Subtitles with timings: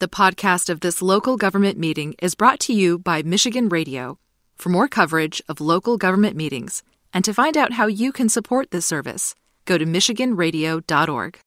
[0.00, 4.18] The podcast of this local government meeting is brought to you by Michigan Radio.
[4.56, 8.70] For more coverage of local government meetings and to find out how you can support
[8.70, 9.34] this service,
[9.66, 11.40] go to MichiganRadio.org.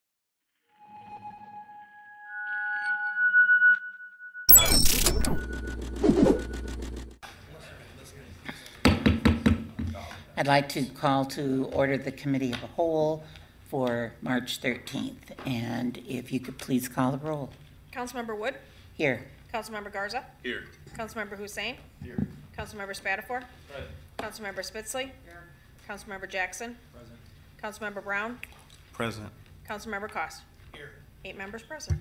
[10.37, 13.23] I'd like to call to order the Committee of the Whole
[13.67, 15.15] for March 13th.
[15.43, 17.49] And if you could please call the roll.
[17.93, 18.55] Councilmember Wood,
[18.95, 19.23] Here.
[19.53, 20.63] Councilmember Garza, Here.
[20.97, 21.75] Councilmember Hussain.
[22.03, 22.25] Here.
[22.57, 23.43] Councilmember Spadafore.
[23.69, 23.91] Present.
[24.17, 25.11] Councilmember Spitzley.
[25.25, 25.43] Here.
[25.87, 26.75] Councilmember Jackson.
[26.91, 27.19] Present.
[27.93, 28.39] Councilmember Brown.
[28.93, 29.29] Present.
[29.69, 30.41] Councilmember Kost.
[30.73, 30.91] Here.
[31.23, 31.99] Eight members present.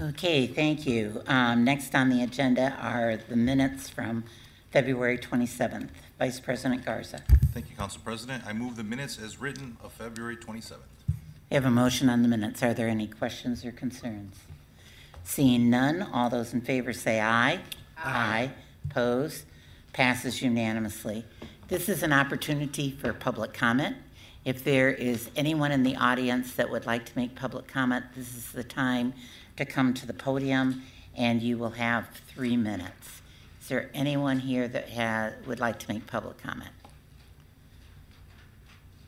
[0.00, 1.22] Okay, thank you.
[1.26, 4.24] Um, Next on the agenda are the minutes from
[4.70, 5.88] February 27th.
[6.18, 7.22] Vice President Garza.
[7.52, 8.44] Thank you, Council President.
[8.46, 10.78] I move the minutes as written of February 27th.
[11.50, 12.62] We have a motion on the minutes.
[12.62, 14.36] Are there any questions or concerns?
[15.26, 17.58] Seeing none, all those in favor say aye.
[17.98, 18.52] Aye.
[18.88, 19.44] Opposed?
[19.92, 21.24] Passes unanimously.
[21.66, 23.96] This is an opportunity for public comment.
[24.44, 28.36] If there is anyone in the audience that would like to make public comment, this
[28.36, 29.14] is the time
[29.56, 30.84] to come to the podium,
[31.16, 33.20] and you will have three minutes.
[33.60, 36.70] Is there anyone here that ha would like to make public comment?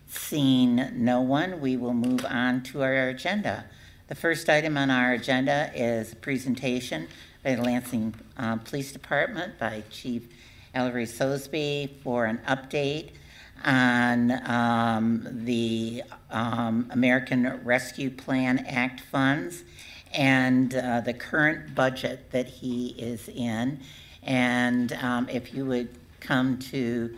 [0.08, 3.66] Seeing no one, we will move on to our agenda.
[4.08, 7.08] The first item on our agenda is a presentation
[7.44, 10.26] by the Lansing uh, Police Department by Chief
[10.72, 13.10] Ellery Sosebee for an update
[13.66, 19.62] on um, the um, American Rescue Plan Act funds
[20.14, 23.78] and uh, the current budget that he is in.
[24.22, 27.14] And um, if you would come to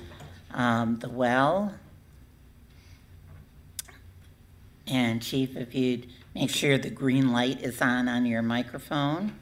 [0.53, 1.73] um, the well.
[4.89, 9.33] And Chief, if you'd make sure the green light is on on your microphone.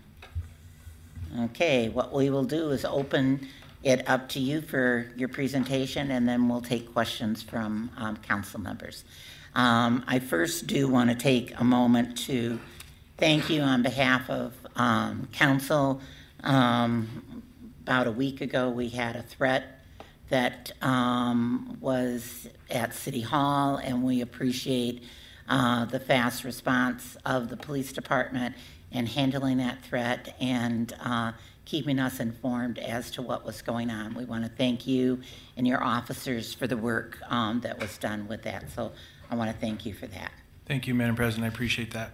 [1.41, 3.47] Okay, what we will do is open
[3.83, 8.61] it up to you for your presentation, and then we'll take questions from um, council
[8.61, 9.05] members.
[9.55, 12.59] Um, I first do want to take a moment to
[13.17, 16.01] thank you on behalf of um, council.
[16.43, 17.43] Um,
[17.83, 19.81] about a week ago, we had a threat
[20.29, 25.03] that um, was at City Hall, and we appreciate
[25.49, 28.55] uh, the fast response of the police department
[28.93, 31.33] in handling that threat and uh,
[31.65, 34.15] keeping us informed as to what was going on.
[34.15, 35.21] We want to thank you
[35.57, 38.71] and your officers for the work um, that was done with that.
[38.71, 38.93] So
[39.31, 40.31] I want to thank you for that.
[40.67, 41.45] Thank you, Madam President.
[41.45, 42.13] I appreciate that.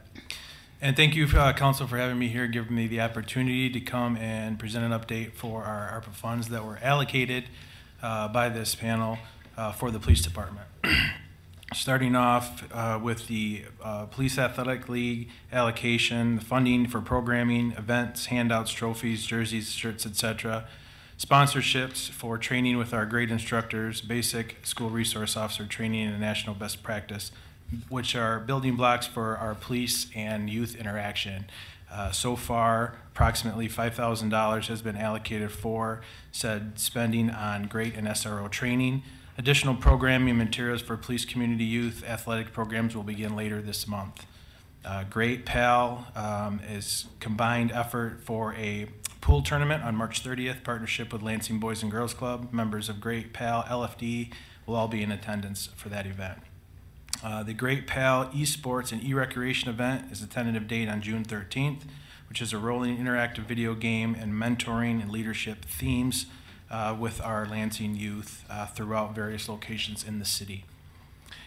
[0.80, 4.16] And thank you, uh, Council, for having me here, giving me the opportunity to come
[4.16, 7.44] and present an update for our ARPA funds that were allocated
[8.02, 9.18] uh, by this panel
[9.56, 10.66] uh, for the police department.
[11.74, 18.70] Starting off uh, with the uh, Police Athletic League allocation, funding for programming, events, handouts,
[18.70, 20.66] trophies, jerseys, shirts, etc.
[21.18, 26.84] Sponsorships for training with our great instructors, basic school resource officer training, and national best
[26.84, 27.32] practice,
[27.88, 31.46] which are building blocks for our police and youth interaction.
[31.92, 38.48] Uh, so far, approximately $5,000 has been allocated for said spending on great and SRO
[38.48, 39.02] training.
[39.36, 44.26] Additional programming materials for police community youth athletic programs will begin later this month.
[44.84, 48.86] Uh, Great Pal um, is combined effort for a
[49.20, 52.52] pool tournament on March 30th, partnership with Lansing Boys and Girls Club.
[52.52, 54.32] Members of Great Pal LFD
[54.66, 56.38] will all be in attendance for that event.
[57.24, 61.80] Uh, the Great Pal Esports and E-Recreation event is a tentative date on June 13th,
[62.28, 66.26] which is a rolling interactive video game and mentoring and leadership themes
[66.74, 70.64] uh, with our Lansing youth uh, throughout various locations in the city.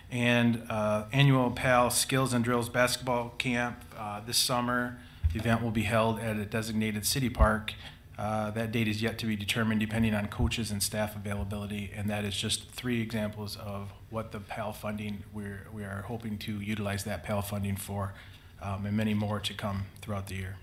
[0.10, 4.98] And uh, annual PAL Skills and Drills basketball camp uh, this summer.
[5.34, 7.74] The event will be held at a designated city park.
[8.18, 12.10] Uh, that date is yet to be determined depending on coaches and staff availability, and
[12.10, 16.54] that is just three examples of what the PAL funding we're, we are hoping to
[16.62, 18.14] utilize that PAL funding for,
[18.62, 20.56] um, and many more to come throughout the year.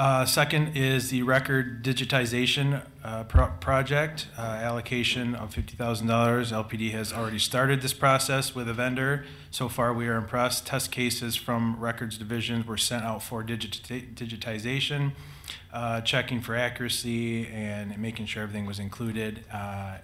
[0.00, 6.06] Uh, second is the record digitization uh, pro project, uh, allocation of $50,000.
[6.06, 9.26] LPD has already started this process with a vendor.
[9.50, 10.66] So far, we are impressed.
[10.66, 13.82] Test cases from records divisions were sent out for digit
[14.14, 15.12] digitization,
[15.70, 19.44] uh, checking for accuracy and making sure everything was included.
[19.52, 19.98] Uh,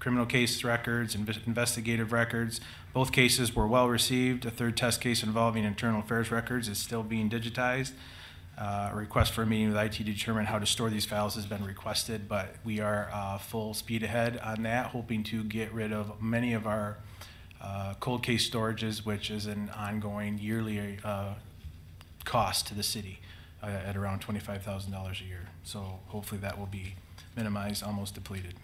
[0.00, 2.60] criminal case records, inv investigative records.
[2.92, 4.44] Both cases were well received.
[4.44, 7.92] A third test case involving internal affairs records is still being digitized.
[8.58, 11.34] Uh, a request for a meeting with IT to determine how to store these files
[11.34, 15.72] has been requested, but we are uh, full speed ahead on that, hoping to get
[15.72, 16.96] rid of many of our
[17.60, 21.34] uh, cold case storages, which is an ongoing yearly uh,
[22.24, 23.20] cost to the city.
[23.62, 25.48] uh, at around $25,000 a year.
[25.64, 26.94] So hopefully that will be
[27.36, 28.54] minimized, almost depleted.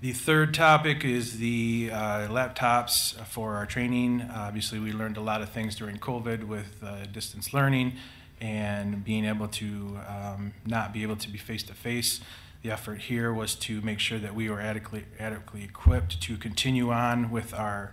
[0.00, 4.28] The third topic is the uh, laptops for our training.
[4.32, 7.94] Obviously, we learned a lot of things during COVID with uh, distance learning
[8.40, 12.20] and being able to um, not be able to be face to face.
[12.62, 16.90] The effort here was to make sure that we were adequately, adequately equipped to continue
[16.90, 17.92] on with our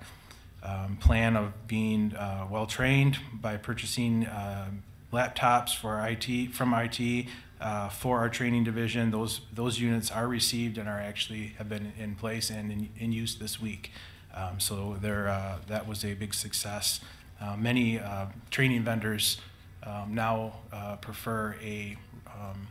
[0.63, 4.69] um, plan of being uh, well trained by purchasing uh,
[5.13, 7.27] laptops for IT from IT
[7.61, 9.11] uh, for our training division.
[9.11, 13.11] Those those units are received and are actually have been in place and in, in
[13.11, 13.91] use this week.
[14.33, 16.99] Um, so there uh, that was a big success.
[17.39, 19.39] Uh, many uh, training vendors
[19.85, 21.97] um, now uh, prefer a
[22.27, 22.67] um,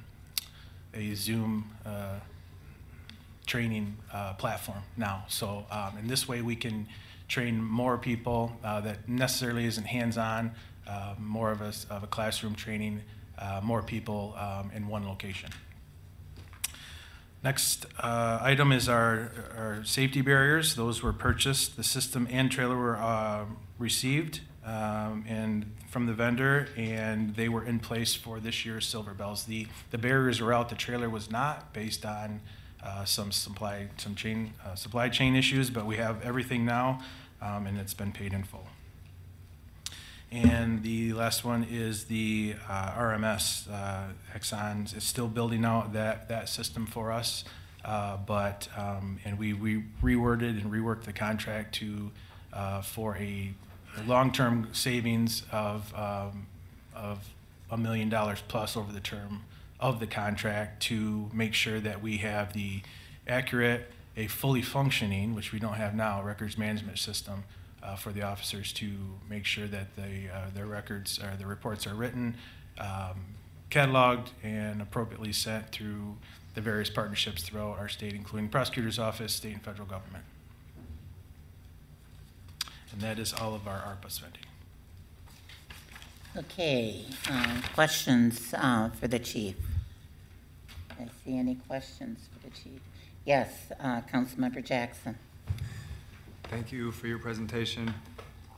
[0.94, 2.20] a Zoom uh,
[3.46, 5.24] training uh, platform now.
[5.28, 6.86] So um, in this way, we can
[7.28, 10.52] train more people uh, that necessarily isn't hands-on,
[10.86, 13.02] uh, more of a, of a classroom training,
[13.62, 15.50] more people um, in one location.
[17.44, 20.76] Next uh, item is our, our safety barriers.
[20.76, 21.76] Those were purchased.
[21.76, 23.44] The system and trailer were uh,
[23.78, 29.14] received um, and from the vendor, and they were in place for this year's Silver
[29.14, 29.44] Bells.
[29.44, 30.68] The, the barriers were out.
[30.68, 32.40] The trailer was not, based on
[32.82, 37.00] uh, some supply some chain uh, supply chain issues, but we have everything now,
[37.40, 38.66] um, and it's been paid in full.
[40.32, 43.70] And the last one is the uh, RMS.
[43.70, 47.44] Uh, Axon is still building out that, that system for us.
[47.84, 52.10] Uh, But, um, and we we reworded and reworked the contract to,
[52.52, 53.54] uh, for a
[54.02, 56.46] long-term savings of, um,
[56.94, 57.28] of
[57.70, 59.44] a million dollars plus over the term
[59.80, 62.82] of the contract to make sure that we have the
[63.26, 67.44] accurate, a fully functioning, which we don't have now, records management system
[67.82, 68.90] uh, for the officers to
[69.28, 72.36] make sure that they, uh, their records, or their reports are written,
[72.78, 73.24] um,
[73.70, 76.16] cataloged, and appropriately sent through
[76.54, 80.24] the various partnerships throughout our state, including prosecutor's office, state and federal government.
[82.94, 84.42] And that is all of our ARPA spending.
[86.36, 89.56] Okay, um, questions uh, for the chief?
[91.00, 92.80] I see any questions for the chief?
[93.24, 95.18] Yes, uh, Councilmember Jackson.
[96.44, 97.92] Thank you for your presentation.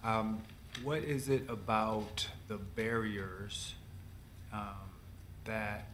[0.04, 0.42] Um,
[0.84, 3.74] What is it about the barriers
[4.52, 4.74] um,
[5.44, 5.88] that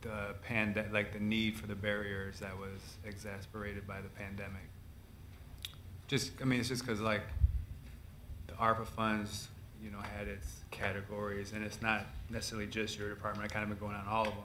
[0.00, 4.68] the pand, like the need for the barriers that was exasperated by the pandemic?
[6.08, 7.22] Just, I mean, it's just because like
[8.60, 9.48] ARPA funds,
[9.82, 13.50] you know, had its categories, and it's not necessarily just your department.
[13.50, 14.44] I kind of been going on all of them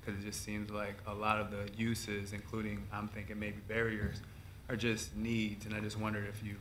[0.00, 4.20] because it just seems like a lot of the uses, including I'm thinking maybe barriers,
[4.68, 6.56] are just needs, and I just wondered if you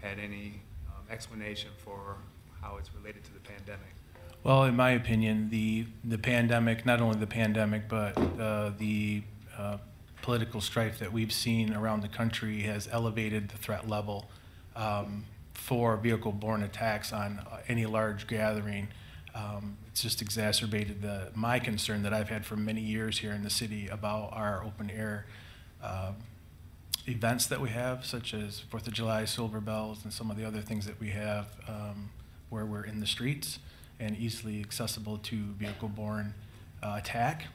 [0.00, 2.16] had any um, explanation for
[2.60, 3.94] how it's related to the pandemic.
[4.42, 9.22] Well, in my opinion, the, the pandemic, not only the pandemic, but uh, the
[9.56, 9.76] uh,
[10.22, 14.30] political strife that we've seen around the country has elevated the threat level
[14.76, 15.26] um,
[15.66, 18.88] for vehicle-borne attacks on uh, any large gathering.
[19.34, 23.42] Um, It's just exacerbated the, my concern that I've had for many years here in
[23.42, 25.26] the city about our open-air
[25.82, 26.16] um,
[27.06, 30.46] events that we have, such as Fourth of July, Silver Bells, and some of the
[30.46, 32.10] other things that we have um,
[32.50, 33.58] where we're in the streets
[33.98, 36.34] and easily accessible to vehicle-borne
[36.82, 37.46] uh, attack.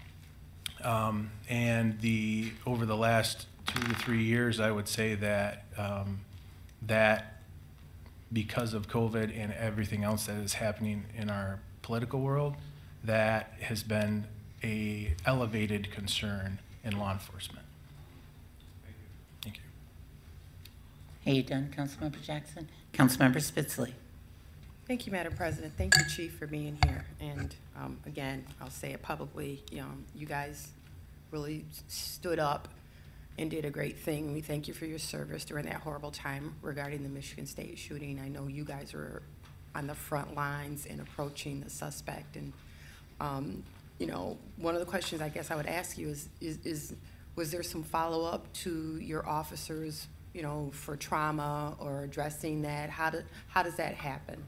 [0.84, 6.20] Um, and the over the last two to three years, I would say that um,
[6.88, 7.35] that
[8.36, 12.58] because of COVID and everything else that is happening in our political world,
[13.02, 14.28] that has been
[14.62, 17.66] a elevated concern in law enforcement.
[19.42, 19.62] Thank you.
[19.64, 22.68] Are you Hey you done, Councilmember Jackson?
[22.94, 23.94] Councilmember Spitzley.
[24.86, 25.74] Thank you, Madam President.
[25.78, 27.06] Thank you, Chief, for being here.
[27.22, 30.68] And um, again, I'll say it publicly, you know, you guys
[31.32, 32.68] really stood up
[33.38, 34.34] and did a great thing.
[34.34, 38.20] We thank you for your service during that horrible time regarding the Michigan State shooting.
[38.24, 39.22] I know you guys were
[39.74, 42.38] on the front lines in approaching the suspect.
[42.38, 42.54] And,
[43.20, 43.64] um,
[44.00, 46.94] you know, one of the questions I guess I would ask you is, is, is
[47.36, 52.90] was there some follow-up to your officers, you know, for trauma or addressing that?
[52.90, 54.44] How do, how does that happen?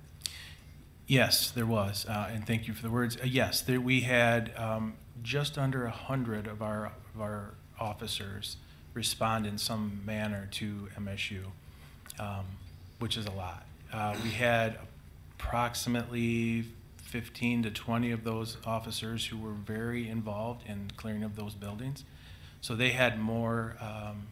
[1.08, 3.18] Yes, there was, uh, and thank you for the words.
[3.18, 8.58] Uh, yes, there, we had um, just under a hundred of our of our officers
[8.98, 11.44] respond in some manner to MSU,
[12.20, 12.46] um,
[12.98, 13.64] which is a lot.
[13.94, 14.80] Uh, we had
[15.36, 16.66] approximately
[17.04, 22.04] 15 to 20 of those officers who were very involved in clearing of those buildings,
[22.60, 23.78] so they had more.
[23.80, 24.28] Um,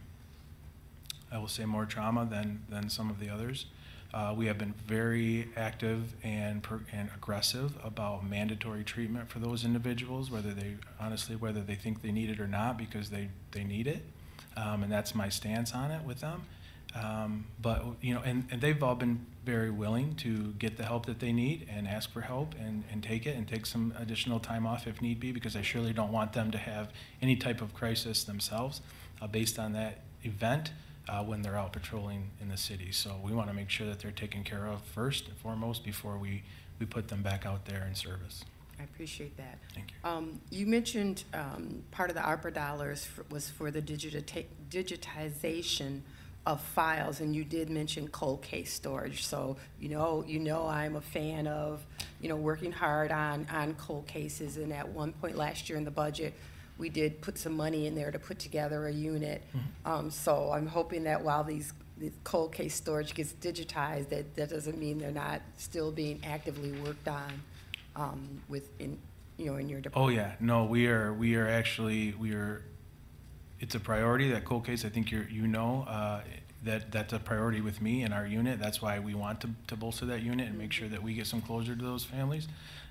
[1.31, 3.67] I will say more trauma than than some of the others.
[4.13, 9.65] Uh, we have been very active and, per- and aggressive about mandatory treatment for those
[9.65, 13.65] individuals, whether they, honestly, whether they think they need it or not, because they, they
[13.65, 14.05] need it.
[14.57, 16.43] Um, and that's my stance on it with them.
[16.95, 21.05] Um, but, you know, and, and they've all been very willing to get the help
[21.07, 24.39] that they need and ask for help and, and take it and take some additional
[24.39, 27.61] time off if need be, because I surely don't want them to have any type
[27.61, 28.81] of crisis themselves
[29.21, 30.71] uh, based on that event
[31.09, 32.91] uh, when they're out patrolling in the city.
[32.91, 36.17] So we want to make sure that they're taken care of first and foremost before
[36.17, 36.43] we,
[36.79, 38.45] we put them back out there in service.
[38.79, 39.57] I appreciate that.
[39.73, 40.09] Thank you.
[40.09, 46.01] Um, You mentioned um, part of the ARPA dollars f- was for the digita- digitization
[46.45, 49.25] of files, and you did mention cold case storage.
[49.25, 51.83] So, you know, you know I'm a fan of,
[52.21, 54.57] you know, working hard on, on cold cases.
[54.57, 56.33] And at one point last year in the budget,
[56.77, 59.41] we did put some money in there to put together a unit.
[59.85, 64.49] Um, So I'm hoping that while these, the cold case storage gets digitized, that, that
[64.49, 67.41] doesn't mean they're not still being actively worked on
[67.95, 68.97] um, within,
[69.37, 72.63] you know, in your Oh, yeah, no, we are, we are actually, we are,
[73.59, 76.21] it's a priority, that cold case, I think you're, you know, uh,
[76.63, 79.75] that, that's a priority with me and our unit, that's why we want to, to
[79.75, 82.47] bolster that unit and make sure that we get some closure to those families.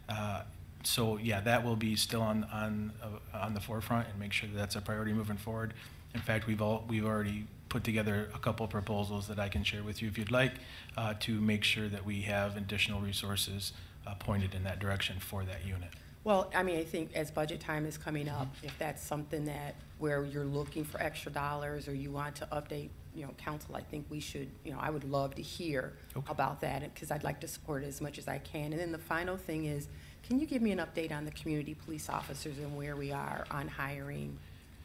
[0.08, 0.42] Uh,
[0.84, 4.48] So, yeah, that will be still on, on, uh, on the forefront and make sure
[4.50, 5.72] that that's a priority moving forward.
[6.14, 9.82] In fact, we've all, we've already put together a couple proposals that I can share
[9.82, 10.52] with you if you'd like,
[10.96, 13.72] uh, to make sure that we have additional resources
[14.06, 15.90] uh, pointed in that direction for that unit.
[16.24, 19.74] Well, I mean, I think as budget time is coming up, if that's something that,
[19.98, 23.82] where you're looking for extra dollars or you want to update, you know, council, I
[23.82, 26.26] think we should, you know, I would love to hear Okay.
[26.30, 28.72] about that, because I'd like to support it as much as I can.
[28.72, 29.88] And then the final thing is,
[30.26, 33.44] can you give me an update on the community police officers and where we are
[33.50, 34.38] on hiring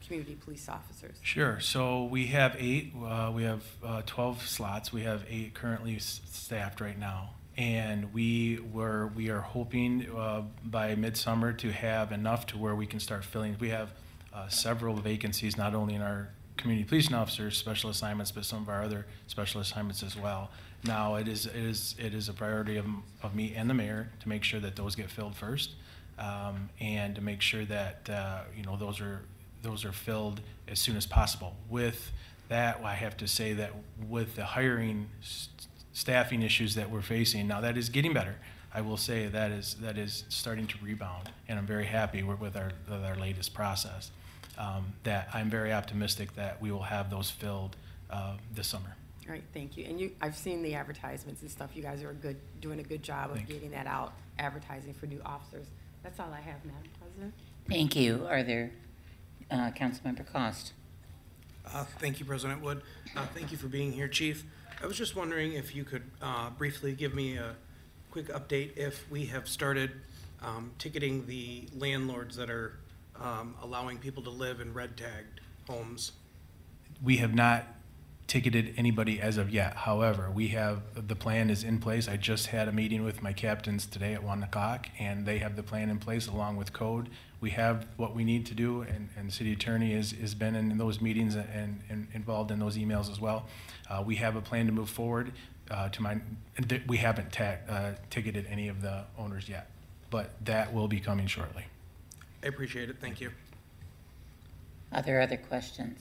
[0.06, 1.18] community police officers?
[1.22, 1.62] Sure.
[1.62, 4.92] So we have eight, uh, we have uh, 12 slots.
[4.92, 7.30] We have eight currently staffed right now.
[7.60, 12.88] And we were, we are hoping uh, by midsummer to have enough to where we
[12.88, 13.58] can start filling.
[13.60, 13.92] We have
[14.34, 18.70] uh, several vacancies, not only in our community policing officers, special assignments, but some of
[18.70, 20.52] our other special assignments as well.
[20.86, 22.86] Now, it is, it is, it is a priority of,
[23.22, 25.72] of me and the mayor to make sure that those get filled first.
[26.18, 29.20] um, And to make sure that, uh, you know, those are,
[29.64, 30.40] those are filled
[30.70, 31.58] as soon as possible.
[31.70, 32.14] With
[32.48, 33.74] that, I have to say that
[34.08, 35.10] with the hiring
[36.04, 38.36] staffing issues that we're facing, now that is getting better.
[38.74, 42.40] I will say that is, that is starting to rebound, and I'm very happy with,
[42.40, 44.12] with our, with our latest process.
[44.58, 47.76] Um, That I'm very optimistic that we will have those filled
[48.10, 48.96] uh, this summer.
[49.28, 49.86] All right, thank you.
[49.86, 51.72] And you, I've seen the advertisements and stuff.
[51.76, 53.56] You guys are good, doing a good job of Thank you.
[53.56, 55.68] getting that out, advertising for new officers.
[56.04, 57.34] That's all I have, Madam President.
[57.68, 58.26] Thank you.
[58.30, 58.72] Are there,
[59.52, 60.72] uh, Councilmember Kost?
[61.66, 62.82] Uh, Thank you, President Wood.
[63.16, 64.46] Uh, Thank you for being here, Chief.
[64.82, 67.56] I was just wondering if you could uh, briefly give me a
[68.12, 69.92] quick update if we have started
[70.42, 72.80] um, ticketing the landlords that are
[73.20, 76.14] um, allowing people to live in red-tagged homes.
[77.04, 77.68] We have not
[78.30, 79.76] ticketed anybody as of yet.
[79.76, 82.08] However, we have, the plan is in place.
[82.08, 85.56] I just had a meeting with my captains today at one o'clock, and they have
[85.56, 87.10] the plan in place along with code.
[87.42, 90.78] We have what we need to do, and, and city attorney has, has been in
[90.78, 93.48] those meetings and, and involved in those emails as well.
[93.90, 95.32] Uh, we have a plan to move forward.
[95.72, 96.20] Uh, to my,
[96.68, 99.70] th- we haven't ta- uh, ticketed any of the owners yet,
[100.12, 101.66] but that will be coming shortly.
[102.44, 103.32] I appreciate it, thank you.
[104.92, 106.00] Are there other questions?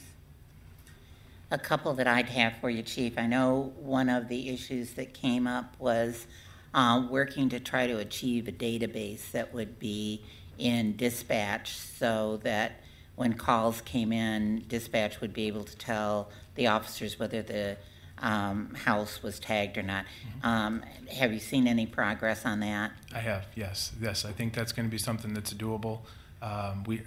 [1.51, 3.17] A couple that I'd have for you, Chief.
[3.17, 6.27] I know one of the issues that came up was
[6.75, 10.23] uh, working to try to achieve a database that would be
[10.59, 12.81] in dispatch so that
[13.17, 17.79] when calls came in, dispatch would be able to tell the officers whether the
[18.19, 20.05] um, house was tagged or not.
[20.43, 20.83] Um,
[21.17, 22.93] Have you seen any progress on that?
[23.15, 24.25] I have, yes, yes.
[24.25, 26.01] I think that's going to be something that's doable.
[26.43, 27.03] Um, we,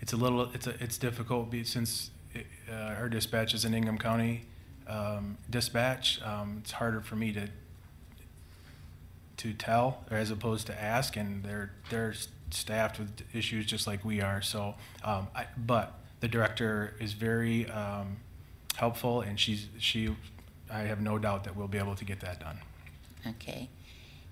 [0.00, 2.10] it's a little, it's a, it's difficult since
[2.70, 4.46] uh, our dispatch is in Ingham County
[4.86, 6.20] um, dispatch.
[6.22, 7.48] Um, it's harder for me to
[9.36, 12.14] to tell as opposed to ask, and they're they're
[12.50, 14.40] staffed with issues just like we are.
[14.42, 18.18] So, um, I, but the director is very um,
[18.76, 20.14] helpful, and she's she.
[20.70, 22.58] I have no doubt that we'll be able to get that done.
[23.26, 23.68] Okay.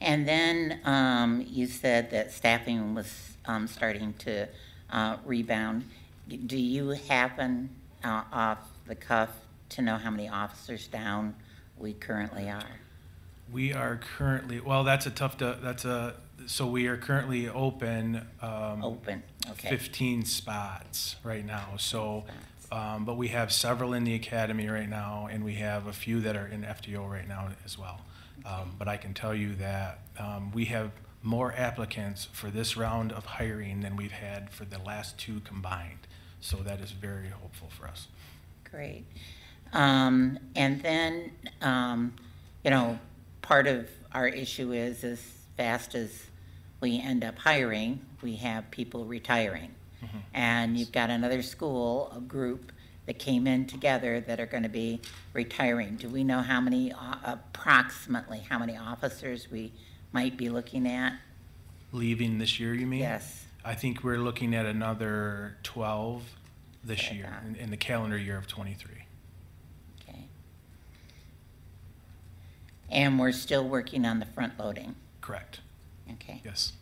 [0.01, 4.49] And then um, you said that staffing was um, starting to
[4.91, 5.85] uh, rebound.
[6.29, 7.71] Do you happen
[8.05, 9.31] uh, off the cuff
[9.71, 11.35] to know how many officers down
[11.79, 12.63] we currently are?
[13.53, 16.15] We are currently, well, that's a tough, to- that's a,
[16.47, 18.27] so we are currently open.
[18.41, 19.69] um, Open, okay.
[19.69, 22.25] 15 spots right now, so,
[22.71, 26.21] um, but we have several in the academy right now, and we have a few
[26.23, 28.01] that are in FTO right now as well.
[28.45, 30.91] Um, But I can tell you that um, we have
[31.23, 36.09] more applicants for this round of hiring than we've had for the last two combined.
[36.43, 38.09] So that is very hopeful for us.
[38.71, 39.05] Great.
[39.73, 41.33] Um, and then,
[41.63, 42.15] um,
[42.65, 42.99] you know,
[43.41, 45.21] part of our issue is as
[45.57, 46.27] fast as
[46.81, 49.71] we end up hiring, we have people retiring.
[50.35, 52.73] And you've got another school, a group
[53.07, 55.01] that came in together that are going to be
[55.33, 55.95] retiring.
[55.95, 59.73] Do we know how many, uh, approximately, how many officers we
[60.13, 61.15] might be looking at?
[61.93, 63.01] Leaving this year, you mean?
[63.01, 63.42] Yes.
[63.65, 66.25] I think we're looking at another 12
[66.85, 69.05] this year, in- in the calendar year of '23.
[70.01, 70.25] Okay.
[72.91, 75.61] And we're still working on the front loading, Correct,
[76.11, 76.41] okay?
[76.45, 76.73] yes.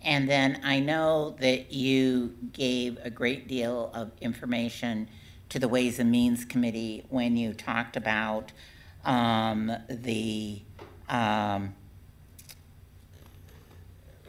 [0.00, 5.08] And then I know that you gave a great deal of information
[5.50, 8.52] to the Ways and Means Committee when you talked about
[9.04, 10.62] um, the
[11.08, 11.74] um,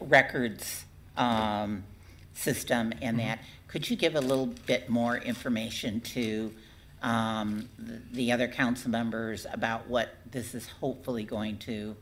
[0.00, 0.84] records
[1.16, 1.84] um,
[2.34, 3.40] system and that.
[3.68, 6.52] Could you give a little bit more information to
[7.02, 11.96] um, the- the other council members about what this is hopefully going to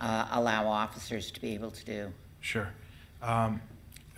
[0.00, 2.12] uh, allow officers to be able to do?
[2.40, 2.68] Sure.
[3.22, 3.60] Um,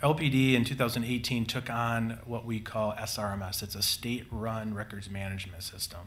[0.01, 3.63] LPD in 2018 took on what we call SRMS.
[3.63, 6.01] It's a state-run records management system.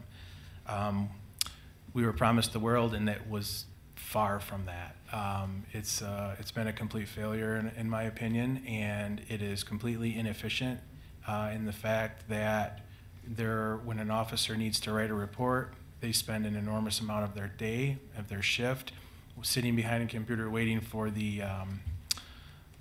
[0.67, 1.09] Um,
[1.93, 3.65] we were promised the world, and it was
[3.95, 4.95] far from that.
[5.13, 9.63] Um, it's uh, it's been a complete failure, in, in my opinion, and it is
[9.63, 10.79] completely inefficient
[11.27, 12.81] uh, in the fact that
[13.27, 17.35] there, when an officer needs to write a report, they spend an enormous amount of
[17.35, 18.93] their day, of their shift,
[19.41, 21.81] sitting behind a computer waiting for the um,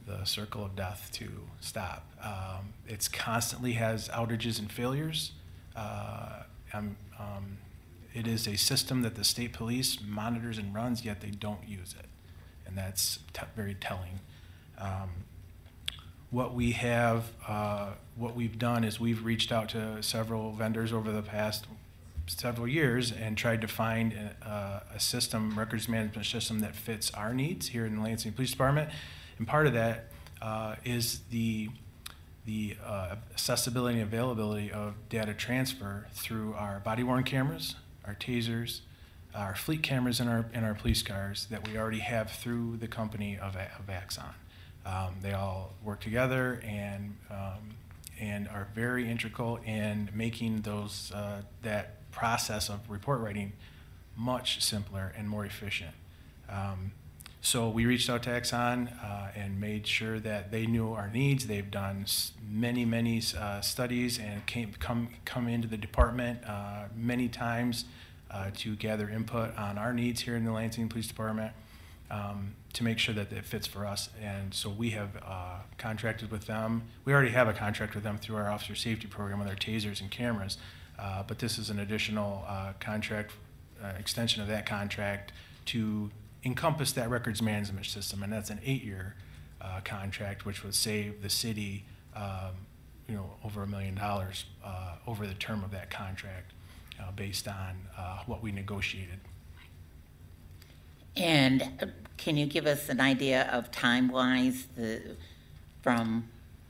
[0.07, 1.29] the circle of death to
[1.61, 2.07] stop.
[2.23, 5.33] Um, it's constantly has outages and failures.
[5.77, 6.97] Uh, um,
[8.13, 11.95] it is a system that the state police monitors and runs, yet they don't use
[11.99, 12.07] it,
[12.71, 14.21] and that's te- very telling.
[14.79, 15.11] Um,
[16.31, 21.11] what we have, uh, what we've done is we've reached out to several vendors over
[21.11, 21.67] the past
[22.27, 27.35] several years and tried to find a, a system, records management system that fits our
[27.35, 28.89] needs here in the Lansing Police Department.
[29.39, 30.07] And part of that
[30.41, 31.71] uh, is the
[32.47, 37.75] the uh, accessibility and availability of data transfer through our body worn cameras,
[38.07, 38.81] our tasers,
[39.35, 42.89] our fleet cameras in our in our police cars that we already have through the
[42.89, 44.35] company of, of Axon.
[44.85, 47.77] Um, they all work together and um,
[48.19, 53.53] and are very integral in making those uh, that process of report writing
[54.17, 55.95] much simpler and more efficient.
[56.49, 56.93] Um,
[57.43, 61.47] so we reached out to Axon uh, and made sure that they knew our needs.
[61.47, 62.05] They've done
[62.47, 67.87] many, many uh, studies and came come come into the department uh, many times
[68.33, 71.53] uh, to gather input on our needs here in the Lansing Police Department
[72.11, 74.11] um, to make sure that it fits for us.
[74.21, 76.83] And so we have uh, contracted with them.
[77.05, 80.01] We already have a contract with them through our officer safety program with our tasers
[80.01, 80.59] and cameras.
[80.99, 83.33] Uh, but this is an additional uh, contract,
[83.83, 85.33] uh, extension of that contract
[85.67, 86.11] to
[86.45, 88.23] encompass that records management system.
[88.23, 89.15] And that's an eight-year
[89.61, 92.67] uh, contract, which would save the city, um,
[93.09, 94.45] you know, over a million dollars
[95.07, 96.53] over the term of that contract,
[97.01, 99.21] uh, based on uh, what we negotiated.
[101.17, 101.87] And uh,
[102.17, 105.17] can you give us an idea of time-wise, the,
[105.83, 106.29] from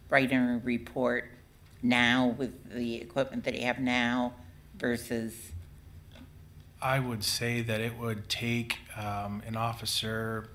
[0.09, 1.31] writing a report
[1.83, 4.35] now with the equipment that you have now
[4.77, 5.53] versus,
[6.83, 10.49] I would say that it would take um, an officer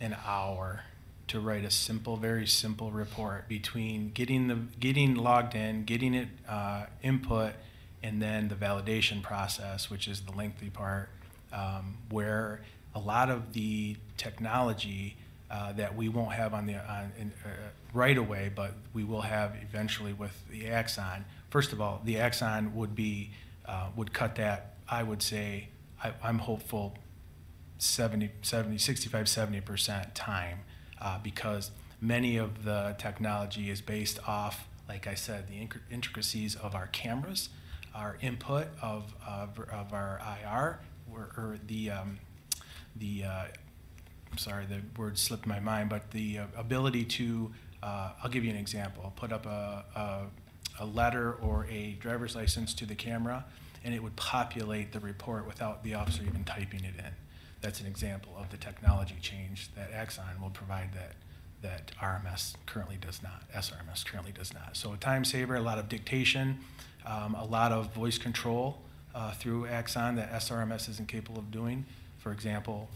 [0.00, 0.82] an hour
[1.28, 6.28] to write a simple, very simple report between getting the getting logged in, getting it
[6.48, 7.54] uh, input,
[8.02, 11.08] and then the validation process, which is the lengthy part,
[11.52, 12.60] um, where
[12.94, 15.16] a lot of the technology
[15.50, 17.48] uh, that we won't have on the on, in, uh,
[17.92, 21.24] right away, but we will have eventually with the Axon.
[21.50, 23.30] First of all, the Axon would be
[23.66, 24.74] uh, would cut that.
[24.88, 25.68] I would say
[26.02, 26.96] I, I'm hopeful
[27.78, 30.60] 70, 70, 65, 70% time
[31.00, 36.74] uh, because many of the technology is based off, like I said, the intricacies of
[36.74, 37.48] our cameras,
[37.94, 40.80] our input of, of, of our IR,
[41.12, 42.18] or, or the, um,
[42.96, 43.44] the uh,
[44.36, 47.52] sorry, the word slipped my mind, but the uh, ability to,
[47.82, 49.02] uh, I'll give you an example.
[49.04, 53.44] I'll put up a, a, a letter or a driver's license to the camera,
[53.84, 57.12] and it would populate the report without the officer even typing it in.
[57.60, 61.14] That's an example of the technology change that Axon will provide that,
[61.62, 64.76] that RMS currently does not, SRMS currently does not.
[64.76, 66.58] So a time saver, a lot of dictation,
[67.06, 68.78] um, a lot of voice control
[69.14, 71.84] uh, through Axon that SRMS isn't capable of doing.
[72.18, 72.88] For example,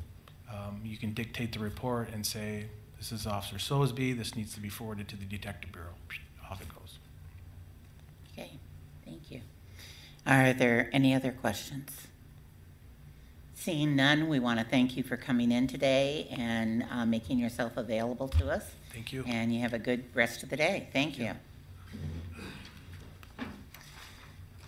[0.51, 2.66] um, you can dictate the report and say,
[2.99, 5.90] this is Officer Sosebee, this needs to be forwarded to the Detective Bureau.
[6.51, 6.99] Off it goes.
[8.33, 8.51] Okay,
[9.05, 9.40] thank you.
[10.27, 11.90] Are there any other questions?
[13.55, 17.77] Seeing none, we want to thank you for coming in today and uh, making yourself
[17.77, 18.62] available to us.
[18.92, 19.25] Thank you.
[19.27, 20.88] And you have a good rest of the day.
[20.92, 21.33] Thank you.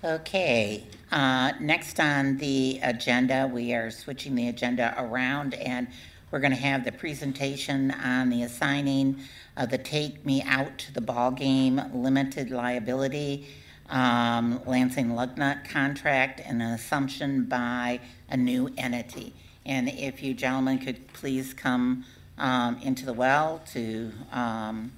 [0.04, 5.88] Okay, uh, next on the agenda, we are switching the agenda around and
[6.30, 9.18] we're going to have the presentation on the assigning
[9.56, 13.48] of the Take Me Out to the Ball Game limited liability
[13.90, 17.98] um, Lansing Lugnut contract and an assumption by
[18.30, 19.32] a new entity.
[19.66, 22.04] And if you gentlemen could please come
[22.38, 24.92] um, into the well to um,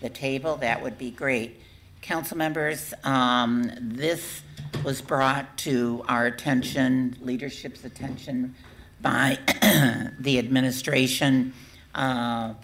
[0.00, 1.60] the table, that would be great.
[2.00, 4.42] Council members, um, this
[4.84, 8.54] was brought to our attention, leadership's attention,
[9.00, 9.38] by
[10.20, 11.52] the administration
[11.94, 12.54] uh,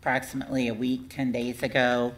[0.00, 2.14] approximately a week, 10 days ago,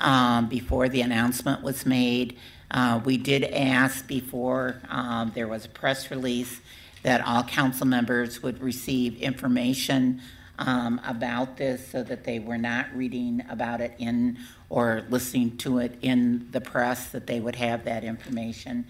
[0.00, 2.36] um, before the announcement was made.
[2.70, 6.60] Uh, we did ask before um, there was a press release
[7.02, 10.20] that all council members would receive information
[10.58, 14.38] um, about this so that they were not reading about it in
[14.70, 18.86] or listening to it in the press, that they would have that information.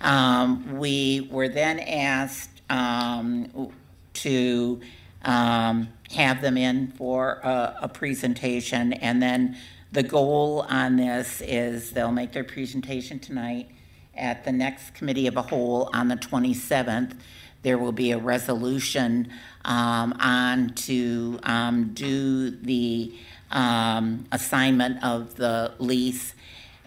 [0.00, 3.72] Um, we were then asked um,
[4.14, 4.80] to
[5.22, 9.56] um, have them in for a, a presentation, and then
[9.90, 13.70] the goal on this is they'll make their presentation tonight.
[14.14, 17.16] At the next committee of a whole on the 27th,
[17.62, 19.30] there will be a resolution
[19.64, 23.14] um, on to um, do the
[23.50, 26.34] um, assignment of the lease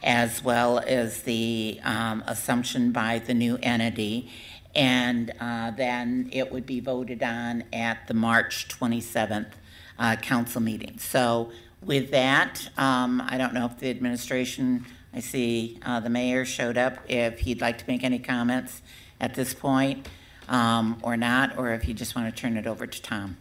[0.04, 4.30] as well as the um, assumption by the new entity.
[4.74, 9.52] And uh, then it would be voted on at the March 27th
[10.00, 10.98] uh, council meeting.
[10.98, 11.52] So
[11.84, 16.78] with that, um, I don't know if the administration, I see uh, the mayor showed
[16.78, 18.82] up, if he'd like to make any comments
[19.20, 20.08] at this point
[20.48, 23.38] um, or not, or if you just want to turn it over to Tom.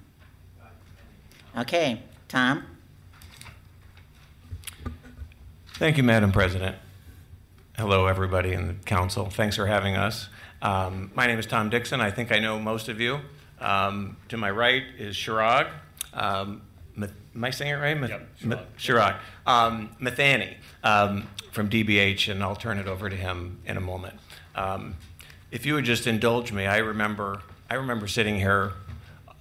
[1.56, 2.64] Okay, Tom?
[5.80, 6.76] Thank you, Madam President.
[7.78, 9.30] Hello, everybody in the council.
[9.30, 10.28] Thanks for having us.
[10.60, 12.02] Um, my name is Tom Dixon.
[12.02, 13.18] I think I know most of you.
[13.58, 15.70] Um, to my right is Shirag.
[16.12, 16.60] Um,
[17.00, 17.98] am I saying it right?
[17.98, 19.20] Yep, Shirag.
[19.46, 24.20] Um, Mathany um, from DBH, and I'll turn it over to him in a moment.
[24.54, 24.96] Um,
[25.50, 27.40] if you would just indulge me, I remember
[27.70, 28.72] I remember sitting here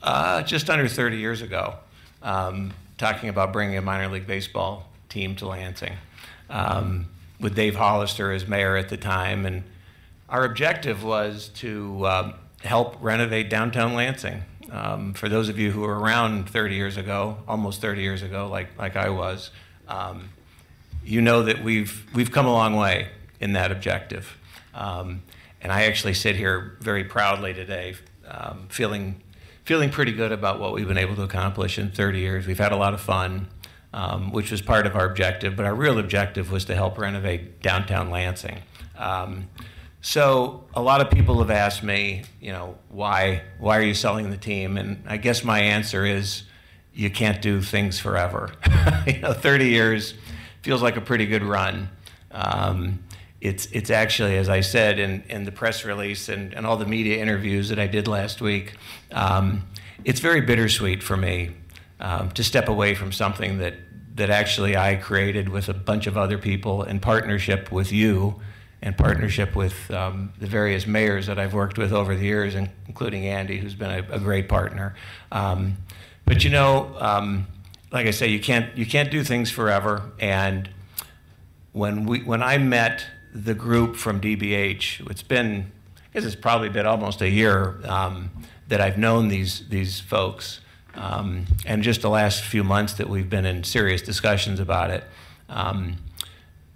[0.01, 1.75] uh, just under 30 years ago,
[2.23, 5.97] um, talking about bringing a minor league baseball team to Lansing,
[6.49, 7.07] um,
[7.39, 9.63] with Dave Hollister as mayor at the time, and
[10.27, 12.33] our objective was to um,
[12.63, 14.43] help renovate downtown Lansing.
[14.71, 18.47] Um, for those of you who were around 30 years ago, almost 30 years ago,
[18.47, 19.51] like like I was,
[19.87, 20.29] um,
[21.03, 23.09] you know that we've we've come a long way
[23.39, 24.37] in that objective.
[24.73, 25.23] Um,
[25.61, 27.95] and I actually sit here very proudly today,
[28.69, 29.21] feeling
[29.69, 32.47] feeling pretty good about what we've been able to accomplish in 30 years.
[32.47, 33.49] We've had a lot of fun,
[33.93, 37.61] um, which was part of our objective, but our real objective was to help renovate
[37.61, 38.59] downtown Lansing.
[38.97, 39.47] Um,
[40.01, 44.29] so a lot of people have asked me, you know, why why are you selling
[44.29, 44.77] the team?
[44.77, 46.43] And I guess my answer is,
[46.93, 48.51] you can't do things forever.
[49.07, 50.13] you know, 30 years
[50.61, 51.89] feels like a pretty good run.
[52.31, 53.03] Um,
[53.41, 56.85] it's, it's actually, as I said in, in the press release and, and all the
[56.85, 58.75] media interviews that I did last week,
[59.13, 59.65] um,
[60.03, 61.51] it's very bittersweet for me
[61.99, 63.75] um, to step away from something that,
[64.15, 68.39] that actually I created with a bunch of other people in partnership with you
[68.81, 73.25] and partnership with um, the various mayors that I've worked with over the years, including
[73.25, 74.95] Andy, who's been a, a great partner.
[75.31, 75.77] Um,
[76.25, 77.47] but you know, um,
[77.91, 80.11] like I say, you can't, you can't do things forever.
[80.19, 80.69] And
[81.73, 85.09] when, we, when I met the group from DBH.
[85.09, 88.31] It's been, I guess it's probably been almost a year um,
[88.67, 90.61] that I've known these these folks,
[90.95, 95.03] um, and just the last few months that we've been in serious discussions about it.
[95.47, 95.97] Um,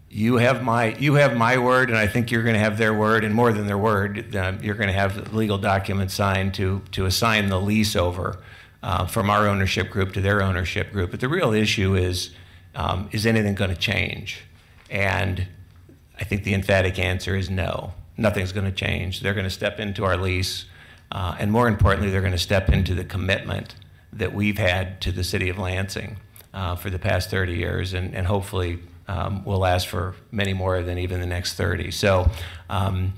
[0.10, 2.94] you have my you have my word, and I think you're going to have their
[2.94, 6.82] word, and more than their word, uh, you're going to have legal documents signed to
[6.92, 8.40] to assign the lease over
[8.84, 11.10] uh, from our ownership group to their ownership group.
[11.12, 12.32] But the real issue is,
[12.76, 14.44] um, is anything going to change?
[14.90, 15.48] And
[16.20, 17.94] I think the emphatic answer is no.
[18.16, 19.22] Nothing's going to change.
[19.22, 20.66] They're going to step into our lease,
[21.12, 23.74] uh, and more importantly, they're going to step into the commitment
[24.18, 26.18] that we've had to the city of Lansing
[26.54, 30.82] uh, for the past 30 years, and, and hopefully um, will last for many more
[30.82, 31.92] than even the next 30.
[31.92, 32.30] So
[32.70, 33.14] um,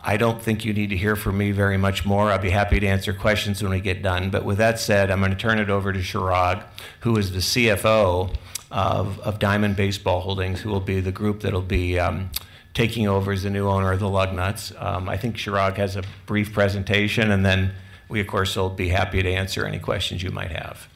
[0.00, 2.30] I don't think you need to hear from me very much more.
[2.30, 4.30] I'll be happy to answer questions when we get done.
[4.30, 6.64] But with that said, I'm going to turn it over to Shirag,
[7.00, 8.34] who is the CFO
[8.70, 12.30] of, of Diamond Baseball Holdings, who will be the group that'll be um,
[12.74, 14.80] taking over as the new owner of the Lugnuts.
[14.80, 17.72] Um, I think Shirag has a brief presentation, and then
[18.08, 20.88] we, of course, will be happy to answer any questions you might have.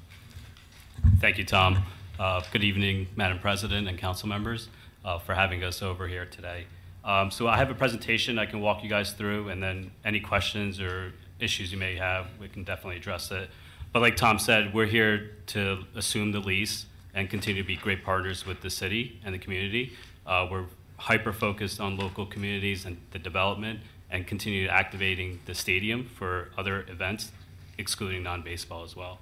[1.18, 1.82] Thank you, Tom.
[2.18, 4.68] Uh, Good evening, Madam President and council members,
[5.04, 6.66] uh, for having us over here today.
[7.04, 10.20] Um, So I have a presentation I can walk you guys through, and then any
[10.20, 13.50] questions or issues you may have, we can definitely address it.
[13.92, 18.04] But like Tom said, we're here to assume the lease and continue to be great
[18.04, 19.92] partners with the city and the community.
[20.26, 20.64] Uh, We're
[20.96, 23.80] hyper-focused on local communities and the development,
[24.12, 27.32] and continue activating the stadium for other events,
[27.78, 29.18] excluding non-baseball as well.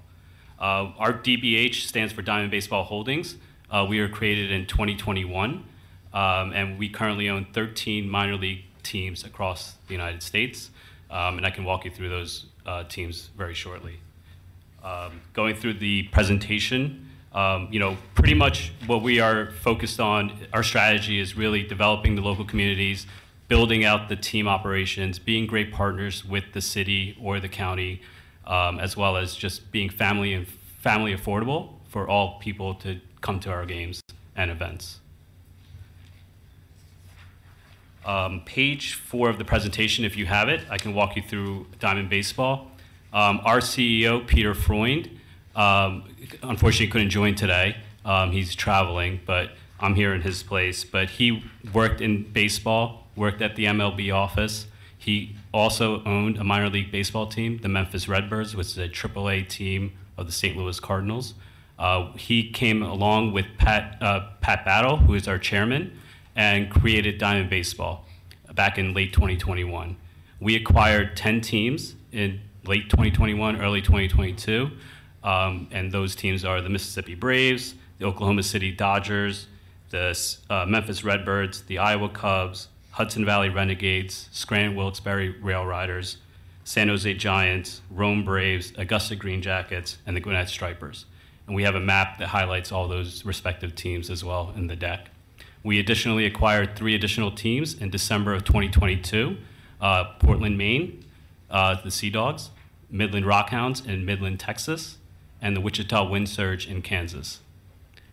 [0.58, 3.36] Uh, Our DBH stands for Diamond Baseball Holdings.
[3.70, 5.64] Uh, We were created in 2021,
[6.12, 10.70] um, and we currently own 13 minor league teams across the United States.
[11.10, 14.00] Um, And I can walk you through those uh, teams very shortly.
[14.84, 20.32] Um, Going through the presentation, um, you know, pretty much what we are focused on,
[20.52, 23.06] our strategy is really developing the local communities,
[23.50, 28.00] building out the team operations, being great partners with the city or the county,
[28.46, 30.46] um, as well as just being family and
[30.78, 34.00] family affordable for all people to come to our games
[34.36, 35.00] and events.
[38.06, 41.66] Um, page four of the presentation, if you have it, I can walk you through
[41.80, 42.70] Diamond Baseball.
[43.12, 45.10] Um, our CEO, Peter Freund,
[45.56, 46.04] um,
[46.44, 47.76] unfortunately couldn't join today.
[48.04, 50.84] Um, he's traveling, but I'm here in his place.
[50.84, 51.42] But he
[51.74, 54.66] worked in baseball, worked at the MLB office.
[54.96, 59.46] He also owned a minor league baseball team, the Memphis Redbirds, which is a AAA
[59.46, 60.56] team of the St.
[60.56, 61.34] Louis Cardinals.
[61.78, 65.98] Uh, he came along with Pat, uh, Pat Battle, who is our chairman,
[66.34, 68.06] and created Diamond Baseball
[68.54, 69.96] back in late 2021.
[70.40, 74.70] We acquired 10 teams in late 2021, early 2022,
[75.22, 79.46] um, and those teams are the Mississippi Braves, the Oklahoma City Dodgers,
[79.90, 86.18] the uh, Memphis Redbirds, the Iowa Cubs, Hudson Valley Renegades, Scranton Wilkes-Barre Rail Riders,
[86.64, 91.06] San Jose Giants, Rome Braves, Augusta Green Jackets, and the Gwinnett Stripers.
[91.46, 94.76] And we have a map that highlights all those respective teams as well in the
[94.76, 95.08] deck.
[95.62, 99.36] We additionally acquired three additional teams in December of 2022
[99.80, 101.04] uh, Portland, Maine,
[101.50, 102.50] uh, the Sea Dogs,
[102.90, 104.98] Midland Rockhounds in Midland, Texas,
[105.40, 107.40] and the Wichita Wind Surge in Kansas.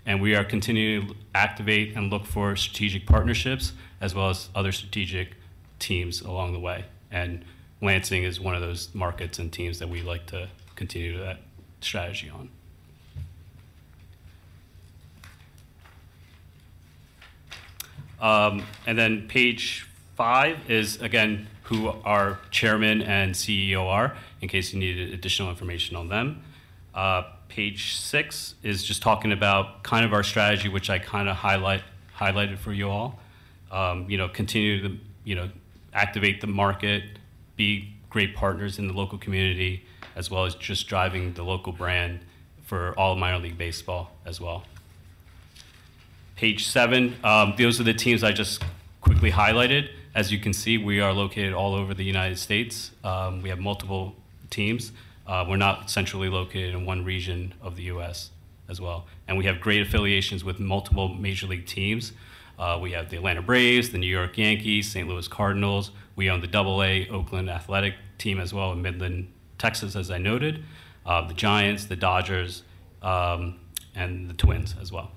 [0.05, 4.71] And we are continuing to activate and look for strategic partnerships as well as other
[4.71, 5.35] strategic
[5.79, 6.85] teams along the way.
[7.11, 7.43] And
[7.81, 11.39] Lansing is one of those markets and teams that we like to continue that
[11.81, 12.49] strategy on.
[18.19, 24.73] Um, and then page five is again who our chairman and CEO are, in case
[24.73, 26.41] you needed additional information on them.
[26.95, 31.35] Uh, page six is just talking about kind of our strategy, which I kind of
[31.35, 31.83] highlight
[32.17, 33.19] highlighted for you all.
[33.71, 35.49] Um, you know, continue to you know
[35.93, 37.03] activate the market,
[37.55, 39.83] be great partners in the local community,
[40.15, 42.19] as well as just driving the local brand
[42.63, 44.63] for all minor league baseball as well.
[46.35, 48.61] Page seven, um, those are the teams I just
[49.01, 49.89] quickly highlighted.
[50.13, 52.91] As you can see, we are located all over the United States.
[53.03, 54.15] Um, we have multiple
[54.49, 54.91] teams.
[55.25, 58.31] Uh, we're not centrally located in one region of the U.S.
[58.69, 59.05] as well.
[59.27, 62.13] And we have great affiliations with multiple major league teams.
[62.57, 65.07] Uh, we have the Atlanta Braves, the New York Yankees, St.
[65.07, 65.91] Louis Cardinals.
[66.15, 70.17] We own the Double A Oakland Athletic team as well in Midland, Texas, as I
[70.17, 70.63] noted.
[71.05, 72.63] Uh, the Giants, the Dodgers,
[73.01, 73.59] um,
[73.95, 75.11] and the Twins as well.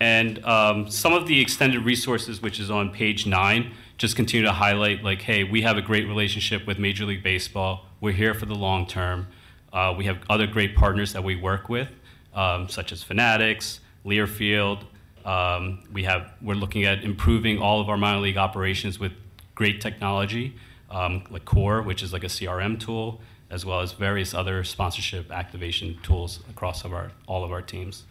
[0.00, 4.52] And um, some of the extended resources, which is on page nine, just continue to
[4.52, 7.86] highlight like, hey, we have a great relationship with Major League Baseball.
[8.00, 9.28] We're here for the long term.
[9.72, 11.88] Uh, we have other great partners that we work with,
[12.34, 14.82] um, such as Fanatics, Learfield.
[15.24, 19.12] Um, we have, we're looking at improving all of our minor league operations with
[19.54, 20.56] great technology,
[20.90, 23.20] um, like KORE, which is like a CRM tool,
[23.50, 28.04] as well as various other sponsorship activation tools across of our, all of our teams.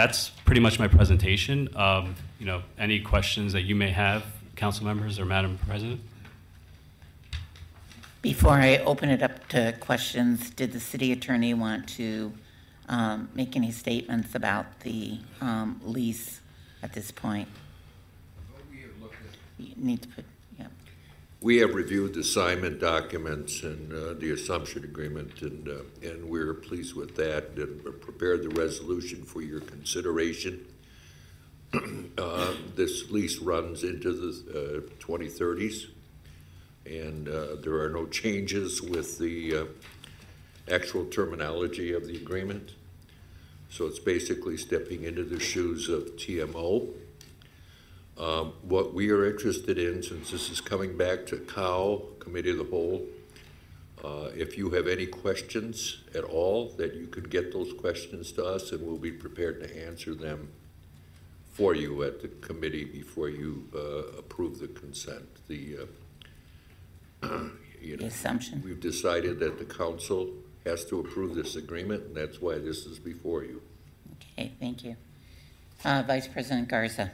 [0.00, 1.68] that's pretty much my presentation.
[1.76, 4.24] Um, you know, any questions that you may have,
[4.56, 6.00] council members or Madam President?
[8.22, 12.34] Before I open it up to questions, did the city attorney want to
[12.86, 16.40] um, make any statements about the um, lease
[16.82, 17.48] at this point?
[19.76, 20.24] Need to put,
[20.58, 20.66] yeah.
[21.40, 26.52] we have reviewed the assignment documents and uh, the assumption agreement, and, uh, and we're
[26.52, 30.66] pleased with that, and prepared the resolution for your consideration.
[32.18, 35.86] Uh, This lease runs into the uh, 2030s,
[36.86, 39.64] and uh, there are no changes with the uh,
[40.70, 42.72] actual terminology of the agreement.
[43.68, 46.88] So it's basically stepping into the shoes of TMO.
[48.18, 52.58] Um, What we are interested in, since this is coming back to COW, Committee of
[52.58, 53.06] the Whole,
[54.02, 58.44] uh, if you have any questions at all, that you could get those questions to
[58.44, 60.48] us, and we'll be prepared to answer them
[61.52, 65.28] for you at the committee before you uh, approve the consent.
[65.48, 65.86] The, uh,
[67.82, 68.62] you The know, assumption.
[68.64, 70.30] we've decided that the council
[70.66, 73.62] has to approve this agreement, and that's why this is before you.
[74.38, 74.96] Okay, thank you.
[75.84, 77.10] Uh, Vice President Garza.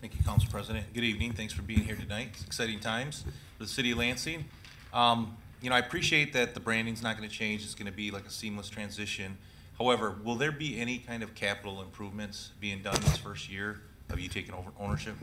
[0.00, 0.86] Thank you, Council President.
[0.94, 1.32] Good evening.
[1.32, 2.28] Thanks for being here tonight.
[2.34, 3.24] It's exciting times
[3.56, 4.44] for the city of Lansing.
[4.92, 7.64] Um, You know, I appreciate that the branding's not going to change.
[7.64, 9.38] It's going to be like a seamless transition.
[9.78, 14.20] However, will there be any kind of capital improvements being done this first year of
[14.20, 15.14] you taking over ownership?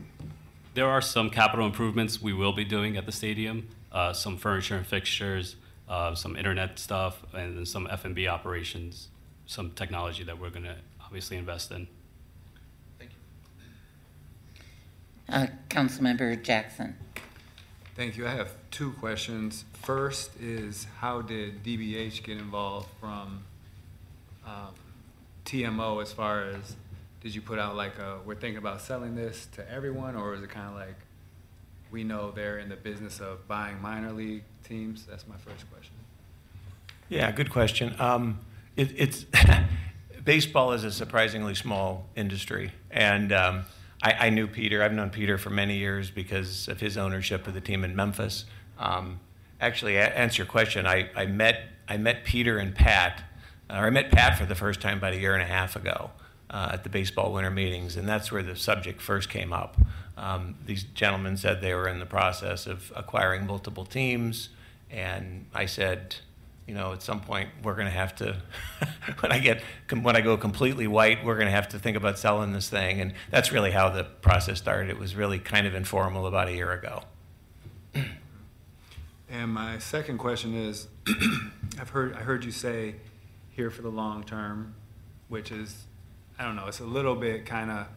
[0.74, 4.76] There are some capital improvements we will be doing at the stadium, uh, some furniture
[4.76, 5.56] and fixtures,
[5.88, 9.10] uh, some internet stuff, and then some F&B operations,
[9.46, 11.88] some technology that we're going to obviously invest in.
[12.98, 15.34] Thank you.
[15.34, 16.96] Uh, Councilmember Jackson.
[17.96, 18.26] Thank you.
[18.26, 19.66] I have two questions.
[19.84, 23.44] First is, how did DBH get involved from
[24.48, 24.74] um,
[25.46, 26.76] TMO as far as,
[27.22, 30.42] did you put out like a, we're thinking about selling this to everyone, or is
[30.42, 30.96] it kind of like,
[31.94, 35.06] we know they're in the business of buying minor league teams?
[35.06, 35.94] That's my first question.
[37.08, 37.96] Yeah, good question.
[38.00, 38.40] Um,
[38.76, 39.26] it, it's
[40.26, 43.66] baseball is a surprisingly small industry, and um,
[44.02, 44.82] I, I knew Peter.
[44.82, 48.46] I've known Peter for many years because of his ownership of the team in Memphis.
[48.80, 49.20] Um,
[49.62, 53.24] actually, to answer your question, I, I met I met Peter and Pat,
[53.70, 55.76] uh, or I met Pat for the first time about a year and a half
[55.76, 56.10] ago
[56.50, 59.78] uh, at the baseball winter meetings, and that's where the subject first came up.
[60.18, 64.50] Um, these gentlemen said they were in the process of acquiring multiple teams,
[64.92, 66.16] and I said,
[66.68, 68.38] you know, at some point we're going to have to,
[69.20, 72.20] when I get when I go completely white, we're going to have to think about
[72.20, 74.90] selling this thing, and that's really how the process started.
[74.90, 77.04] It was really kind of informal about a year ago.
[79.34, 80.88] And my second question is,
[81.80, 82.96] I've heard, I heard you say
[83.50, 84.76] here for the long term,
[85.28, 85.86] which is,
[86.38, 87.88] I don't know, it's a little bit kind of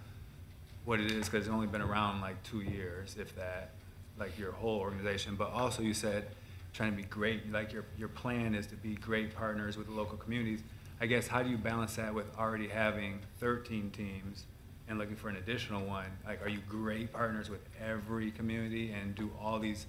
[0.87, 3.73] what it is because it's only been around like two years, if that,
[4.19, 5.35] like your whole organization.
[5.35, 6.29] But also you said
[6.73, 9.93] trying to be great, like your, your plan is to be great partners with the
[9.93, 10.61] local communities.
[11.01, 14.47] I guess how do you balance that with already having 13 teams
[14.89, 16.07] and looking for an additional one?
[16.25, 19.87] Like, are you great partners with every community and do all these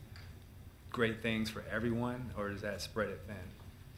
[0.91, 3.36] great things for everyone, or does that spread it thin?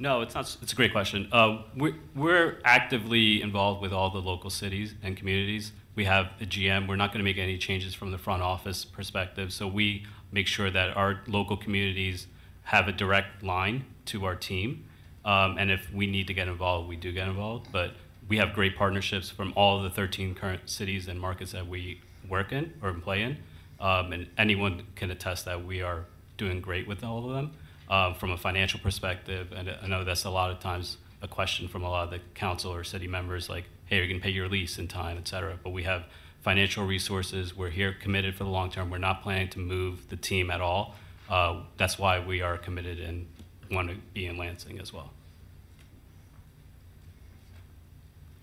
[0.02, 0.56] No, it's not.
[0.62, 1.28] It's a great question.
[1.30, 5.74] Uh, we're, we're actively involved with all the local cities and communities.
[5.96, 6.88] We have a GM.
[6.88, 9.52] We're not going to make any changes from the front office perspective.
[9.52, 12.28] So we make sure that our local communities
[12.64, 14.86] have a direct line to our team.
[15.26, 17.70] Um, and if we need to get involved, we do get involved.
[17.74, 17.92] But
[18.30, 22.00] we have great partnerships from all of the 13 current cities and markets that we
[22.30, 23.38] work in or play in.
[23.82, 26.06] Um, and anyone can attest that we are
[26.38, 27.52] doing great with all of them
[27.90, 29.52] um, from a financial perspective.
[29.56, 32.20] And I know that's a lot of times a question from a lot of the
[32.34, 35.18] council or city members, like, hey, are you going to pay your lease in time,
[35.18, 35.58] et cetera.
[35.62, 36.06] But we have
[36.42, 37.58] financial resources.
[37.58, 38.90] We're here committed for the long term.
[38.90, 40.96] We're not planning to move the team at all.
[41.30, 43.28] Uh, that's why we are committed and
[43.70, 45.12] want to be in Lansing as well.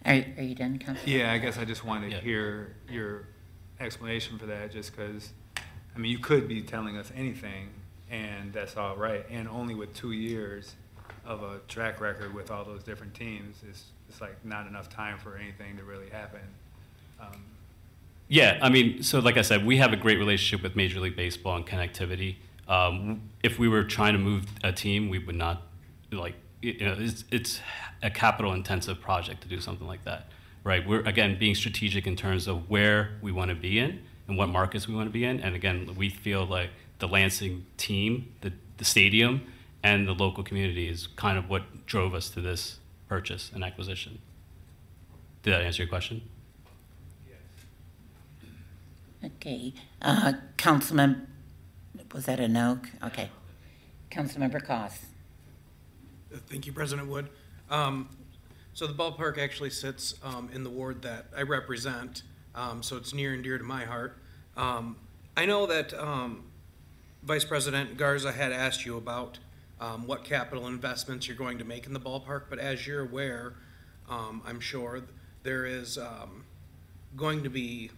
[0.05, 1.19] Are, are you done, Councilman?
[1.19, 3.25] Yeah, I guess I just wanted to hear your
[3.81, 5.31] explanation for that, just because,
[5.95, 7.71] I mean, you could be telling us anything,
[8.11, 10.75] and that's all right, and only with two years
[11.25, 15.19] of a track record with all those different teams, it's, it's like not enough time
[15.19, 16.41] for anything to really happen.
[17.21, 17.43] Um,
[18.29, 21.17] Yeah, I mean, so like I said, we have a great relationship with Major League
[21.17, 22.37] Baseball and connectivity.
[22.69, 25.63] Um, if we were trying to move a team, we would not
[26.13, 27.61] like you know it's, it's
[28.03, 30.29] a capital intensive project to do something like that,
[30.65, 30.87] right?
[30.87, 34.49] We're again being strategic in terms of where we want to be in and what
[34.49, 38.53] markets we want to be in, and again, we feel like the Lansing team, the
[38.79, 39.41] the stadium,
[39.83, 42.79] and the local community is kind of what drove us to this
[43.09, 44.19] purchase and acquisition.
[45.43, 46.23] Did that answer your question?
[49.25, 49.73] Okay,
[50.03, 51.27] uh, Councilman,
[52.13, 52.81] was that a no?
[53.03, 53.31] Okay.
[54.11, 55.05] Councilmember Kost.
[56.33, 57.29] Uh, Thank you, President Wood.
[57.71, 58.09] Um,
[58.73, 62.23] So the ballpark actually sits um, in the ward that I represent,
[62.55, 64.19] um, so it's near and dear to my heart.
[64.55, 64.97] Um,
[65.35, 66.45] I know that um,
[67.27, 69.41] Vice President Garza had asked you about
[69.81, 73.55] um, what capital investments you're going to make in the ballpark, but as you're aware,
[74.09, 75.03] um, I'm sure,
[75.43, 76.45] there is um,
[77.17, 77.91] going to be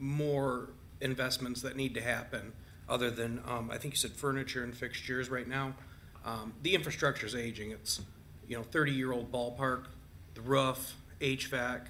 [0.00, 0.70] more
[1.00, 2.52] investments that need to happen
[2.88, 5.74] other than, um, I think you said furniture and fixtures right now.
[6.24, 7.70] Um, The is aging.
[7.70, 8.00] It's,
[8.48, 9.84] you know, 30-year-old ballpark,
[10.34, 11.82] the roof, HVAC.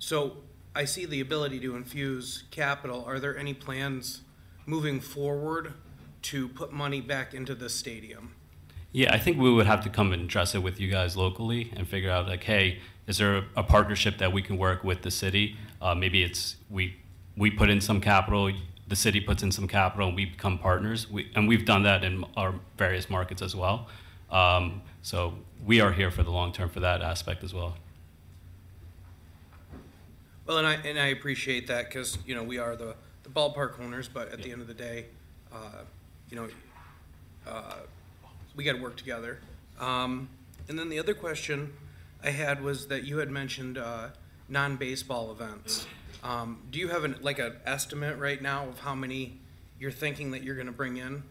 [0.00, 0.38] So
[0.74, 3.04] I see the ability to infuse capital.
[3.04, 4.21] Are there any plans
[4.66, 5.74] moving forward
[6.22, 8.34] to put money back into the stadium?
[8.92, 11.72] Yeah, I think we would have to come and address it with you guys locally
[11.76, 15.02] and figure out like, hey, is there a, a partnership that we can work with
[15.02, 15.56] the city?
[15.80, 16.96] Uh, maybe it's we
[17.36, 18.52] we put in some capital,
[18.88, 21.10] the city puts in some capital, and we become partners.
[21.10, 23.88] We, and we've done that in our various markets as well.
[24.30, 25.34] Um, so
[25.64, 27.74] we are here for the long term for that aspect as well.
[30.46, 33.80] Well, and I, and I appreciate that because, you know, we are the, the ballpark
[33.80, 35.06] owners, but at the end of the day,
[35.52, 35.82] uh,
[36.30, 36.48] you know,
[37.46, 37.74] uh,
[38.54, 39.38] we got to work together.
[39.78, 40.28] Um,
[40.68, 41.72] and then the other question
[42.22, 44.08] I had was that you had mentioned uh,
[44.48, 45.86] non-baseball events.
[46.22, 49.40] Um, do you have an, like an estimate right now of how many
[49.78, 51.24] you're thinking that you're going to bring in?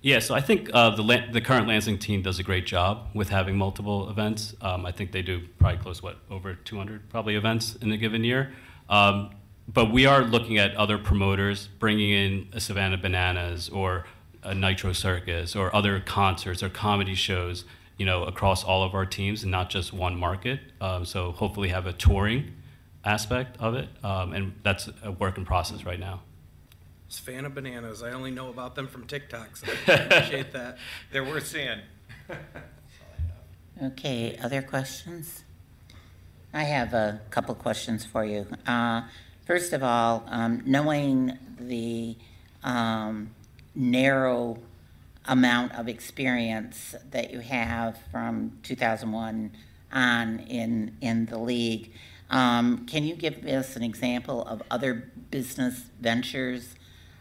[0.00, 3.28] Yeah, so I think uh, the the current Lansing team does a great job with
[3.28, 4.52] having multiple events.
[4.60, 8.24] Um, I think they do probably close what over 200 probably events in a given
[8.24, 8.52] year.
[8.88, 9.30] Um,
[9.68, 14.04] but we are looking at other promoters bringing in a Savannah Bananas or
[14.42, 17.64] a Nitro Circus or other concerts or comedy shows,
[17.96, 20.60] you know, across all of our teams and not just one market.
[20.80, 22.52] Um, so hopefully have a touring
[23.04, 26.22] aspect of it, um, and that's a work in process right now.
[27.08, 28.02] Savannah Bananas.
[28.02, 30.78] I only know about them from TikTok, so I appreciate that.
[31.10, 31.80] They're worth seeing.
[33.82, 35.44] Okay, other questions?
[36.52, 38.46] I have a couple questions for you.
[38.66, 39.02] Uh,
[39.44, 42.16] First of all, um, knowing the
[42.62, 43.30] um,
[43.74, 44.58] narrow
[45.26, 49.52] amount of experience that you have from 2001
[49.92, 51.92] on in, in the league,
[52.30, 56.74] um, can you give us an example of other business ventures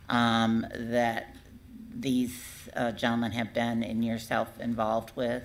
[0.10, 1.36] um, that
[1.94, 5.44] these uh, gentlemen have been and yourself involved with?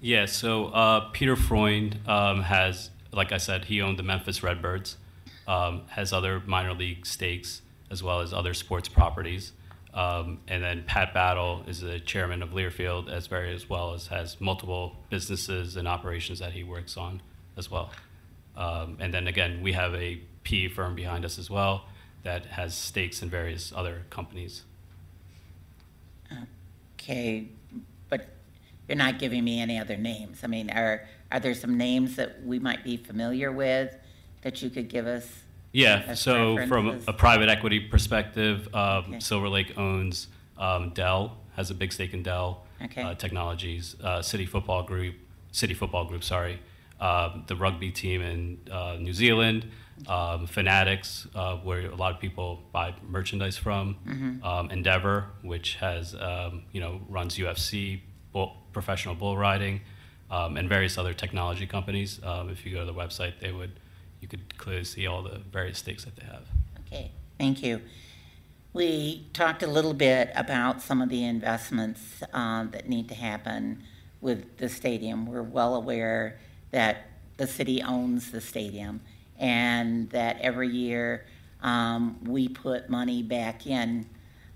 [0.00, 4.96] Yeah, so uh, Peter Freund um, has, like I said, he owned the Memphis Redbirds,
[5.48, 9.52] um, has other minor league stakes as well as other sports properties.
[9.94, 14.08] Um, and then Pat Battle is the chairman of Learfield, as very as well as
[14.08, 17.22] has multiple businesses and operations that he works on
[17.56, 17.90] as well.
[18.54, 21.86] Um, and then again, we have a PE firm behind us as well
[22.22, 24.64] that has stakes in various other companies.
[26.94, 27.48] Okay,
[28.10, 28.26] but
[28.86, 30.40] you're not giving me any other names.
[30.44, 33.96] I mean, are, are there some names that we might be familiar with
[34.48, 35.26] that you could give us?
[35.72, 39.20] Yeah, as so from a, a private equity perspective, um, Okay.
[39.20, 43.02] Silver Lake owns um, Dell, has a big stake in Dell Okay.
[43.02, 45.14] uh, Technologies, uh, City Football Group,
[45.52, 46.60] City Football Group, sorry,
[47.00, 49.66] um, the rugby team in uh, New Zealand,
[50.06, 54.44] um, Fanatics, uh, where a lot of people buy merchandise from, Mm-hmm.
[54.44, 58.00] um, Endeavor, which has um, you know runs UFC,
[58.32, 59.80] bull, professional bull riding,
[60.30, 62.20] um, and various other technology companies.
[62.24, 63.72] Um, if you go to the website, they would
[64.20, 66.42] you could clearly see all the various stakes that they have.
[66.86, 67.80] Okay, thank you.
[68.72, 73.82] We talked a little bit about some of the investments um, that need to happen
[74.20, 75.26] with the stadium.
[75.26, 76.38] We're well aware
[76.70, 77.06] that
[77.36, 79.00] the city owns the stadium
[79.38, 81.24] and that every year
[81.62, 84.06] um, we put money back in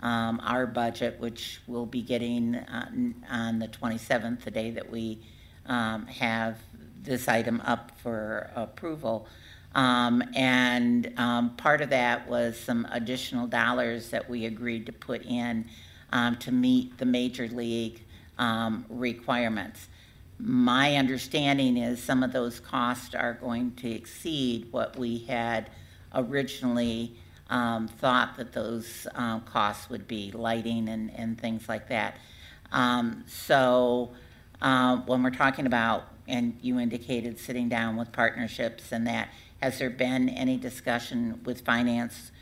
[0.00, 5.20] um, our budget, which we'll be getting on, on the 27th, the day that we
[5.66, 6.58] um, have
[7.02, 9.26] this item up for approval.
[9.74, 15.24] Um, and um, part of that was some additional dollars that we agreed to put
[15.24, 15.66] in
[16.12, 18.02] um, to meet the major league
[18.38, 19.88] um, requirements.
[20.38, 25.70] My understanding is some of those costs are going to exceed what we had
[26.14, 27.14] originally
[27.48, 32.16] um, thought that those um, costs would be, lighting and, and things like that.
[33.26, 34.12] So
[34.60, 39.28] um, when we're talking about, and you indicated sitting down with partnerships and that,
[39.62, 42.32] has there been any discussion with finance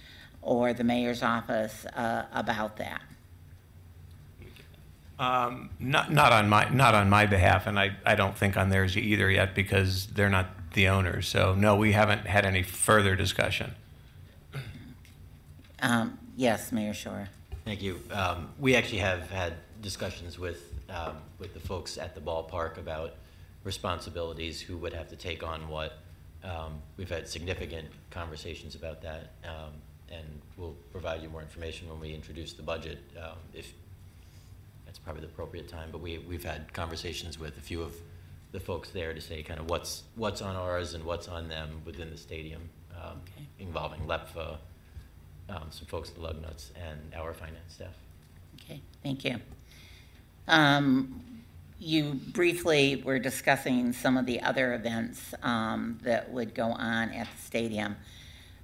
[0.41, 3.03] or the mayor's office uh, about that?
[5.19, 8.71] Um, Not, not on my, not on my behalf, and I, I don't think on
[8.71, 11.29] theirs either yet, because they're not the owners.
[11.29, 13.75] So, no, we haven't had any further discussion.
[15.83, 17.29] Um, yes, Mayor Schor.
[17.67, 18.01] Thank you.
[18.11, 19.53] Um, We actually have had
[19.83, 23.17] discussions with, um, with the folks at the ballpark about
[23.63, 25.99] responsibilities, who would have to take on what.
[26.45, 29.33] Um, We've had significant conversations about that.
[29.45, 29.73] Um,
[30.13, 30.27] and
[30.57, 33.73] we'll provide you more information when we introduce the budget, um, if
[34.85, 35.89] that's probably the appropriate time.
[35.93, 37.95] But we, we've had conversations with a few of
[38.53, 41.81] the folks there to say kind of what's, what's on ours and what's on them
[41.85, 42.63] within the stadium,
[42.97, 43.47] um, Okay.
[43.61, 44.57] involving LEPFA,
[45.49, 47.95] um, some folks at the Lugnuts, and our finance staff.
[48.57, 49.37] Okay, thank you.
[50.49, 51.23] Um,
[51.83, 57.27] You briefly were discussing some of the other events um, that would go on at
[57.35, 57.97] the stadium.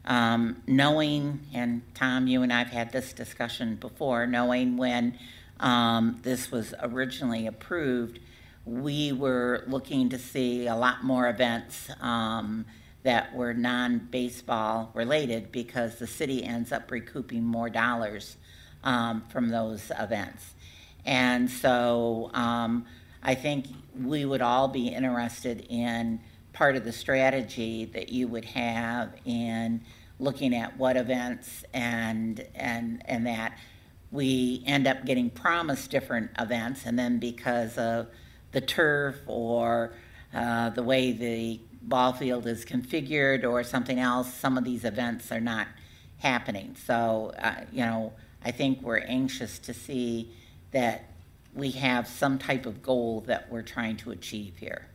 [0.04, 5.18] Um, Knowing, and Tom, you and I have had this discussion before, knowing when
[5.60, 8.18] um, this was originally approved,
[8.66, 12.66] we were looking to see a lot more events um,
[13.02, 18.36] that were non-baseball related because the city ends up recouping more dollars
[18.84, 20.52] um, from those events.
[21.06, 22.84] And so um,
[23.22, 23.66] I think
[24.00, 26.20] we would all be interested in
[26.52, 29.82] part of the strategy that you would have in
[30.18, 33.58] looking at what events and, and, and that
[34.10, 38.06] we end up getting promised different events, and then because of
[38.52, 39.92] the turf or
[40.32, 45.30] uh, the way the ball field is configured or something else, some of these events
[45.30, 45.66] are not
[46.18, 46.76] happening.
[46.86, 48.12] So, uh, you know,
[48.44, 50.32] I think we're anxious to see
[50.70, 51.05] that
[51.56, 54.86] we have some type of goal that we're trying to achieve here.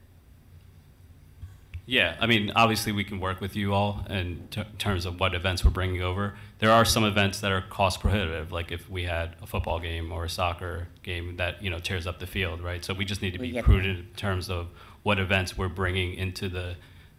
[1.87, 5.33] Yeah, I mean, obviously we can work with you all in ter- terms of what
[5.33, 6.35] events we're bringing over.
[6.59, 10.11] There are some events that are cost prohibitive, like if we had a football game
[10.11, 12.85] or a soccer game that you know tears up the field, right?
[12.85, 14.67] So we just need to be prudent in terms of
[15.03, 16.75] what events we're bringing into the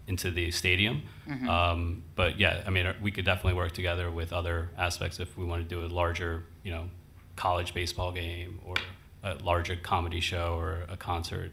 [0.07, 1.03] into the stadium.
[1.29, 1.49] Mm-hmm.
[1.49, 5.45] Um, but yeah, I mean, we could definitely work together with other aspects if we
[5.45, 6.89] want to do a larger, you know,
[7.37, 8.75] college baseball game or
[9.23, 11.53] a larger comedy show or a concert.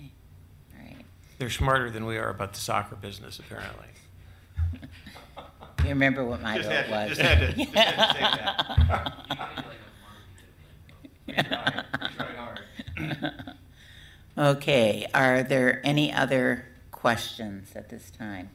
[0.00, 0.06] All
[0.80, 0.96] right.
[1.38, 3.86] They're smarter than we are about the soccer business, apparently.
[5.84, 7.16] You remember what my Just vote had was?
[7.18, 8.14] to- just had to- just had to
[12.96, 13.44] say that.
[14.36, 18.50] Okay, are there any other questions at this time?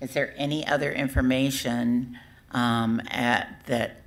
[0.00, 2.18] Is there any other information
[2.50, 4.02] um, at, that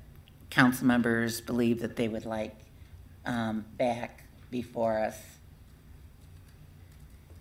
[0.49, 2.55] council members believe that they would like
[3.27, 5.17] um, back before us?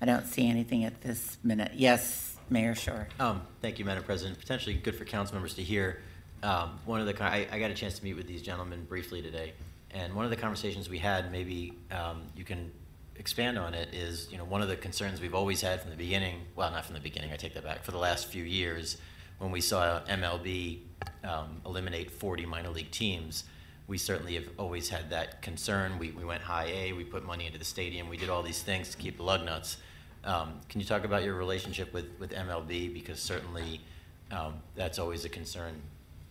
[0.03, 1.73] I don't see anything at this minute.
[1.75, 3.09] Yes, Mayor Schor.
[3.19, 4.39] Um, Thank you, Madam President.
[4.39, 6.03] Potentially good for council members to hear.
[6.43, 9.23] Um, One of the, I I got a chance to meet with these gentlemen briefly
[9.23, 9.55] today,
[9.93, 12.71] and one of the conversations we had, maybe um, you can
[13.19, 15.97] expand on it, is, you know, one of the concerns we've always had from the
[15.97, 18.99] beginning, well, not from the beginning, I take that back, for the last few years,
[19.39, 20.81] when we saw MLB
[21.25, 23.45] um, eliminate 40 minor league teams,
[23.89, 25.99] we certainly have always had that concern.
[25.99, 28.63] We, we went high A, we put money into the stadium, we did all these
[28.63, 29.77] things to keep the Lugnuts.
[30.25, 32.93] Um, can you talk about your relationship with, with MLB?
[32.93, 33.81] Because certainly
[34.33, 35.81] um, that's always a concern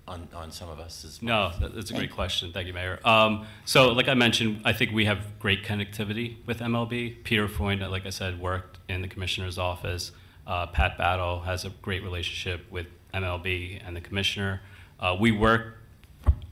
[0.08, 1.54] on, on some of us as well.
[1.60, 2.52] No, that's a great question.
[2.52, 3.00] Thank you, Mayor.
[3.06, 7.24] Um, so, like I mentioned, I think we have great connectivity with MLB.
[7.24, 10.12] Peter Freund, like I said, worked in the commissioner's office.
[10.46, 14.62] Uh, Pat Battle has a great relationship with MLB and the commissioner.
[15.00, 15.78] Uh, we work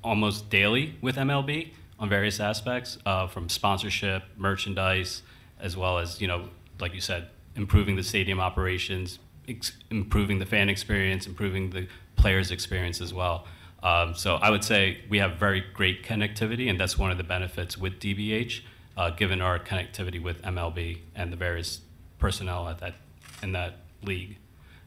[0.04, 5.22] almost daily with MLB on various aspects, uh, from sponsorship, merchandise,
[5.60, 6.50] as well as you know,
[6.80, 12.52] like you said, improving the stadium operations, ex- improving the fan experience, improving the players'
[12.52, 13.46] experience as well.
[13.82, 17.24] Um, so I would say we have very great connectivity, and that's one of the
[17.24, 18.62] benefits with DBH,
[18.96, 21.82] uh, given our connectivity with MLB and the various
[22.18, 22.96] personnel at that
[23.42, 24.38] in that league.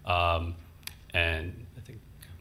[0.06, 0.54] Um,
[1.12, 1.65] and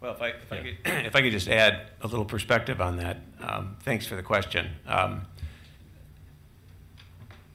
[0.02, 2.98] Well, if I, if I could, if I could just add a little perspective on
[2.98, 4.72] that, um, thanks for the question.
[4.88, 5.26] Um,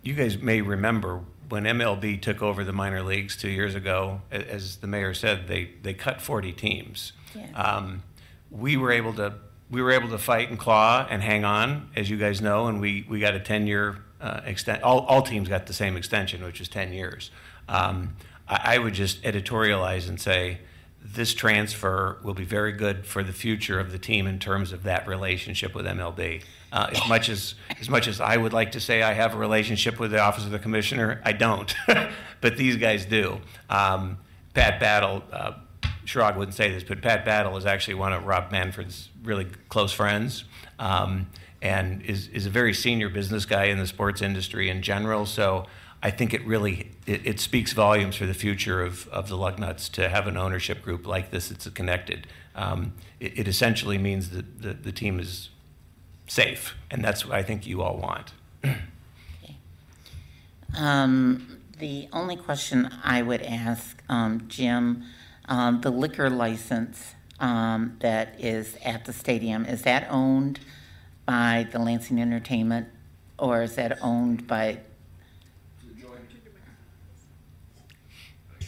[0.03, 4.77] you guys may remember when MLB took over the minor leagues two years ago, as
[4.77, 7.13] the mayor said, they, they cut 40 teams.
[7.35, 7.51] Yeah.
[7.53, 8.03] Um,
[8.51, 9.35] we were able to
[9.71, 12.81] we were able to fight and claw and hang on, as you guys know, and
[12.81, 14.83] we, we got a 10 year uh, extent.
[14.83, 17.31] All, all teams got the same extension, which is 10 years.
[17.69, 18.17] Um,
[18.49, 20.59] I, I would just editorialize and say
[21.03, 24.83] this transfer will be very good for the future of the team in terms of
[24.85, 26.43] that relationship with MLB.
[26.73, 29.39] Uh, as much as as much as I would like to say I have a
[29.39, 31.75] relationship with the office of the commissioner, I don't,
[32.41, 33.41] but these guys do.
[33.69, 34.19] Um,
[34.55, 35.25] Pat Battle.
[35.33, 35.53] Uh,
[36.05, 39.93] Sherrod wouldn't say this, but Pat Battle is actually one of Rob Manfred's really close
[39.93, 40.45] friends,
[40.79, 41.29] um,
[41.63, 45.27] and is is a very senior business guy in the sports industry in general.
[45.27, 45.67] So
[46.03, 49.91] I think it really it, it speaks volumes for the future of, of the Lugnuts
[49.93, 51.51] to have an ownership group like this.
[51.51, 52.27] It's connected.
[52.55, 55.51] Um, it, it essentially means that the, the team is
[56.27, 58.33] safe, and that's what I think you all want.
[60.77, 65.03] Um, The only question I would ask, um, Jim,
[65.49, 70.61] um, the liquor license um, that is at the stadium, is that owned
[71.25, 72.87] by the Lansing Entertainment
[73.39, 74.81] or is that owned by,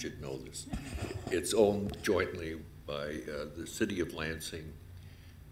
[0.02, 0.66] should know this.
[1.30, 2.56] It's owned jointly
[2.88, 2.94] by
[3.32, 4.72] uh, the City of Lansing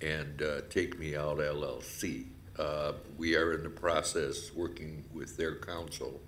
[0.01, 2.25] and uh, Take Me Out LLC.
[2.59, 6.21] Uh, We are in the process, working with their counsel,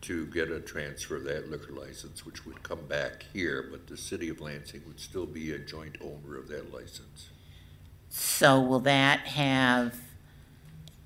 [0.00, 3.96] to get a transfer of that liquor license, which would come back here, but the
[3.96, 7.28] City of Lansing would still be a joint owner of that license.
[8.08, 9.94] so will that have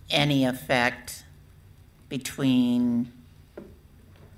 [0.08, 1.24] any effect
[2.08, 3.12] between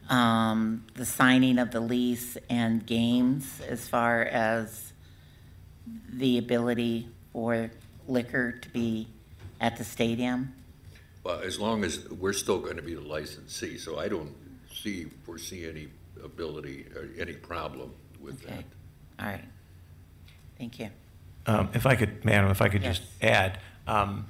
[0.09, 4.93] um, the signing of the lease and games as far as
[6.13, 7.71] the ability for
[8.07, 9.09] liquor to be
[9.61, 10.55] at the stadium?
[11.25, 14.35] Well, as long as, we're still going to be the licensee, so I don't
[14.73, 15.89] see, foresee any
[16.25, 18.55] ability, or any problem with Okay,
[19.19, 19.25] that.
[19.25, 19.45] all right.
[20.59, 20.89] Thank you.
[21.47, 23.31] Um, If I could, madam, if I could just Yes.
[23.31, 24.27] add, um,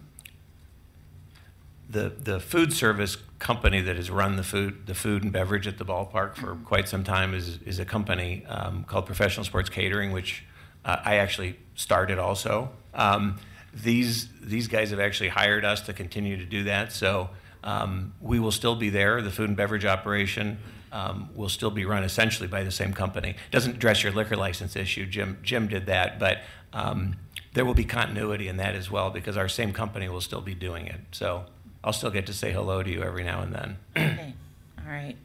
[1.88, 5.78] the, the food service company that has run the food, the food and beverage at
[5.78, 10.12] the ballpark for quite some time is, is a company um, called Professional Sports Catering,
[10.12, 10.44] which
[10.84, 12.70] uh, I actually started also.
[12.94, 13.38] Um,
[13.74, 17.28] These, these guys have actually hired us to continue to do that, so
[17.62, 19.22] um, we will still be there.
[19.22, 20.58] The food and beverage operation
[20.90, 23.36] um, will still be run essentially by the same company.
[23.50, 26.38] Doesn't address your liquor license issue, Jim, Jim did that, but
[26.72, 27.16] um,
[27.52, 30.54] there will be continuity in that as well because our same company will still be
[30.54, 31.00] doing it.
[31.12, 31.44] So
[31.82, 33.76] I'll still get to say hello to you every now and then.
[33.96, 34.34] Okay,
[34.78, 35.16] all right.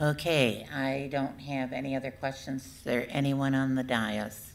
[0.00, 2.66] Okay, I don't have any other questions.
[2.66, 4.52] Is there anyone on the dais?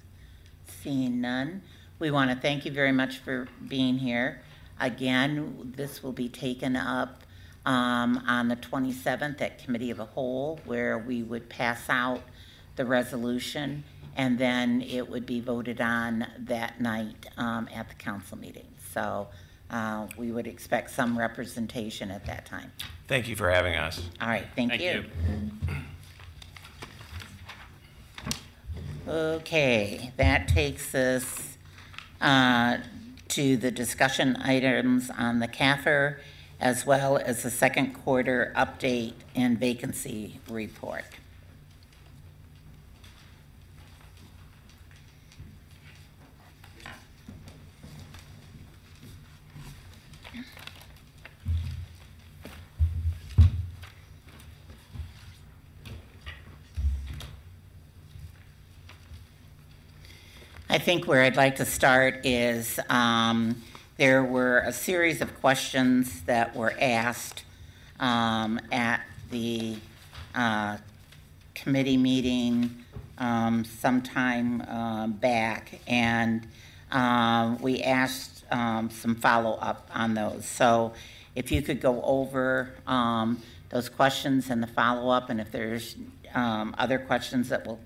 [0.68, 1.64] Seeing none,
[2.00, 4.42] we want to thank you very much for being here.
[4.80, 7.24] Again, this will be taken up
[7.66, 12.22] um, on the 27th at Committee of a Whole, where we would pass out
[12.76, 13.84] the resolution,
[14.16, 18.68] and then it would be voted on that night um, at the council meeting.
[18.94, 19.28] So
[19.72, 22.72] uh, we would expect some representation at that time.
[23.08, 24.02] Thank you for having us.
[24.22, 25.06] All right, thank Thank you.
[25.06, 25.06] you.
[29.08, 31.58] Okay, that takes us
[32.20, 32.78] uh,
[33.30, 36.20] to the discussion items on the CAFR,
[36.60, 41.06] as well as the second quarter update and vacancy report.
[60.72, 63.62] I think where I'd like to start is um,
[63.98, 67.44] there were a series of questions that were asked
[68.00, 69.02] um, at
[69.32, 69.76] the
[70.34, 70.78] uh,
[71.56, 72.86] committee meeting
[73.18, 76.48] um, sometime uh, back, and
[76.90, 80.46] um, we asked um, some follow-up on those.
[80.46, 80.94] So
[81.36, 83.42] if you could go over um,
[83.72, 85.98] those questions and the follow-up, and if there's
[86.34, 87.82] other questions that will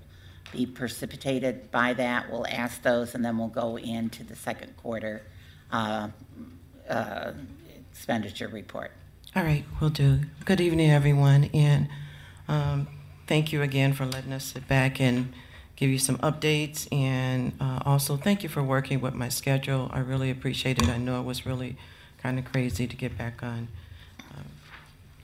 [0.52, 5.24] be precipitated by that, we'll ask those, and then we'll go into the second quarter
[5.72, 6.10] uh,
[6.90, 7.32] uh,
[7.92, 8.92] expenditure report.
[9.36, 10.22] All right, we'll do.
[10.46, 11.90] Good evening, everyone, and
[12.48, 12.88] um,
[13.28, 15.34] thank you again for letting us sit back and
[15.76, 19.90] give you some updates, and uh, also thank you for working with my schedule.
[19.94, 20.88] I really appreciate it.
[20.88, 21.76] I know it was really
[22.22, 23.68] kind of crazy to get back on
[24.32, 24.46] um,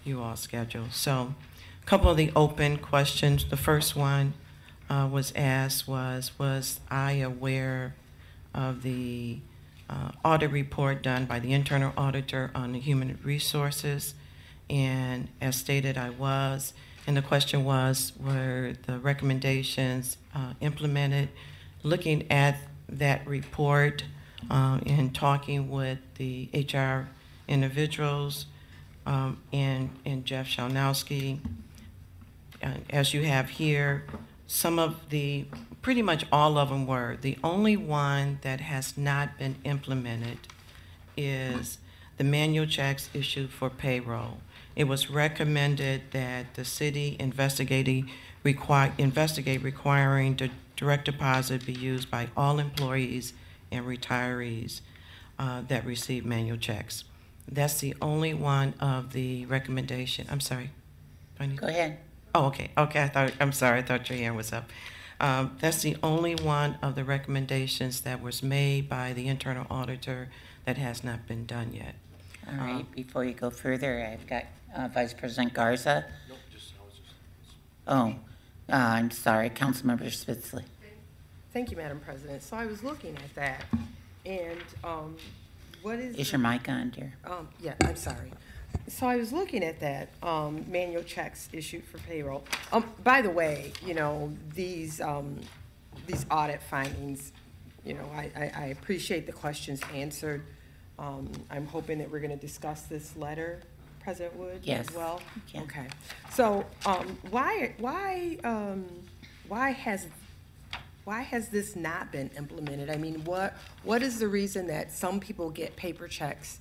[0.03, 0.87] you all's schedule.
[0.91, 1.35] So,
[1.81, 3.45] a couple of the open questions.
[3.45, 4.33] The first one
[4.91, 7.95] uh, was asked was, was I aware
[8.53, 9.39] of the
[9.89, 14.15] uh, audit report done by the internal auditor on the human resources?
[14.69, 16.73] And as stated, I was.
[17.07, 21.29] And the question was, were the recommendations uh, implemented?
[21.83, 22.57] Looking at
[22.89, 24.03] that report
[24.49, 27.09] uh, and talking with the HR
[27.47, 28.45] individuals
[29.05, 31.39] um, and, and Jeff Shalnowski,
[32.61, 34.03] uh, as you have here,
[34.51, 35.45] some of the,
[35.81, 37.17] pretty much all of them were.
[37.21, 40.39] The only one that has not been implemented
[41.15, 41.77] is
[42.17, 44.39] the manual checks issued for payroll.
[44.75, 48.11] It was recommended that the city investigating,
[48.43, 53.31] require, investigate requiring the direct deposit be used by all employees
[53.71, 54.81] and retirees
[55.39, 57.05] uh, that receive manual checks.
[57.49, 60.71] That's the only one of the recommendation, I'm sorry.
[61.39, 61.99] Go ahead.
[62.33, 64.69] Oh, okay, okay, I thought, I'm sorry, I thought your hand was up.
[65.19, 70.29] Um, that's the only one of the recommendations that was made by the internal auditor
[70.65, 71.95] that has not been done yet.
[72.47, 76.05] All right, before you go further, I've got uh, Vice President Garza.
[77.87, 78.15] Oh,
[78.69, 80.63] uh, I'm sorry, Councilmember Spitzley.
[81.53, 82.41] Thank you, Madam President.
[82.41, 83.65] So I was looking at that,
[84.25, 85.17] and um,
[85.81, 86.15] what is?
[86.15, 87.13] Is the- your mic on, dear?
[87.25, 88.31] Um, yeah, I'm sorry.
[88.87, 92.43] So I was looking at that, um, manual checks issued for payroll.
[92.71, 95.39] Um, by the way, you know, these, um,
[96.07, 97.31] these audit findings,
[97.85, 100.43] you know, I, I, I appreciate the questions answered.
[100.99, 103.61] Um, I'm hoping that we're gonna discuss this letter,
[104.03, 105.21] President Wood, Yes, as well?
[105.53, 105.61] yeah.
[105.61, 105.87] Okay.
[106.31, 108.85] So, um, why, why, um,
[109.47, 110.07] why has,
[111.05, 112.89] why has this not been implemented?
[112.89, 116.59] I mean, what, what is the reason that some people get paper checks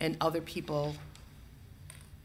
[0.00, 0.94] and other people,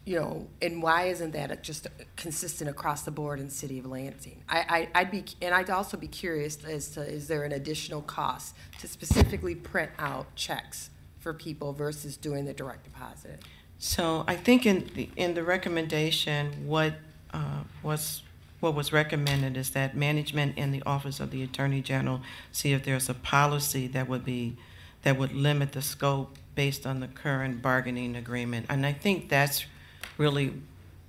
[0.07, 1.85] you know, and why isn't that just
[2.15, 4.41] consistent across the board in city of Lansing?
[4.47, 8.01] I, I, I'd be, and I'd also be curious as to, is there an additional
[8.01, 13.41] cost to specifically print out checks for people versus doing the direct deposit?
[13.79, 16.93] So I think in, the- in the recommendation, what
[17.33, 18.23] uh, was,
[18.61, 22.21] what was recommended is that management and the Office of the Attorney General
[22.53, 24.55] see if there's a policy that would be,
[25.03, 28.67] that would limit the scope based on the current bargaining agreement.
[28.69, 29.65] And I think that's
[30.17, 30.53] really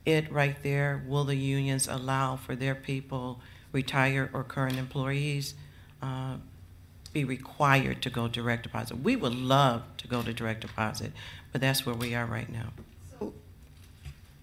[0.04, 1.02] it right there.
[1.06, 3.40] Will the unions allow for their people,
[3.72, 5.54] retired or current employees,
[6.02, 6.36] uh,
[7.12, 8.98] be required to go direct deposit?
[9.02, 11.12] We would love to go to direct deposit,
[11.52, 12.72] but that's where we are right now.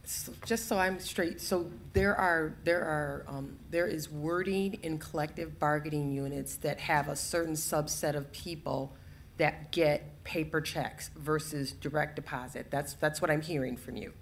[0.03, 4.99] So, Just so I'm straight, so there are, there are, um, there is wording in
[4.99, 8.93] collective bargaining units that have a certain subset of people
[9.37, 12.67] that get paper checks versus direct deposit.
[12.69, 14.13] That's, that's what I'm hearing from you.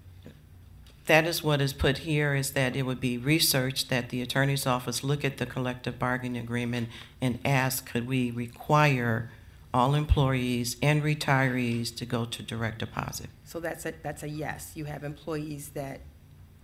[1.06, 4.66] That is what is put here, is that it would be researched, that the attorney's
[4.66, 6.88] office look at the collective bargaining agreement
[7.20, 9.30] and ask, could we require
[9.74, 13.28] all employees and retirees to go to direct deposit?
[13.44, 14.72] So that's a, that's a yes.
[14.74, 16.00] You have employees that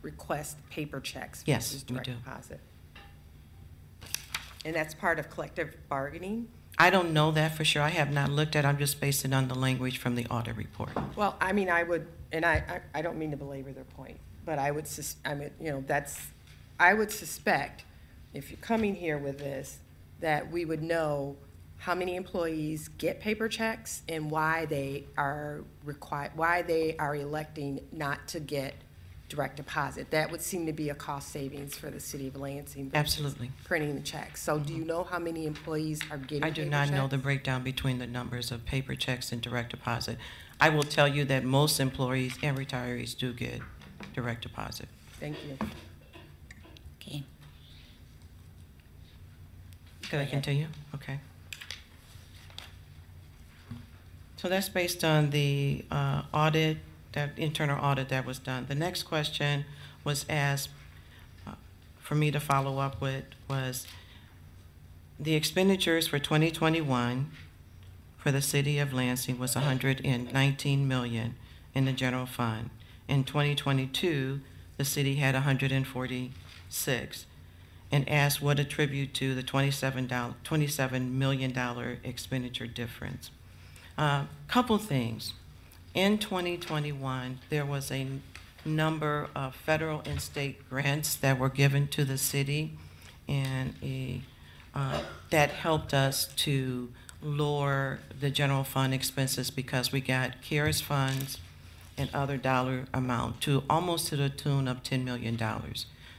[0.00, 2.12] request paper checks Yes, versus we direct do.
[2.14, 2.60] deposit.
[4.64, 6.48] And that's part of collective bargaining?
[6.78, 7.82] I don't know that for sure.
[7.82, 10.90] I have not looked at, I'm just basing on the language from the audit report.
[11.14, 14.18] Well, I mean, I would, and I, I, I don't mean to belabor their point,
[14.50, 16.26] but I would sus, I mean, you know, that's,
[16.80, 17.84] I would suspect,
[18.34, 19.78] if you're coming here with this,
[20.18, 21.36] that we would know
[21.76, 27.78] how many employees get paper checks and why they are required, why they are electing
[27.92, 28.74] not to get
[29.28, 30.10] direct deposit.
[30.10, 32.90] That would seem to be a cost savings for the city of Lansing.
[32.90, 33.52] versus Absolutely.
[33.62, 34.42] Printing the checks.
[34.42, 34.88] So do you mm-hmm.
[34.88, 38.08] know how many employees are getting I do paper not know the breakdown between the
[38.08, 40.18] numbers of paper checks and direct deposit.
[40.60, 43.60] I will tell you that most employees and retirees do get
[44.14, 44.88] direct deposit.
[45.18, 45.58] Thank you.
[47.00, 47.22] Okay.
[50.08, 50.66] Could I continue?
[50.94, 51.20] Okay.
[54.36, 56.78] So that's based on the uh, audit,
[57.12, 58.66] that internal audit that was done.
[58.66, 59.66] The next question
[60.02, 60.70] was asked
[61.46, 61.52] uh,
[62.00, 63.86] for me to follow up with was
[65.18, 67.30] the expenditures for 2021
[68.16, 71.34] for the city of Lansing was 119 million
[71.74, 72.70] in the general fund.
[73.10, 74.40] In 2022,
[74.76, 77.26] the city had 146
[77.90, 83.32] and asked what attribute to the $27, $27 million expenditure difference.
[83.98, 85.34] Uh, Couple things.
[85.92, 88.06] In 2021, there was a
[88.64, 92.78] number of federal and state grants that were given to the city,
[93.26, 94.22] and a,
[94.72, 95.00] uh,
[95.30, 101.38] that helped us to lower the general fund expenses because we got CARES funds
[101.96, 105.38] and other dollar amount to almost to the tune of $10 million.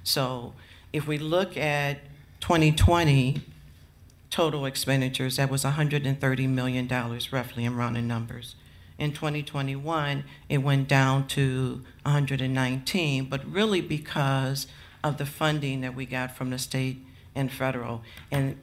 [0.03, 0.53] So
[0.93, 1.99] if we look at
[2.41, 3.41] 2020
[4.29, 6.87] total expenditures, that was $130 million
[7.31, 8.55] roughly in rounding numbers.
[8.97, 14.67] In 2021, it went down to 119, but really because
[15.03, 16.97] of the funding that we got from the state
[17.33, 18.03] and federal.
[18.29, 18.57] And,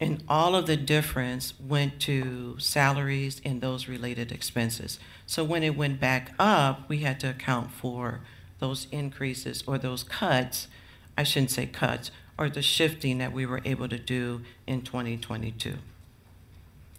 [0.00, 4.98] and all of the difference went to salaries and those related expenses.
[5.26, 8.20] So when it went back up, we had to account for
[8.60, 10.68] those increases or those cuts,
[11.16, 15.74] I shouldn't say cuts, or the shifting that we were able to do in 2022.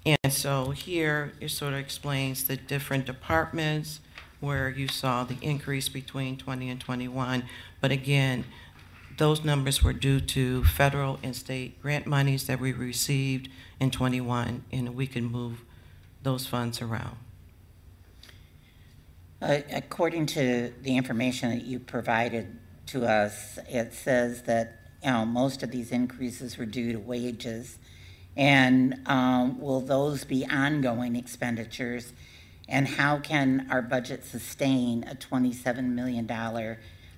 [0.05, 3.99] And so here, it sort of explains the different departments
[4.39, 7.43] where you saw the increase between 20 and 21.
[7.81, 8.45] But again,
[9.19, 13.49] those numbers were due to federal and state grant monies that we received
[13.79, 15.63] in 21, and we can move
[16.23, 17.17] those funds around.
[19.41, 22.57] Uh, According to the information that you provided
[22.87, 27.77] to us, it says that, you know, most of these increases were due to wages.
[28.37, 32.13] And um, will those be ongoing expenditures?
[32.69, 36.25] And how can our budget sustain a $27 million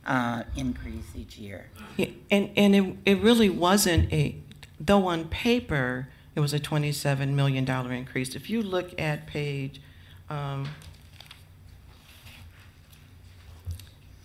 [0.06, 1.68] uh, increase each year?
[1.98, 4.36] Yeah, and, and it, it really wasn't a,
[4.80, 8.36] though on paper, it was a $27 million increase.
[8.36, 9.82] If you look at page,
[10.30, 10.70] um,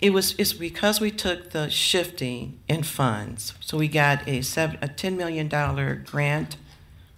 [0.01, 3.55] it was, it's because we took the shifting in funds.
[3.61, 5.49] So we got a seven, a $10 million
[6.05, 6.57] grant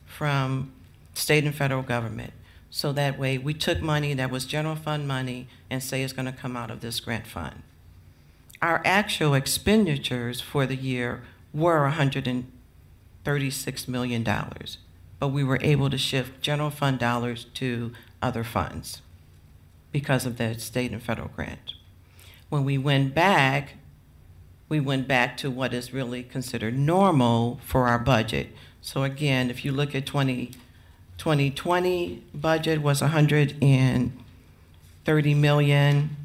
[0.06, 0.72] from
[1.14, 2.32] state and federal government.
[2.70, 6.32] So that way, we took money that was general fund money and say it's gonna
[6.32, 7.62] come out of this grant fund.
[8.60, 11.22] Our actual expenditures for the year
[11.54, 14.26] were $136 million,
[15.20, 19.00] but we were able to shift general fund dollars to other funds
[19.92, 21.74] because of the state and federal grant.
[22.48, 23.74] When we went back,
[24.68, 28.48] we went back to what is really considered normal for our budget.
[28.80, 30.50] So again, if you look at 20,
[31.16, 36.16] 2020 budget was 130 million.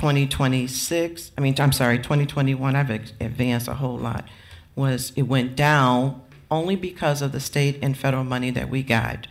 [0.00, 4.26] 2026, I mean, I'm sorry, 2021, I've advanced a whole lot,
[4.74, 9.26] was it went down only because of the state and federal money that we got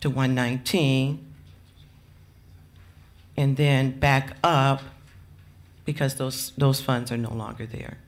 [0.00, 1.24] to 119,
[3.36, 4.82] and then back up
[5.84, 7.98] because those, those funds are no longer there.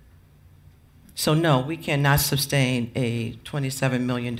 [1.15, 4.37] So no, we cannot sustain a $27 million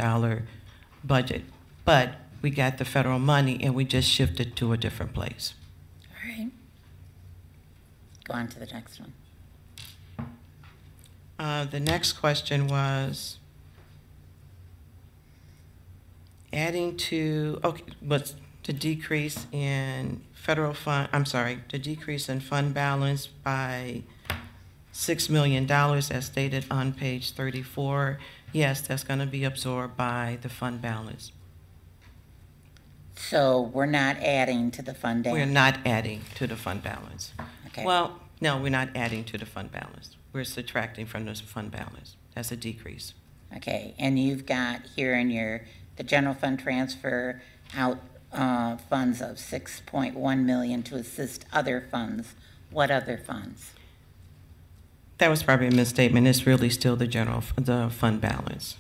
[1.05, 1.45] budget,
[1.85, 5.55] but we got the federal money and we just shifted to a different place.
[8.25, 9.13] Go on to the next one.
[11.39, 13.39] Uh, The next question was
[16.53, 22.73] adding to, okay, was to decrease in federal fund, I'm sorry, to decrease in fund
[22.73, 24.03] balance by
[24.95, 28.19] $6 million as stated on page 34.
[28.53, 31.33] Yes, that's going to be absorbed by the fund balance.
[33.17, 35.39] So we're not adding to the fund balance?
[35.39, 37.33] We're not adding to the fund balance.
[37.75, 37.85] Okay.
[37.85, 40.17] Well, no, we're not adding to the fund balance.
[40.33, 42.15] We're subtracting from this fund balance.
[42.35, 43.15] That's a decrease.
[43.57, 45.63] Okay, and you've got here in your,
[45.97, 47.43] the general fund transfer
[47.77, 47.99] out,
[48.33, 52.35] uh, funds of six point one million to assist other funds.
[52.71, 53.73] What other funds?
[55.19, 56.27] That was probably a misstatement.
[56.29, 58.77] It's really still the general, the fund balance.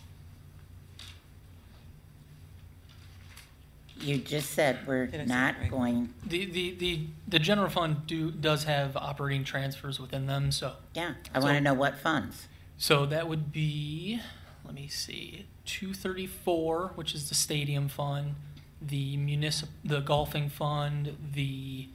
[4.05, 5.71] You just said we're Did I say not it right?
[5.71, 10.75] going, The, the, the, the general fund do, does have operating transfers within them, so,
[10.95, 12.47] yeah, I wanna So- know what funds.
[12.77, 14.21] so that would be,
[14.65, 18.35] let me see, two thirty-four, which is the stadium fund,
[18.83, 21.89] the municip, the golfing fund, the,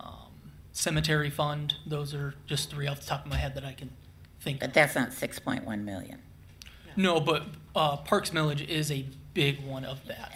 [0.00, 0.32] um,
[0.72, 3.90] cemetery fund, those are just three off the top of my head that I can
[4.40, 6.20] think But that's not six point one million.
[6.96, 7.44] No, but,
[7.76, 9.04] uh, Parks Millage is a
[9.38, 10.32] big one of that.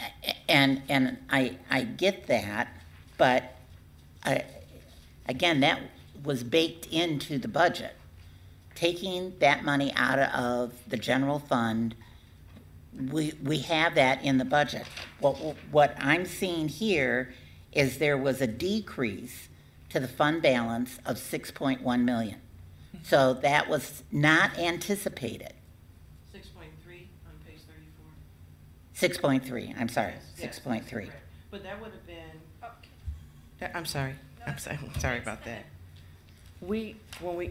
[0.48, 2.68] And, and I, I get that,
[3.18, 3.56] but,
[4.24, 4.44] I,
[5.26, 5.80] again, that
[6.22, 7.96] was baked into the budget.
[8.76, 11.96] Taking that money out of the general fund,
[13.10, 14.86] we, we have that in the budget.
[15.18, 15.34] What,
[15.72, 17.34] what I'm seeing here
[17.72, 19.48] is there was a decrease
[19.88, 22.36] to the fund balance of six point one million.
[23.02, 25.54] So that was not anticipated.
[26.30, 28.12] Six point three on page thirty-four.
[29.02, 31.08] Six point three, I'm sorry, six point three.
[31.50, 32.70] But that would have been.
[33.58, 34.14] That- I'm sorry,
[34.46, 35.64] I'm sorry, sorry about that.
[36.60, 37.50] We, when we,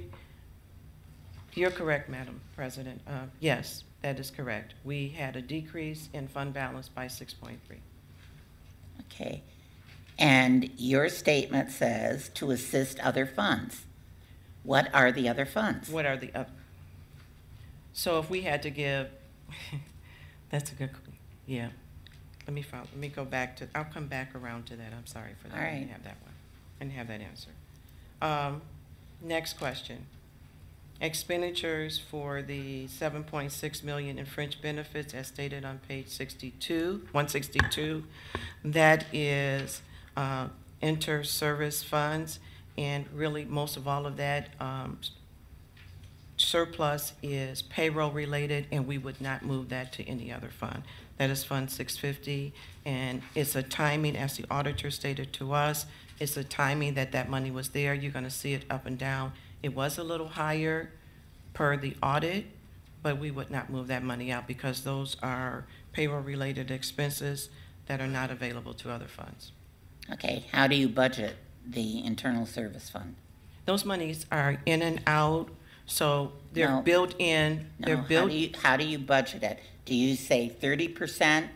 [1.54, 3.02] you're correct, Madam President.
[3.06, 4.76] Uh, Yes, that is correct.
[4.86, 7.82] We had a decrease in fund balance by six point three.
[9.12, 9.42] Okay.
[10.18, 13.82] And your statement says to assist other funds.
[14.64, 15.90] What are the other funds?
[15.90, 16.48] What are the, oth-
[17.92, 19.10] so if we had to give,
[20.50, 20.92] that's a good,
[21.58, 21.70] yeah.
[22.48, 24.92] Let me follow, let me go back to, I'll come back around to that.
[24.98, 25.58] I'm sorry for that.
[25.58, 25.92] All I didn't right.
[25.96, 26.36] have that one.
[26.80, 27.52] I didn't have that answer.
[28.22, 28.62] Um,
[29.24, 30.08] Next question.
[31.00, 37.08] Expenditures for the seven point six million in fringe benefits as stated on page sixty-two,
[37.12, 38.04] one sixty-two.
[38.66, 39.82] That is,
[40.18, 40.48] uh,
[40.82, 42.40] inter-service funds,
[42.78, 45.00] and really, most of all of that, um,
[46.38, 50.82] surplus is payroll-related, and we would not move that to any other fund.
[51.22, 52.52] That is Fund 650,
[52.84, 55.86] and it's a timing, as the auditor stated to us,
[56.20, 57.94] it's a timing that that money was there.
[57.94, 59.34] You're going to see it up and down.
[59.62, 60.90] It was a little higher
[61.54, 62.46] per the audit,
[63.04, 67.50] but we would not move that money out because those are payroll-related expenses
[67.86, 69.52] that are not available to other funds.
[70.12, 73.14] Okay, how do you budget the internal service fund?
[73.68, 75.50] Those monies are in and out,
[75.92, 76.82] so they're No.
[76.82, 78.32] built in, No, they're how built.
[78.32, 79.60] do you, how do you budget it?
[79.86, 81.48] Do you say thirty percent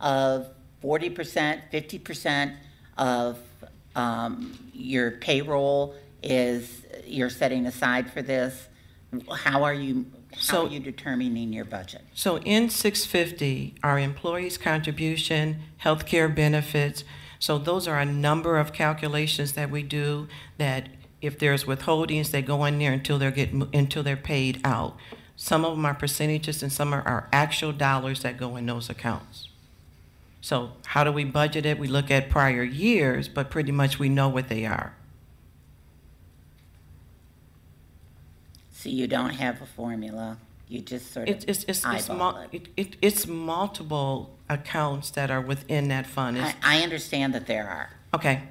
[0.00, 0.48] of
[0.80, 2.54] forty percent, fifty percent
[2.98, 3.38] of,
[3.94, 8.68] um, your payroll is, you're setting aside for this?
[9.44, 12.02] How are you how So- are you determining your budget?
[12.14, 17.02] So in 650, our employees' contribution, healthcare benefits,
[17.40, 20.88] so those are a number of calculations that we do that
[21.20, 24.96] if there's withholdings, they go in there until they're getting, until they're paid out.
[25.36, 28.90] Some of them are percentages and some are our actual dollars that go in those
[28.90, 29.48] accounts.
[30.40, 31.78] So how do we budget it?
[31.78, 34.94] We look at prior years, but pretty much we know what they are.
[38.72, 42.38] So you don't have a formula, you just sort of It's, it's, it's, it's, mul-
[42.50, 42.62] it?
[42.62, 46.38] it, it, it's multiple accounts that are within that fund.
[46.38, 47.90] I, I understand that there are.
[48.14, 48.42] Okay.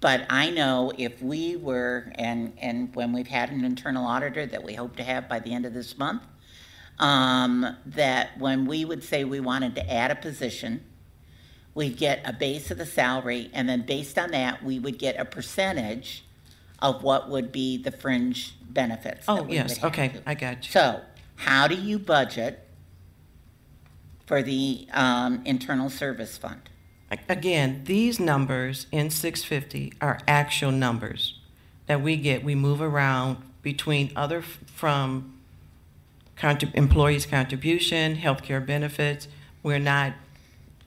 [0.00, 4.62] But I know if we were, and, and when we've had an internal auditor that
[4.62, 6.22] we hope to have by the end of this month,
[6.98, 10.84] um, that when we would say we wanted to add a position,
[11.74, 15.18] we'd get a base of the salary, and then based on that, we would get
[15.18, 16.24] a percentage
[16.80, 19.26] of what would be the fringe benefits.
[19.26, 20.22] that Oh, we yes, have okay, to.
[20.26, 20.72] I got you.
[20.72, 21.00] So,
[21.36, 22.66] how do you budget
[24.26, 26.68] for the, um, internal service fund?
[27.28, 31.38] Again, these numbers in 650 are actual numbers
[31.86, 32.42] that we get.
[32.42, 35.38] We move around between other, from
[36.36, 39.28] contrib- employees' contribution, healthcare benefits.
[39.62, 40.14] We're not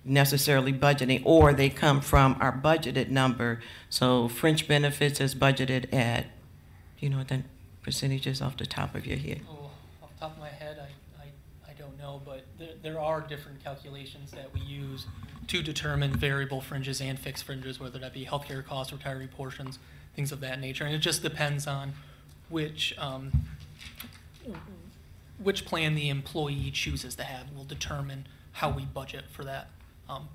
[0.04, 3.62] necessarily budgeting, or they come from our budgeted number.
[3.90, 6.26] So fringe benefits is budgeted at,
[7.00, 7.44] you know what the
[7.82, 9.42] percentages off the top of your head?
[9.50, 9.70] Oh,
[10.04, 13.22] off the top of my head, I, I, I don't know, but there, there are
[13.22, 15.06] different calculations that we use
[15.50, 19.78] to determine variable fringes and fixed fringes, whether that be healthcare costs, retiree portions,
[20.16, 20.86] things of that nature.
[20.86, 21.94] And it just depends on
[22.50, 23.32] which, um,
[25.38, 29.70] which plan the employee chooses to have will determine how we budget for that,
[30.08, 30.30] um,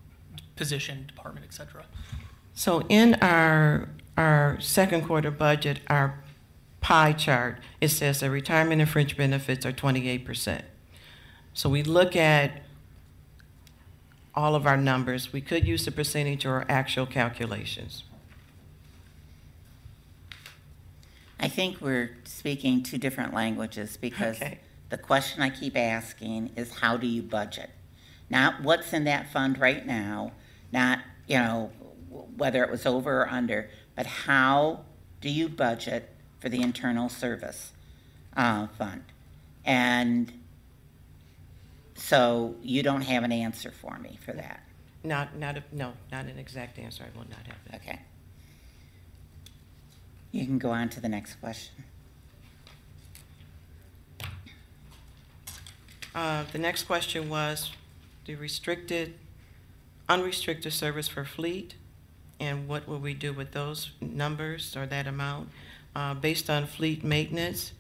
[0.57, 1.85] position, department, et cetera.
[2.55, 6.23] So in our, our second quarter budget, our
[6.81, 10.65] pie chart, it says that retirement and fringe benefits are twenty-eight percent.
[11.53, 12.64] So we look at
[14.35, 15.33] all of our numbers.
[15.33, 18.05] We could use the percentage or actual calculations.
[21.39, 24.59] I think we're speaking two different languages because Okay.
[24.89, 27.71] the question I keep asking is how do you budget?
[28.31, 30.33] Not what's in that fund right now,
[30.73, 31.71] not, you know,
[32.37, 34.85] whether it was over or under, but how
[35.21, 36.09] do you budget
[36.41, 37.73] for the internal service
[38.37, 39.05] uh, fund?
[39.65, 40.33] And
[41.95, 44.63] so you don't have an answer for me for that.
[45.03, 47.05] Not, not, a- no, not an exact answer.
[47.05, 47.81] I will not have that.
[47.83, 48.01] Okay.
[50.33, 51.85] You can go on to the next question.
[56.15, 57.73] Uh, The next question was
[58.25, 59.15] the restricted,
[60.09, 61.75] unrestricted service for fleet,
[62.41, 65.49] and what will we do with those numbers or that amount?
[65.95, 67.73] Uh, Based on fleet maintenance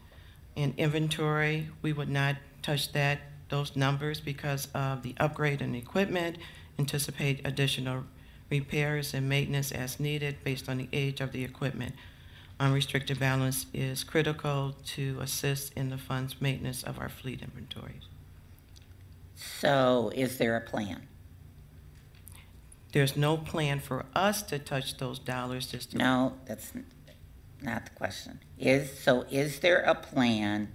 [0.56, 6.38] and inventory, we would not touch that, those numbers because of the upgrade in equipment,
[6.78, 8.04] anticipate additional
[8.50, 11.94] repairs and maintenance as needed based on the age of the equipment.
[12.60, 18.04] Unrestricted balance is critical to assist in the fund's maintenance of our fleet inventories.
[19.34, 21.08] So is there a plan?
[22.92, 25.98] There's no plan for us to touch those dollars just to.
[25.98, 26.72] No, that's
[27.60, 28.38] not the question.
[28.56, 30.68] Is, so is there a plan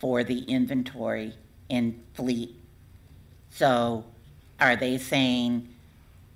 [0.00, 1.34] for the inventory
[1.68, 2.54] in fleet?
[3.50, 4.04] So
[4.60, 5.68] are they saying,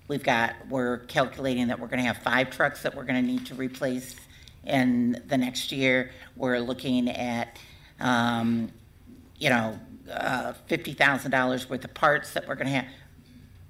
[0.08, 3.54] we've got, we're calculating that we're gonna have five trucks that we're gonna need to
[3.54, 4.16] replace
[4.64, 6.10] in the next year?
[6.36, 7.58] We're looking at,
[8.00, 8.72] um,
[9.38, 9.78] you know,
[10.10, 12.86] uh, fifty thousand dollars worth of parts that we're gonna have.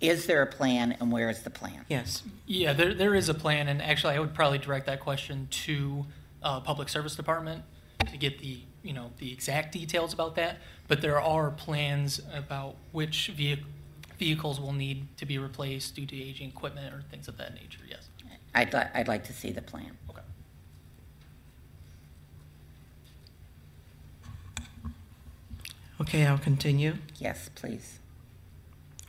[0.01, 1.85] Is there a plan and where is the plan?
[1.89, 2.23] Yes.
[2.47, 6.07] Yeah, there, there is a plan, and actually, I would probably direct that question to
[6.43, 7.63] uh, Public Service Department
[8.11, 10.57] to get the, you know, the exact details about that.
[10.91, 13.62] But there are plans about which vehi-
[14.18, 17.78] vehicles will need to be replaced due to aging equipment or things of that nature,
[17.88, 18.09] yes.
[18.57, 19.97] I'd li- I'd like to see the plan.
[20.11, 20.20] Okay.
[26.01, 26.97] Okay, I'll continue.
[27.20, 28.01] Yes, please.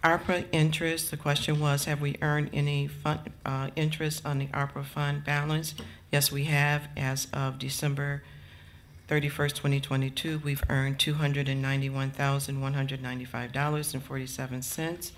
[0.04, 4.86] ARPA interest, the question was, have we earned any fund, uh, interest on the ARPA
[4.86, 5.74] fund balance?
[6.12, 6.90] Yes, we have.
[6.96, 8.22] As of December
[9.16, 14.02] thirty-first, twenty twenty-two, we've earned two hundred and ninety-one thousand, one hundred ninety-five dollars and
[14.02, 15.12] forty-seven cents.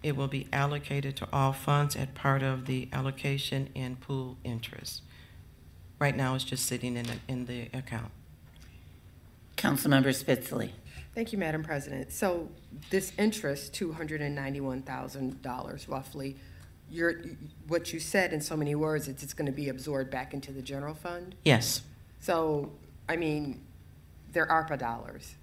[0.00, 5.02] It will be allocated to all funds at part of the allocation and pool interest.
[5.98, 8.12] Right now, it's just sitting in, the- in the account.
[9.56, 10.70] Councilmember Spitzley.
[11.12, 12.12] Thank you, Madam President.
[12.12, 12.48] So
[12.90, 16.36] this interest, two hundred and ninety-one thousand dollars roughly,
[16.88, 17.16] you're,
[17.66, 20.62] what you said in so many words, it's, it's gonna be absorbed back into the
[20.62, 21.34] general fund?
[21.44, 21.82] Yes.
[22.20, 22.70] So,
[23.08, 23.60] I mean,
[24.32, 25.34] they're ARPA dollars.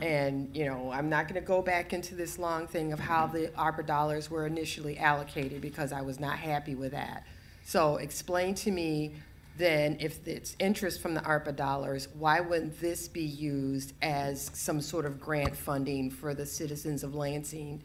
[0.00, 3.48] And, you know, I'm not gonna go back into this long thing of how the
[3.58, 7.24] ARPA dollars were initially allocated because I was not happy with that.
[7.64, 9.12] So explain to me
[9.58, 14.80] then, if it's interest from the ARPA dollars, why wouldn't this be used as some
[14.80, 17.82] sort of grant funding for the citizens of Lansing?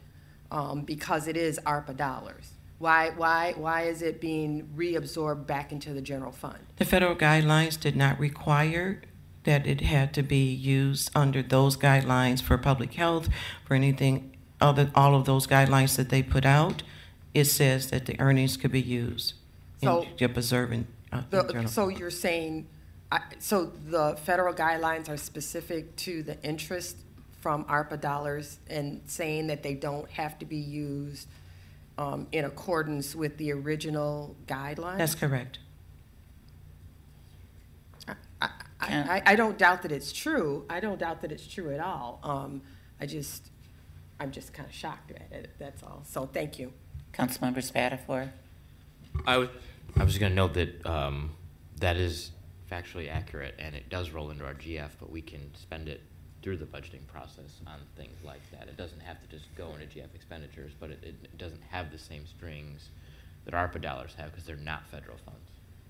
[0.50, 2.52] Um, because it is ARPA dollars.
[2.78, 6.58] Why, why, why is it being reabsorbed back into the general fund?
[6.76, 9.02] The federal guidelines did not require
[9.48, 13.30] that it had to be used under those guidelines for public health,
[13.64, 16.82] for anything other, all of those guidelines that they put out.
[17.32, 19.32] It says that the earnings could be used
[19.82, 21.68] So- in your preserving, uh, The- internal.
[21.70, 22.66] So you're saying,
[23.10, 26.98] I- so the federal guidelines are specific to the interest
[27.40, 31.26] from ARPA dollars and saying that they don't have to be used
[31.96, 34.98] um, in accordance with the original guidelines?
[34.98, 35.58] That's correct.
[38.88, 40.64] I, I, I don't doubt that it's true.
[40.68, 42.20] I don't doubt that it's true at all.
[42.22, 42.62] Um,
[43.00, 43.50] I just,
[44.18, 46.02] I'm just kind of shocked at it, that's all.
[46.06, 46.72] So, thank you.
[47.12, 48.30] Councilmember Spadafore?
[49.26, 49.48] I was,
[49.96, 51.30] I was going to note that um,
[51.80, 52.30] that is
[52.70, 56.02] factually accurate, and it does roll into our GF, but we can spend it
[56.42, 58.68] through the budgeting process on things like that.
[58.68, 61.98] It doesn't have to just go into GF expenditures, but it, it doesn't have the
[61.98, 62.90] same strings
[63.44, 65.40] that ARPA dollars have because they're not federal funds.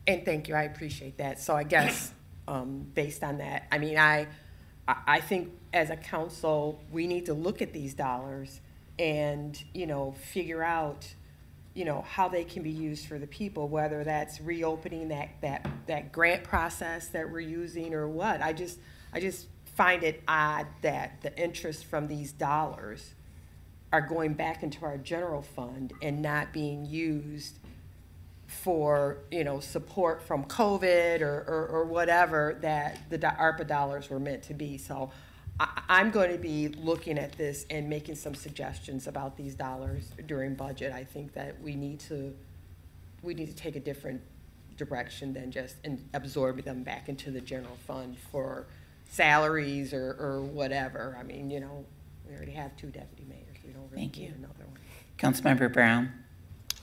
[0.07, 1.39] And thank you, I appreciate that.
[1.39, 2.13] So I guess,
[2.49, 4.27] um, based on that, I mean, I,
[4.89, 8.61] I think as a council, we need to look at these dollars
[8.99, 11.07] and, you know, figure out,
[11.75, 15.69] you know, how they can be used for the people, whether that's reopening that, that,
[15.87, 18.41] that grant process that we're using or what.
[18.41, 18.79] I just,
[19.13, 19.47] I just
[19.77, 23.13] find it odd that the interest from these dollars
[23.93, 27.59] are going back into our general fund and not being used
[28.49, 34.19] for, you know, support from COVID or, or, or whatever that the ARPA dollars were
[34.19, 34.79] meant to be.
[34.79, 35.11] So
[35.61, 40.13] I, I'm going to be looking at this and making some suggestions about these dollars
[40.27, 40.93] during budget.
[40.93, 42.35] I think that we need to,
[43.23, 44.23] we need to take a different
[44.79, 48.67] direction than just in absorbing them back into the general fund for
[49.11, 51.19] salaries or, or whatever.
[51.21, 51.85] I mean, you know,
[52.27, 53.59] we already have two deputy mayors.
[53.63, 54.35] We don't really Thank need you.
[54.39, 54.79] another one.
[55.19, 56.13] Councilmember Brown?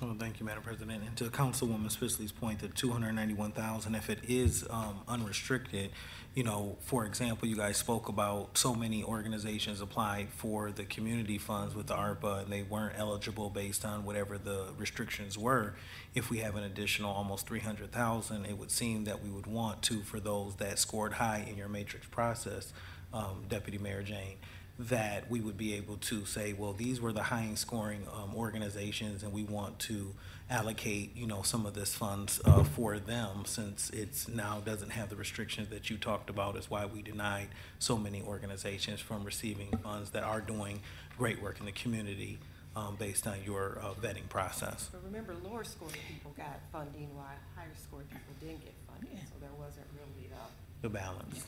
[0.02, 1.04] Well, thank you, Madam President.
[1.08, 5.92] And to Councilwoman Spitzley's point, the two hundred ninety-one thousand, if it is um, unrestricted,
[6.34, 11.38] you know, for example, you guys spoke about so many organizations applied for the community
[11.38, 15.76] funds with the ARPA, and they weren't eligible based on whatever the restrictions were.
[16.14, 19.48] If we have an additional almost three hundred thousand, it would seem that we would
[19.48, 22.74] want to, for those that scored high in your matrix process,
[23.14, 24.36] um, Deputy Mayor Jane,
[24.78, 29.24] that we would be able to say, well, these were the highest scoring um, organizations,
[29.24, 30.14] and we want to
[30.50, 35.10] allocate, you know, some of this funds uh, for them, since it's now doesn't have
[35.10, 37.48] the restrictions that you talked about, is why we denied
[37.80, 40.82] so many organizations from receiving funds that are doing
[41.18, 42.38] great work in the community
[42.76, 44.90] um, based on your uh, vetting process.
[44.92, 49.36] But remember, lower scored people got funding while higher scored people didn't get funding, so
[49.40, 50.36] there wasn't really the.
[50.82, 51.46] The balance,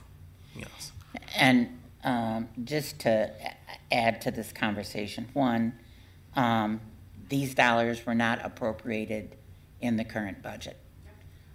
[0.56, 0.94] yes.
[1.36, 3.32] And um, just to
[3.92, 5.74] add to this conversation, one,
[6.36, 6.80] um,
[7.30, 9.36] these dollars were not appropriated
[9.82, 10.78] in the current budget.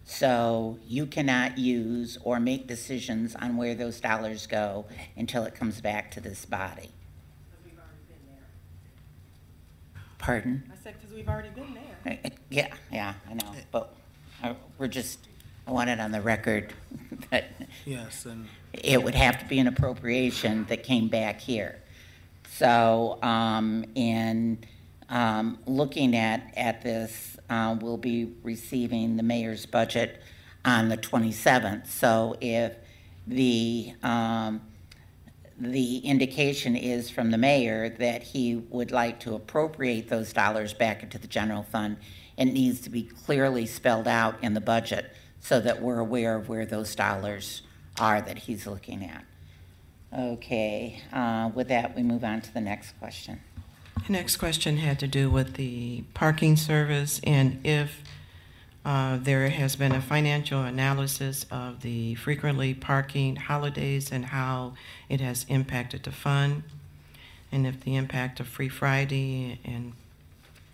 [0.04, 4.86] So you cannot use or make decisions on where those dollars go
[5.16, 6.90] until it comes back to this body.
[10.18, 10.70] Pardon?
[10.72, 11.74] I said, because we've already been
[12.04, 12.18] there.
[12.24, 13.94] Uh, Yeah, yeah, I know, but
[14.78, 15.18] we're just,
[15.66, 16.72] I want it on the record
[17.84, 21.80] Yes, and it would have to be an appropriation that came back here.
[22.48, 24.58] So, um, in,
[25.08, 30.22] um, looking at, at this, uh, we'll be receiving the mayor's budget
[30.64, 31.90] on the twenty-seventh.
[31.90, 32.74] So if
[33.26, 34.60] the, um,
[35.58, 41.02] the indication is from the mayor that he would like to appropriate those dollars back
[41.02, 41.96] into the general fund,
[42.36, 45.12] it needs to be clearly spelled out in the budget
[45.42, 47.62] so that we're aware of where those dollars
[47.98, 49.24] are that he's looking at.
[50.16, 53.40] Okay, uh, with that, we move on to the next question.
[54.06, 58.02] The next question had to do with the parking service and if
[58.84, 64.74] uh, there has been a financial analysis of the frequently parking holidays and how
[65.08, 66.64] it has impacted the fund,
[67.52, 69.92] and if the impact of Free Friday and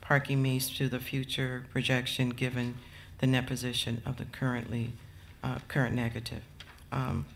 [0.00, 2.76] parking means to the future projection given
[3.18, 4.92] the net position of the currently
[5.42, 6.42] uh, current negative.
[6.90, 7.26] Um,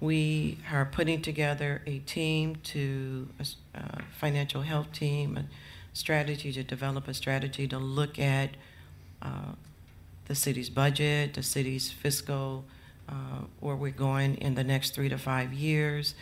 [0.00, 3.46] we are putting together a team to, a
[3.78, 5.44] a financial health team, a
[5.92, 8.50] strategy to develop a strategy to look at
[9.22, 9.52] uh,
[10.26, 12.64] the city's budget, the city's fiscal,
[13.08, 16.14] uh, where we're going in the next three to five years,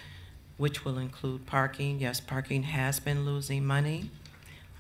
[0.57, 1.99] which will include parking.
[1.99, 4.11] Yes, parking has been losing money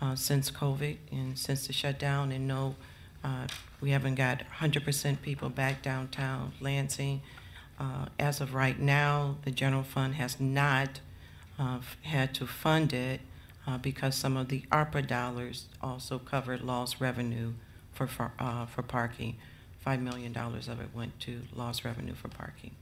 [0.00, 2.76] uh, since COVID and since the shutdown, and no,
[3.24, 3.46] uh,
[3.80, 7.22] we haven't got 100% people back downtown Lansing.
[7.78, 11.00] Uh, As of right now, the general fund has not
[11.58, 13.20] uh, had to fund it
[13.66, 17.54] uh, because some of the ARPA dollars also covered lost revenue
[17.92, 19.36] for, for, uh, for parking.
[19.84, 22.72] $5 million of it went to lost revenue for parking.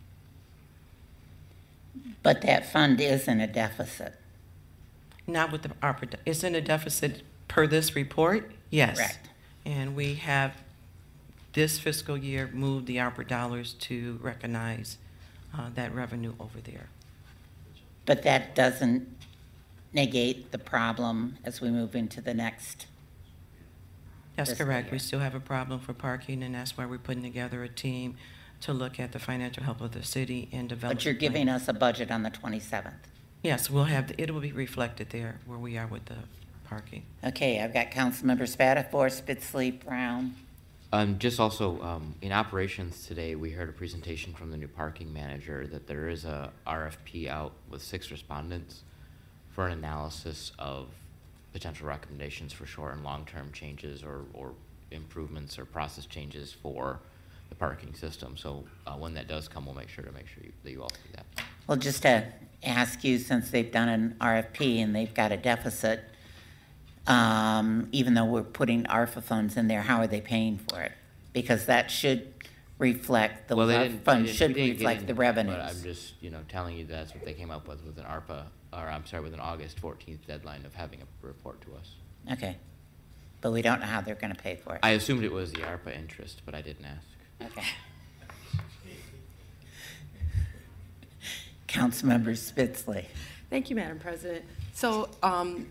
[2.23, 4.15] But that fund is in a deficit.
[5.27, 8.97] Not with the ARPA, it's in a deficit per this report, yes.
[8.97, 9.29] Correct.
[9.65, 10.57] And we have,
[11.53, 14.99] this fiscal year, moved the ARPA dollars to recognize
[15.57, 16.89] uh, that revenue over there.
[18.07, 19.09] But that doesn't
[19.93, 22.87] negate the problem as we move into the next.
[24.37, 24.91] That's correct.
[24.91, 28.17] We still have a problem for parking, and that's why we're putting together a team
[28.63, 30.97] to look at the financial health of the city and develop.
[30.97, 31.33] But you're a plan.
[31.33, 32.95] giving us a budget on the 27th.
[33.43, 36.17] Yes, we'll have, it will be reflected there where we are with the
[36.73, 37.03] parking.
[37.23, 40.35] Okay, I've got Councilmember Spadafore, Spitzley, Brown.
[40.91, 45.13] Um, just also, um, in operations today, we heard a presentation from the new parking
[45.13, 48.85] manager that there is a RFP out with six respondents
[49.51, 50.89] for an analysis of
[51.53, 54.53] potential recommendations for short and long-term changes or, or
[54.91, 57.01] improvements or process changes for
[57.51, 58.35] the parking system.
[58.39, 60.83] So, uh, when that does come, we'll make sure to make sure you, that you
[60.83, 61.27] all see that.
[61.67, 62.25] Well, just to
[62.63, 66.05] ask you, since they've done an RFP and they've got a deficit,
[67.07, 70.93] um, even though we're putting ARPA funds in there, how are they paying for it?
[71.33, 72.33] Because that should
[72.79, 75.13] reflect, the Well, they left didn't- fund didn't- should we didn't get reflect the into
[75.23, 75.57] it, revenues.
[75.57, 78.05] But I'm just, you know, telling you that's what they came up with, with an
[78.05, 81.91] ARPA, or I'm sorry, with an August fourteenth deadline of having a report to us.
[82.33, 82.57] Okay.
[83.41, 84.81] But we don't know how they're gonna pay for it.
[84.83, 87.07] I assumed it was the ARPA interest, but I didn't ask.
[87.53, 87.67] Okay.
[91.69, 93.07] Councilmember Spitzley.
[93.51, 94.45] Thank you, Madam President.
[94.75, 95.69] So, um,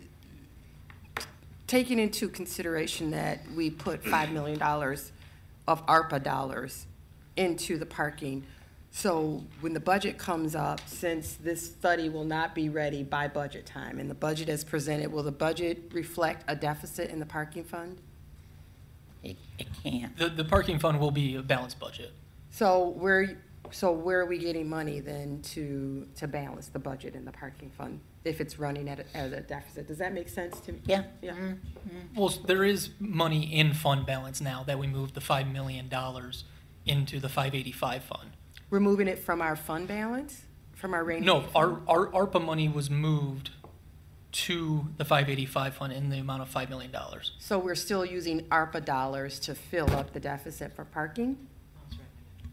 [1.71, 4.61] taking into consideration that we put $5 million
[5.67, 6.85] of ARPA dollars
[7.37, 8.45] into the parking,
[8.91, 13.65] so when the budget comes up, since this study will not be ready by budget
[13.65, 17.63] time, and the budget is presented, will the budget reflect a deficit in the parking
[17.63, 18.01] fund?
[19.23, 20.17] It, it can't.
[20.17, 22.11] The, the parking fund will be a balanced budget.
[22.49, 23.37] So where,
[23.69, 27.69] so where are we getting money then to, to balance the budget in the parking
[27.69, 27.99] fund?
[28.23, 30.73] If it's running at a, at a deficit, does that make sense to?
[30.73, 30.79] me?
[30.85, 31.03] Yeah.
[31.21, 31.31] Yeah.
[31.31, 31.45] Mm-hmm.
[31.51, 32.19] Mm-hmm.
[32.19, 35.89] Well, s- there is money in fund balance now that we moved the $5 million
[36.85, 38.29] into the 585 fund.
[38.69, 40.43] We're moving it from our fund balance,
[40.75, 41.25] from our rainy?
[41.25, 43.51] No, day our, our ARPA money was moved
[44.31, 46.91] to the 585 fund in the amount of $5 million.
[47.37, 51.47] So we're still using ARPA dollars to fill up the deficit for parking?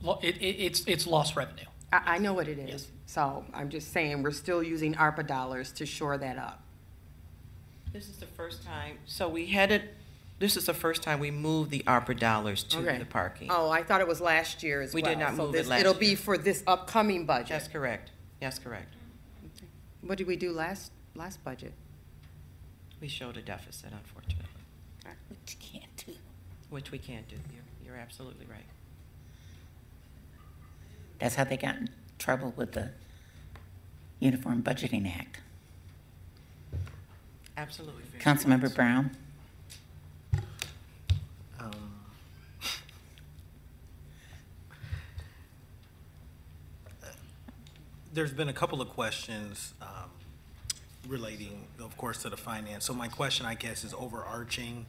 [0.03, 1.65] Lo- It, it, it's, it's lost revenue.
[1.93, 2.89] I, I know what it is.
[3.07, 6.63] So I'm just saying, we're still using ARPA dollars to shore that up.
[7.93, 9.95] This is the first time, so we had it,
[10.39, 12.99] this is the first time we moved the ARPA dollars to Okay.
[12.99, 13.49] the parking.
[13.51, 14.97] Oh, I thought it was last year as well.
[14.97, 16.17] We did not So move it this- last It'll be year.
[16.19, 17.49] for this upcoming budget.
[17.49, 18.11] That's correct.
[18.41, 18.93] That's correct.
[20.03, 21.73] What did we do last, last budget?
[23.01, 24.45] We showed a deficit, unfortunately,
[25.31, 26.13] Which you can't do.
[26.69, 27.37] which we can't do.
[27.55, 28.65] You're, you're absolutely right.
[31.19, 31.89] That's how they got in
[32.19, 32.91] trouble with the
[34.21, 35.41] Uniform Budgeting Act.
[37.57, 38.03] Absolutely.
[38.05, 38.21] fair.
[38.21, 39.11] Councilmember Brown?
[41.59, 41.71] Um,
[48.15, 49.89] There's been a couple of questions um,
[51.09, 52.85] relating, of course, to the finance.
[52.85, 54.87] So my question, I guess, is overarching.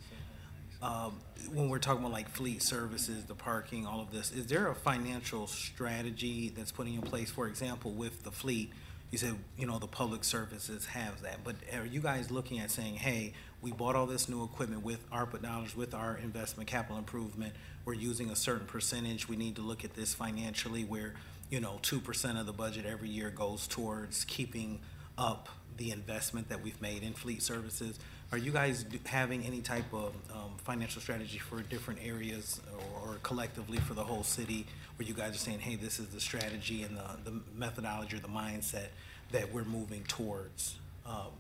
[0.82, 1.20] Um,
[1.54, 4.76] When we're talking about like fleet services, the parking, all of this, is there a
[4.76, 7.32] financial strategy that's putting in place?
[7.32, 8.72] For example, with the fleet,
[9.12, 12.70] you said, you know, the public services have that, but are you guys looking at
[12.70, 16.98] saying, hey, we bought all this new equipment with ARPA dollars, with our investment capital
[16.98, 17.54] improvement,
[17.86, 21.16] we're using a certain percentage, we need to look at this financially where,
[21.50, 24.80] you know, two percent of the budget every year goes towards keeping
[25.18, 28.00] up the investment that we've made in fleet services.
[28.32, 33.16] Are you guys having any type of um, financial strategy for different areas or or
[33.24, 34.68] collectively for the whole city?
[34.98, 38.20] Where you guys are saying, hey, this is the strategy and the, the methodology or
[38.20, 38.90] the mindset
[39.32, 40.76] that we're moving towards,
[41.06, 41.32] um,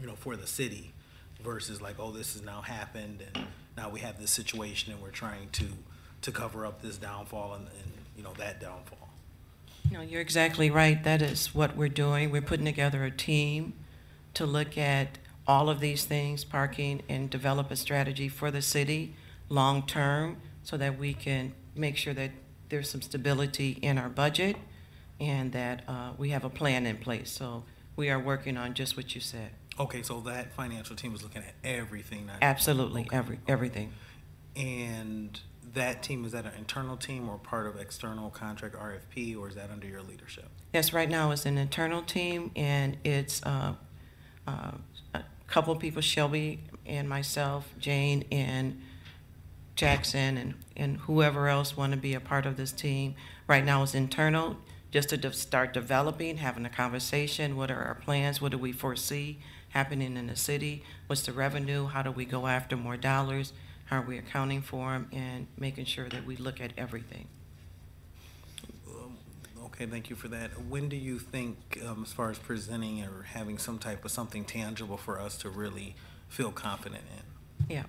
[0.00, 0.92] you know, for the city
[1.42, 3.46] versus like, oh, this has now happened and
[3.76, 5.66] now we have this situation and we're trying to,
[6.22, 9.08] to cover up this downfall and, and, you know, that downfall.
[9.90, 11.02] No, you're exactly right.
[11.02, 12.30] That is what we're doing.
[12.30, 13.72] We're putting together a team
[14.34, 19.14] to look at all of these things, parking, and develop a strategy for the city
[19.48, 22.30] long-term so that we can make sure that
[22.68, 24.56] there's some stability in our budget
[25.18, 27.30] and that uh, we have a plan in place.
[27.30, 27.64] So
[27.96, 29.50] we are working on just what you said.
[29.78, 33.92] Okay, so that financial team is looking at everything, not Absolutely, Okay, every, everything.
[34.56, 35.38] And
[35.74, 39.54] that team, is that an internal team or part of external contract RFP, or is
[39.54, 40.48] that under your leadership?
[40.72, 43.74] Yes, right now it's an internal team, and it's uh,
[44.50, 44.70] uh,
[45.14, 48.80] a couple of people, Shelby and myself, Jane and
[49.76, 53.14] Jackson, and, and whoever else want to be a part of this team.
[53.46, 54.56] Right now it's internal,
[54.90, 57.56] just to de- start developing, having a conversation.
[57.56, 58.40] What are our plans?
[58.40, 59.38] What do we foresee
[59.70, 60.84] happening in the city?
[61.06, 61.86] What's the revenue?
[61.86, 63.52] How do we go after more dollars?
[63.86, 65.08] How are we accounting for them?
[65.12, 67.28] And making sure that we look at everything.
[69.80, 70.50] Okay, thank you for that.
[70.68, 74.44] When do you think, um, as far as presenting or having some type of something
[74.44, 75.94] tangible for us to really
[76.28, 77.76] feel confident in?
[77.76, 77.84] Yeah,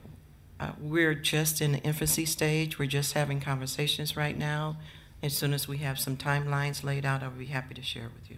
[0.58, 2.80] uh, we're just in the infancy stage.
[2.80, 4.78] We're just having conversations right now.
[5.22, 8.32] As soon as we have some timelines laid out, I'll be happy to share with
[8.32, 8.38] you.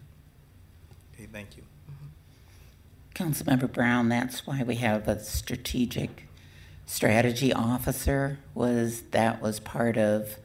[1.13, 1.61] Okay, thank you.
[3.13, 6.27] Councilmember Brown, that's why we have a strategic
[6.87, 10.37] strategy officer, was, that was part of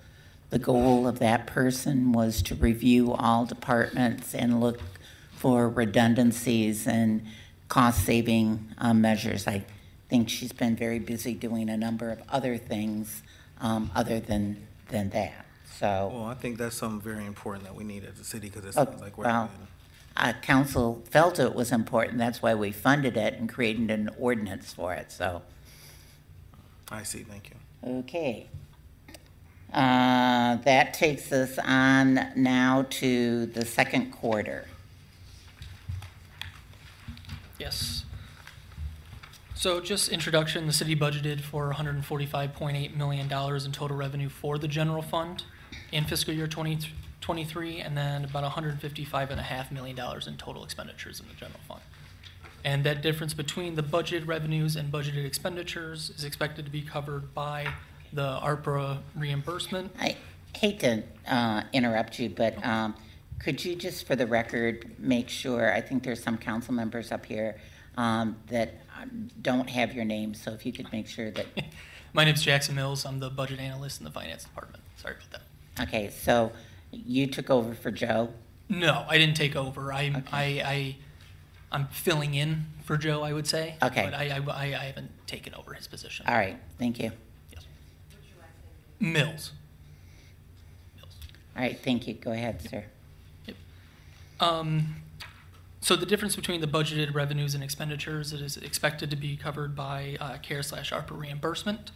[0.51, 4.81] the goal of that person was to review all departments and look
[5.33, 7.25] for redundancies and
[7.69, 9.47] cost-saving um, measures.
[9.47, 9.65] I
[10.09, 13.23] think she's been very busy doing a number of other things
[13.61, 15.45] um, other than, than that,
[15.79, 16.11] so.
[16.15, 18.75] Well, I think that's something very important that we need at the city, because it
[18.79, 19.25] Oh, sounds like we're.
[19.25, 19.51] well,
[20.17, 24.73] uh, council felt it was important, that's why we funded it and created an ordinance
[24.73, 25.43] for it, so,
[26.91, 27.99] I see, thank you.
[27.99, 28.49] okay.
[29.73, 34.67] Uh, that takes us on now to the second quarter.
[37.59, 38.05] Yes.
[39.55, 45.03] So just introduction, the city budgeted for $145.8 million in total revenue for the general
[45.03, 45.43] fund
[45.91, 51.61] in fiscal year 2023, and then about $155.5 million in total expenditures in the general
[51.67, 51.81] fund.
[52.65, 57.35] And that difference between the budgeted revenues and budgeted expenditures is expected to be covered
[57.35, 57.75] by
[58.13, 59.93] the ARPA reimbursement.
[60.01, 60.17] I
[60.55, 62.95] hate to uh, interrupt you, but um,
[63.39, 67.27] could you just, for the record, make sure, I think there's some council members up
[67.27, 67.57] here
[67.97, 69.05] um, that uh,
[69.43, 71.47] don't have your name, so if you could make sure that,
[72.15, 73.05] My name's Jackson Mills.
[73.05, 74.83] I'm the budget analyst in the finance department.
[74.97, 75.89] Sorry about that.
[75.89, 76.53] okay, so
[76.91, 78.33] you took over for Joe?
[78.69, 79.93] No, I didn't take over.
[79.93, 80.97] I, I, I,
[81.71, 83.77] I'm filling in for Joe, I would say.
[83.83, 84.05] Okay.
[84.05, 86.27] But I, I I haven't taken over his position.
[86.27, 87.13] All right, thank you.
[89.01, 89.53] Mills.
[91.57, 92.85] All right, thank you, go ahead, sir.
[94.41, 94.97] Um,
[95.81, 99.75] so the difference between the budgeted revenues and expenditures, it is expected to be covered
[99.75, 101.91] by uh, CARE slash ARPA reimbursement.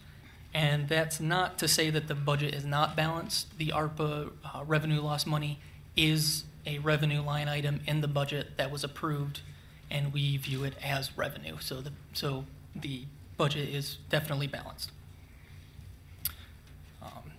[0.53, 3.57] And that's not to say that the budget is not balanced.
[3.57, 5.59] The ARPA uh, revenue loss money
[5.95, 9.41] is a revenue line item in the budget that was approved,
[9.89, 11.57] and we view it as revenue.
[11.59, 13.05] So the, so the
[13.35, 14.91] budget is definitely balanced.
[17.01, 17.31] Um,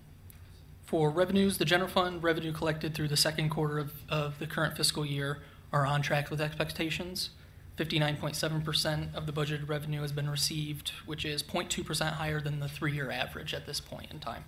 [0.86, 4.76] For revenues, the general fund revenue collected through the second quarter of, of the current
[4.76, 5.42] fiscal year
[5.72, 7.30] are on track with expectations.
[7.76, 12.16] Fifty-nine point seven percent of the budgeted revenue has been received, which is 0.2 percent
[12.16, 14.44] higher than the three-year average at this point in time.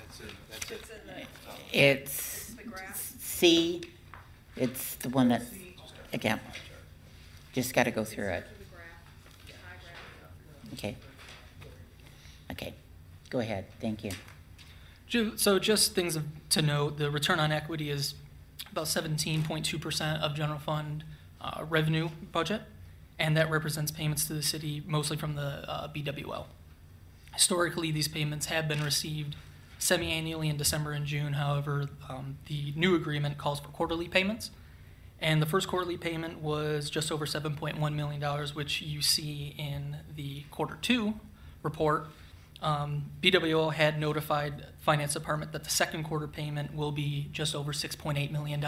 [0.00, 0.80] That's it,
[1.72, 2.00] it.
[2.02, 2.54] It's
[3.18, 3.82] C,
[4.56, 5.42] it's the one that,
[6.12, 6.40] again,
[7.52, 8.46] just got to go through it.
[10.72, 10.96] Okay.
[12.50, 12.74] Okay,
[13.28, 14.12] go ahead, thank you.
[15.36, 16.18] So just things
[16.50, 18.14] to note, the return on equity is
[18.70, 21.02] about seventeen point two percent of general fund
[21.40, 22.62] uh, revenue budget,
[23.18, 26.44] and that represents payments to the city mostly from the uh, BWL.
[27.32, 29.36] Historically, these payments have been received
[29.78, 31.34] semi-annually in December and June.
[31.34, 34.50] However, um, the new agreement calls for quarterly payments.
[35.20, 38.22] And the first quarterly payment was just over $7.1 million,
[38.54, 41.14] which you see in the quarter two
[41.62, 42.08] report.
[42.62, 47.72] Um, BWL had notified Finance Department that the second quarter payment will be just over
[47.72, 48.64] $6.8 million.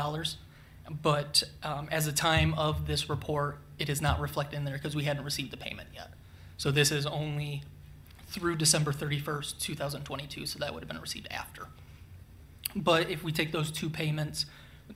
[1.02, 4.96] But um, as the time of this report, it is not reflected in there because
[4.96, 6.12] we hadn't received the payment yet.
[6.56, 7.62] So this is only
[8.28, 11.68] through December 31st, 2022, so that would have been received after.
[12.76, 14.46] But if we take those two payments,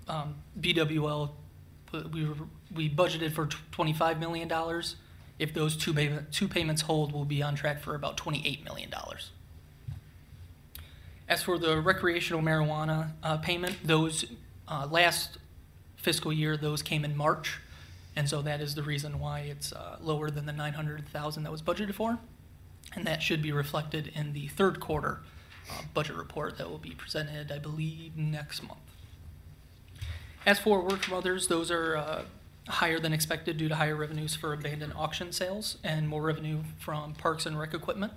[0.09, 1.31] um, BWL,
[2.13, 2.35] we, were-
[2.75, 4.51] we budgeted for $25 million.
[5.39, 8.91] If those two, payment- two payments hold, we'll be on track for about $28 million.
[11.29, 14.27] As for the recreational marijuana uh, payment, those
[14.69, 15.39] uh, last
[15.97, 17.59] fiscal year, those came in March.
[18.15, 21.63] And so that is the reason why it's uh, lower than the 900,000 that was
[21.63, 22.19] budgeted for.
[22.95, 25.21] And that should be reflected in the third quarter
[25.71, 28.81] uh, budget report that will be presented, I believe, next month.
[30.45, 32.23] As for work from others, those are uh,
[32.69, 37.15] higher than expected due to higher revenues for abandoned auction sales and more revenue from
[37.15, 38.13] parks and rec equipment.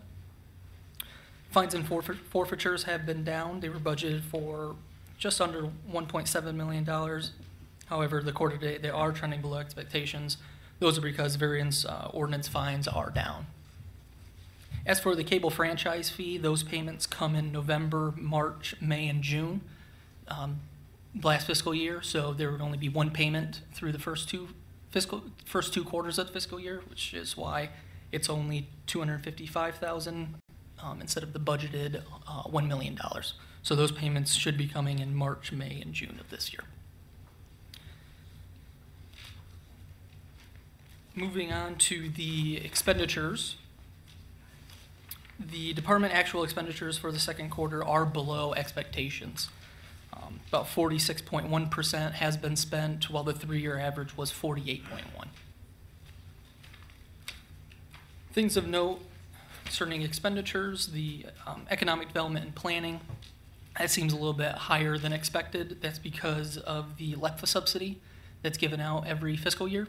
[1.51, 3.59] Fines and forfeit- forfeitures have been down.
[3.59, 4.75] They were budgeted for
[5.17, 7.21] just under $1.7 million.
[7.85, 10.37] However, the quarter to date, they are trending below expectations.
[10.79, 13.45] Those are because variance uh, ordinance fines are down.
[14.85, 19.61] As for the cable franchise fee, those payments come in November, March, May, and June.
[20.27, 20.59] Um,
[21.23, 24.49] last fiscal year, so there would only be one payment through the first two
[24.91, 27.69] fiscal, first two quarters of the fiscal year, which is why
[28.11, 30.35] it's only two hundred fifty-five thousand,
[30.81, 33.33] um, instead of the budgeted, uh, one million dollars.
[33.63, 36.63] So those payments should be coming in March, May, and June of this year.
[41.15, 43.55] Moving on to the expenditures.
[45.39, 49.49] The department actual expenditures for the second quarter are below expectations.
[50.13, 54.89] Um, About forty-six point one percent has been spent, while the three-year average was forty-eight
[54.89, 55.29] point one.
[58.31, 59.01] Things of note
[59.63, 63.01] concerning expenditures, the um, economic development and planning,
[63.77, 65.79] that seems a little bit higher than expected.
[65.81, 67.99] That's because of the LEPFA subsidy
[68.41, 69.87] that's given out every fiscal year.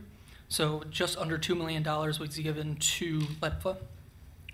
[0.49, 3.77] So just under $2 million was given to LEPFA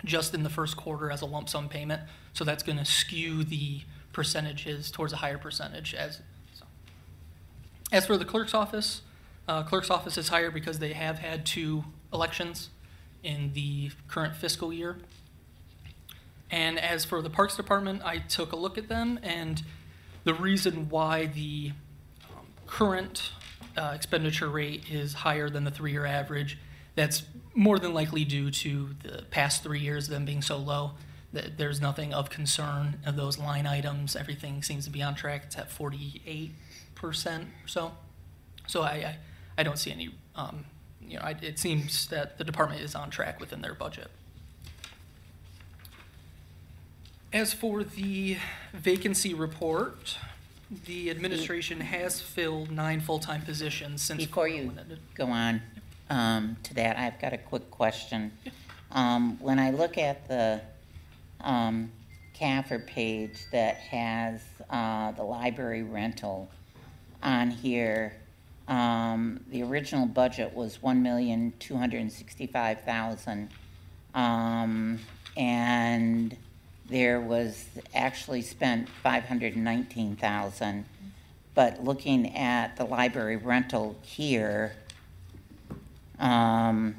[0.03, 2.01] just in the first quarter as a lump sum payment.
[2.33, 3.81] So that's going to skew the
[4.11, 6.21] percentages towards a higher percentage as.
[6.53, 6.65] So.
[7.91, 9.01] As for the clerk's office,
[9.47, 12.69] uh, clerk's office is higher because they have had two elections
[13.23, 14.97] in the current fiscal year.
[16.51, 19.63] And as for the Parks Department, I took a look at them, and
[20.23, 21.71] the reason why the
[22.29, 23.31] um, current
[23.75, 26.59] uh, expenditure rate is higher than the three-year average,
[26.95, 27.23] that's
[27.55, 30.91] more than likely due to the past three years, them being so low.
[31.31, 34.15] That there's nothing of concern of those line items.
[34.15, 35.43] Everything seems to be on track.
[35.45, 36.51] It's at 48%
[37.01, 37.13] or
[37.65, 37.91] so.
[38.67, 39.17] So I, I,
[39.57, 40.65] I don't see any, um,
[41.01, 44.09] you know, I, it seems that the department is on track within their budget.
[47.31, 48.37] As for the
[48.71, 50.17] vacancy report,
[50.85, 54.23] the administration has filled nine full-time positions since.
[54.23, 54.71] Before you
[55.15, 55.61] go on
[56.09, 58.31] um, to that, I've got a quick question.
[58.91, 60.61] Um, When I look at the
[61.41, 61.91] um,
[62.35, 66.49] CAFR page that has uh, the library rental
[67.21, 68.13] on here,
[68.67, 73.49] um, the original budget was one million, two hundred and sixty-five thousand.
[74.13, 74.99] Um,
[75.35, 76.37] and
[76.89, 77.65] there was
[77.95, 80.85] actually spent five hundred and nineteen thousand.
[81.55, 84.75] But looking at the library rental here,
[86.23, 86.95] um,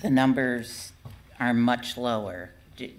[0.00, 0.92] the numbers
[1.38, 2.50] are much lower.
[2.76, 2.90] Do-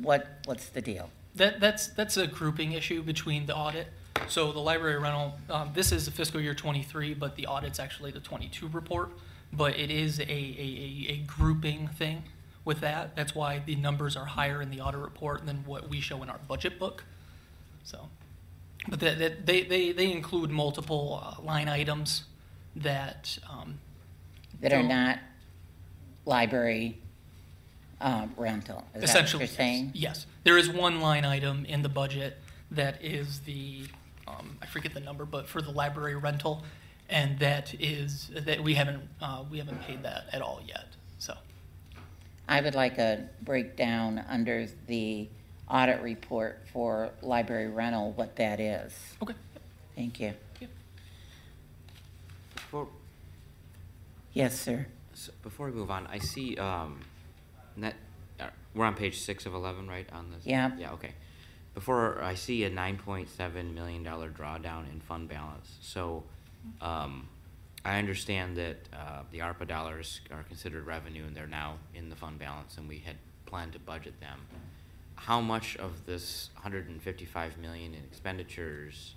[0.00, 1.10] What, what's the deal?
[1.34, 3.88] That, that's, that's a grouping issue between the audit.
[4.28, 8.12] So the library rental, um, this is the fiscal year twenty-three, but the audit's actually
[8.12, 9.10] the twenty-two report.
[9.52, 12.22] But it is a, a, a, a grouping thing
[12.64, 13.16] with that.
[13.16, 16.28] That's why the numbers are higher in the audit report than what we show in
[16.30, 17.04] our budget book.
[17.84, 18.08] So,
[18.88, 22.24] but that, that, they, they, they include multiple uh, line items
[22.76, 23.80] that, um.
[24.60, 25.18] That are don't-
[26.24, 26.98] library
[28.00, 28.78] um, rental?
[28.78, 29.90] Is that what Essentially, you're saying?
[29.94, 30.26] yes.
[30.44, 32.38] There is one line item in the budget
[32.70, 33.86] that is the,
[34.26, 36.62] um, I forget the number, but for the library rental,
[37.08, 40.86] and that is, that we haven't, uh, we haven't paid that at all yet,
[41.18, 41.34] so.
[42.48, 45.28] I would like a breakdown under the
[45.68, 48.94] audit report for library rental, what that is.
[49.22, 49.34] Okay.
[49.96, 50.32] Thank you.
[52.54, 52.88] Before,
[54.38, 54.86] Yes, sir.
[55.12, 57.00] s- before we move on, I see, um,
[57.74, 57.96] net,
[58.38, 60.46] uh, we're on page six of eleven, right, on this?
[60.46, 60.70] Yeah.
[60.78, 61.10] Yeah, okay.
[61.74, 66.22] Before, I see a nine point seven million dollar drawdown in fund balance, so,
[66.80, 67.28] um,
[67.84, 72.14] I understand that, uh, the ARPA dollars are considered revenue and they're now in the
[72.16, 73.16] fund balance and we had
[73.46, 74.38] planned to budget them.
[75.16, 79.14] How much of this hundred and fifty-five million in expenditures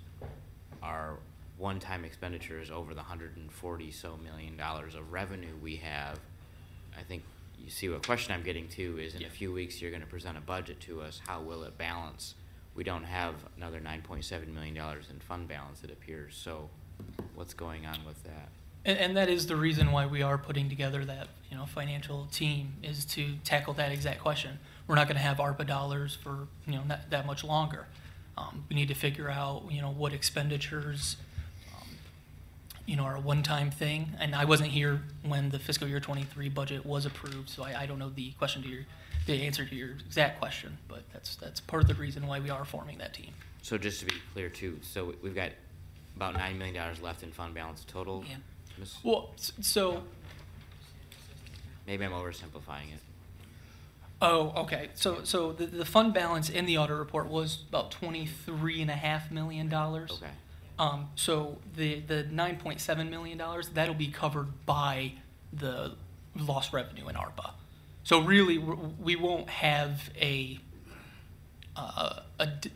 [0.82, 1.18] are
[1.62, 6.18] one-time expenditures over the hundred and forty so million dollars of revenue we have.
[6.98, 7.22] I think
[7.56, 10.36] you see what question I'm getting to is in a few weeks, you're gonna present
[10.36, 12.34] a budget to us, how will it balance?
[12.74, 16.68] We don't have another nine point seven million dollars in fund balance, it appears, so
[17.36, 18.48] what's going on with that?
[18.84, 22.26] And, and that is the reason why we are putting together that, you know, financial
[22.32, 24.58] team, is to tackle that exact question.
[24.88, 27.86] We're not gonna have ARPA dollars for, you know, not that much longer.
[28.36, 31.18] Um, we need to figure out, you know, what expenditures,
[32.92, 34.10] you know, are a one-time thing.
[34.20, 37.86] And I wasn't here when the fiscal year twenty-three budget was approved, so I, I
[37.86, 38.82] don't know the question to your,
[39.26, 42.50] to answer to your exact question, but that's, that's part of the reason why we
[42.50, 43.30] are forming that team.
[43.62, 45.52] So just to be clear too, so we've got
[46.16, 48.24] about nine million dollars left in fund balance total.
[48.28, 48.36] Yeah.
[48.78, 50.02] Miss- Well, s- so,
[51.86, 53.00] Maybe I'm oversimplifying it.
[54.20, 58.82] oh, okay, so, so the, the fund balance in the audit report was about twenty-three
[58.82, 60.10] and a half million dollars.
[60.12, 60.30] Okay.
[60.82, 65.12] Um, so the, the nine point seven million dollars, that'll be covered by
[65.52, 65.94] the
[66.34, 67.52] lost revenue in ARPA.
[68.02, 70.58] So really, we won't have a,
[71.76, 72.72] uh, a d-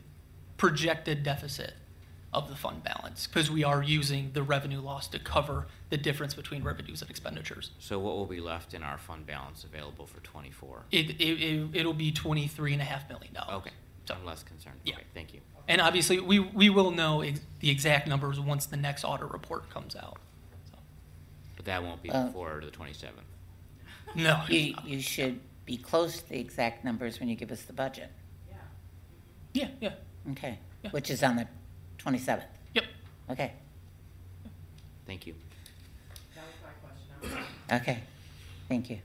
[0.57, 1.73] projected deficit
[2.33, 6.35] of the fund balance, because we are using the revenue loss to cover the difference
[6.35, 7.71] between revenues and expenditures.
[7.79, 10.85] So what will be left in our fund balance available for twenty-four?
[10.93, 13.55] It, it, it, it'll be twenty-three and a half million dollars.
[13.63, 13.71] Okay,
[14.05, 14.79] so I'm less concerned.
[14.85, 14.95] Yeah.
[14.95, 15.41] Okay, thank you.
[15.69, 19.69] And obviously, we, we will know ex- the exact numbers once the next audit report
[19.71, 20.19] comes out.
[21.57, 23.27] But that won't be Uh, before the twenty-seventh.
[24.15, 24.43] No.
[24.49, 28.11] You, you should be close to the exact numbers when you give us the budget.
[29.53, 29.93] Yeah, yeah.
[30.33, 30.91] Okay, Yeah.
[30.91, 31.49] which is on the
[31.99, 32.45] 27th.
[32.75, 32.85] Yep.
[33.31, 33.53] Okay,
[35.07, 35.35] Thank you.
[37.73, 37.99] okay,
[38.69, 38.99] thank you.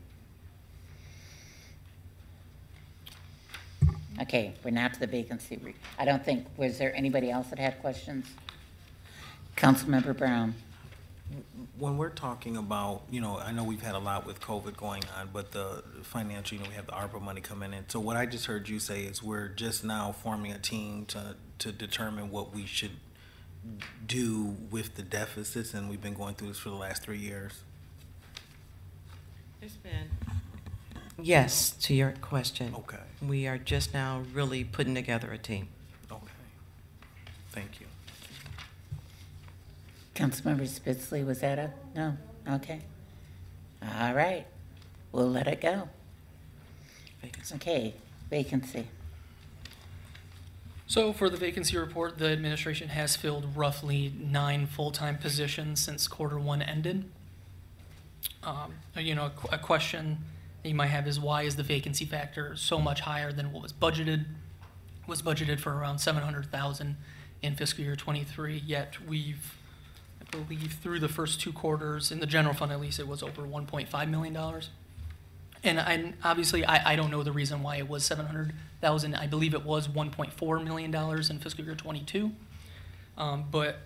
[4.19, 5.57] Okay, we're now to the vacancy.
[5.61, 8.27] re- I don't think, was there anybody else that had questions?
[9.55, 10.55] Councilmember Brown?
[11.77, 15.03] When we're talking about, you know, I know we've had a lot with COVID going
[15.17, 17.88] on, but the financial, you know, we have the ARPA money coming in.
[17.88, 21.35] So what I just heard you say is we're just now forming a team to,
[21.59, 22.97] to determine what we should
[24.05, 27.61] do with the deficits, and we've been going through this for the last three years.
[29.59, 30.09] There's been.
[31.22, 32.73] Yes, to your question.
[32.76, 32.98] Okay.
[33.26, 35.68] We are just now really putting together a team.
[36.11, 36.31] Okay.
[37.52, 37.88] Thank you.
[40.15, 42.18] Councilmember Spitzley, was that a, no?
[42.49, 42.81] Okay.
[43.81, 44.45] All right,
[45.11, 45.89] we'll let it go.
[47.22, 47.56] Vacancy.
[47.56, 47.93] Okay,
[48.30, 48.88] vacancy.
[50.85, 56.38] So for the vacancy report, the administration has filled roughly nine full-time positions since quarter
[56.38, 57.06] one ended.
[58.43, 60.30] Um, you know, a qu- a question that
[60.63, 63.73] you might have is why is the vacancy factor so much higher than what was
[63.73, 64.25] budgeted?
[65.07, 66.97] Was budgeted for around seven hundred thousand
[67.41, 69.57] in fiscal year twenty-three, yet we've,
[70.21, 73.23] I believe, through the first two quarters, in the general fund at least, it was
[73.23, 74.69] over one point five million dollars.
[75.63, 79.15] And I, obviously, I, I don't know the reason why it was seven hundred thousand.
[79.15, 82.31] I believe it was one point four million dollars in fiscal year twenty-two.
[83.17, 83.79] Um, but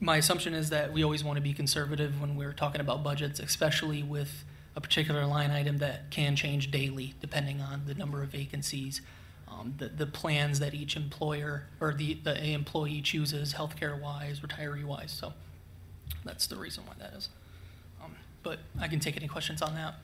[0.00, 3.38] my assumption is that we always want to be conservative when we're talking about budgets,
[3.38, 4.44] especially with
[4.76, 9.00] a particular line item that can change daily depending on the number of vacancies,
[9.48, 14.84] um, the, the plans that each employer or the, the employee chooses, healthcare wise, retiree
[14.84, 15.10] wise.
[15.10, 15.32] So
[16.24, 17.28] that's the reason why that is.
[18.02, 19.94] Um, but I can take any questions on that.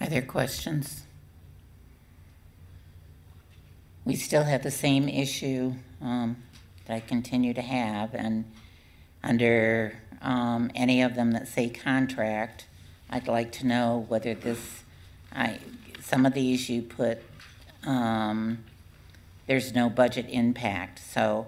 [0.00, 1.02] Are there questions?
[4.04, 6.36] We still have the same issue um,
[6.86, 8.44] that I continue to have, and
[9.22, 12.66] under um, any of them that say contract,
[13.10, 14.82] I'd like to know whether this,
[15.32, 15.58] I,
[16.00, 17.18] some of these you put,
[17.84, 18.64] um,
[19.46, 21.46] there's no budget impact, so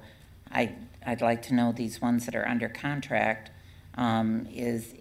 [0.50, 0.74] I,
[1.04, 3.50] I'd like to know these ones that are under contract,
[3.96, 4.94] um, is,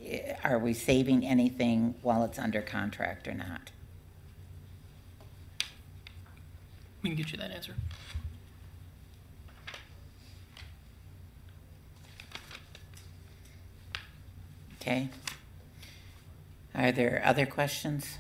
[0.44, 3.72] are we saving anything while it's under contract or not?
[7.02, 7.76] We can get you that answer.
[14.82, 15.10] Okay.
[16.74, 18.18] Are there other questions?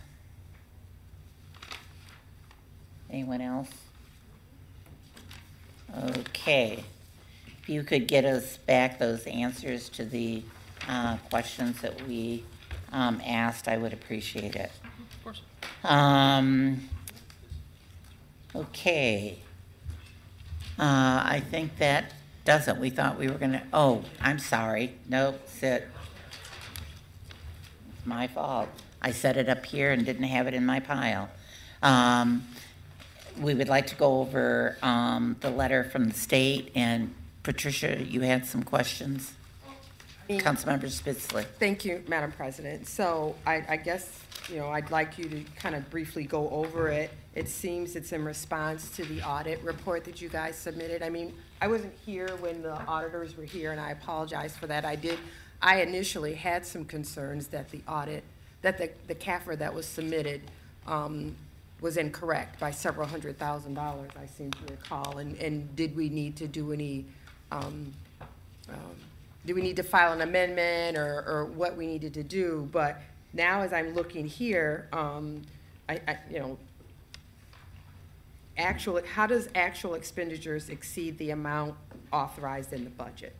[3.09, 3.69] Anyone else?
[6.03, 6.83] Okay.
[7.61, 10.43] If you could get us back those answers to the
[10.87, 12.43] uh, questions that we
[12.91, 14.71] um, asked, I would appreciate it.
[14.83, 15.41] Of course.
[15.83, 16.89] Um,
[18.55, 19.39] okay.
[20.77, 22.13] Uh, I think that
[22.45, 22.77] does it.
[22.77, 24.95] We thought we were gonna, oh, I'm sorry.
[25.07, 25.87] Nope, sit.
[28.09, 28.67] My fault.
[29.01, 31.29] I set it up here and didn't have it in my pile.
[31.83, 32.43] Um,
[33.39, 37.13] we would like to go over, um, the letter from the state and
[37.43, 39.33] Patricia, you had some questions?
[40.27, 41.45] Councilmember Spitzley.
[41.59, 42.87] Thank you, Madam President.
[42.87, 46.89] So I, I guess, you know, I'd like you to kind of briefly go over
[46.89, 47.11] it.
[47.35, 51.01] It seems it's in response to the audit report that you guys submitted.
[51.01, 54.83] I mean, I wasn't here when the auditors were here, and I apologize for that.
[54.85, 55.17] I did,
[55.61, 58.23] I initially had some concerns that the audit,
[58.61, 60.41] that the, the CAFR that was submitted
[60.87, 61.35] um,
[61.81, 65.17] was incorrect by several hundred thousand dollars, I seem to recall.
[65.17, 67.05] And, and did we need to do any,
[67.51, 67.93] um,
[68.69, 68.95] um,
[69.45, 72.67] do we need to file an amendment or, or what we needed to do?
[72.71, 73.01] But
[73.33, 75.41] now as I'm looking here, um,
[75.87, 76.57] I, I, you know,
[78.57, 81.75] actual, how does actual expenditures exceed the amount
[82.11, 83.35] authorized in the budget?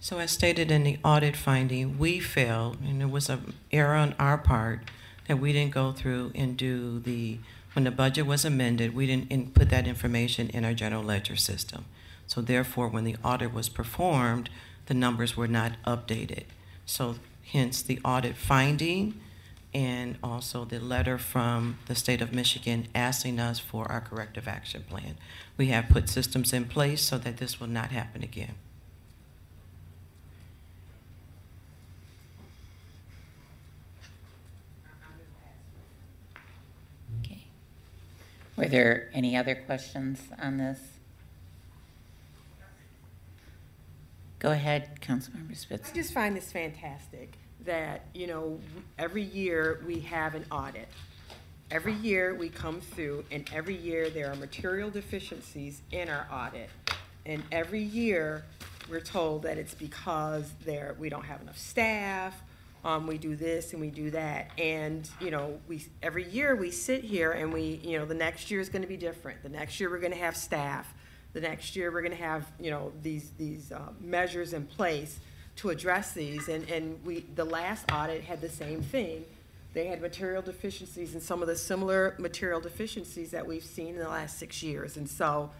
[0.00, 4.14] So as stated in the audit finding, we failed, and it was an error on
[4.18, 4.90] our part,
[5.28, 7.38] that we didn't go through and do the,
[7.74, 11.36] when the budget was amended, we didn't in- put that information in our general ledger
[11.36, 11.84] system.
[12.26, 14.48] So therefore, when the audit was performed,
[14.86, 16.44] the numbers were not updated.
[16.86, 17.16] So
[17.52, 19.20] hence the audit finding
[19.74, 24.84] and also the letter from the state of Michigan asking us for our corrective action
[24.88, 25.16] plan.
[25.56, 28.54] We have put systems in place so that this will not happen again.
[37.20, 37.40] Okay.
[38.60, 40.78] Were there any other questions on this?
[44.38, 45.90] Go ahead, Councilmember Spitz.
[45.90, 48.60] I just find this fantastic, that, you know,
[48.98, 50.88] every year we have an audit.
[51.70, 56.68] Every year we come through, and every year there are material deficiencies in our audit.
[57.24, 58.44] And every year,
[58.90, 62.34] we're told that it's because there, we don't have enough staff,
[62.84, 64.50] um, we do this and we do that.
[64.58, 68.50] And, you know, we, every year we sit here and we, you know, the next
[68.50, 69.42] year is gonna be different.
[69.42, 70.92] The next year, we're gonna have staff.
[71.32, 75.20] The next year, we're gonna have, you know, these, these, uh, measures in place
[75.56, 76.48] to address these.
[76.48, 79.24] And, and we, the last audit had the same thing.
[79.74, 83.98] They had material deficiencies and some of the similar material deficiencies that we've seen in
[83.98, 84.96] the last six years.
[84.96, 85.50] And so,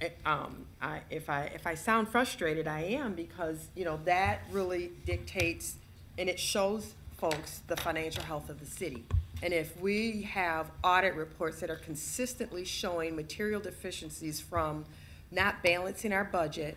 [0.00, 4.40] eh, um, I, if I, if I sound frustrated, I am because, you know, that
[4.50, 5.76] really dictates
[6.20, 9.04] and it shows folks the financial health of the city.
[9.42, 14.84] And if we have audit reports that are consistently showing material deficiencies from
[15.30, 16.76] not balancing our budget,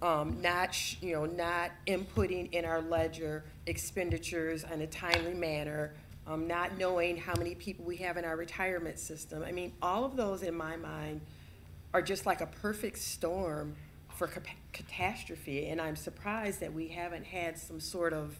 [0.00, 5.92] um, not, you know, not inputting in our ledger expenditures in a timely manner,
[6.28, 9.42] um, not knowing how many people we have in our retirement system.
[9.44, 11.20] I mean, all of those in my mind
[11.92, 13.74] are just like a perfect storm
[14.14, 15.66] for cap- catastrophe.
[15.68, 18.38] And I'm surprised that we haven't had some sort of,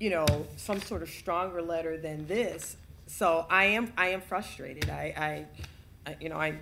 [0.00, 2.76] you know, some sort of stronger letter than this.
[3.06, 4.88] So I am, I am frustrated.
[4.88, 5.46] I,
[6.06, 6.54] I, I you know, I,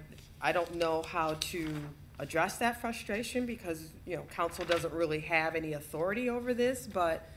[0.43, 1.74] I don't know how to
[2.19, 7.28] address that frustration because, you know, council doesn't really have any authority over this, but,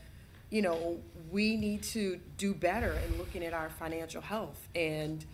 [0.50, 0.98] you know,
[1.30, 4.68] we need to do better in looking at our financial health.
[4.74, 5.24] And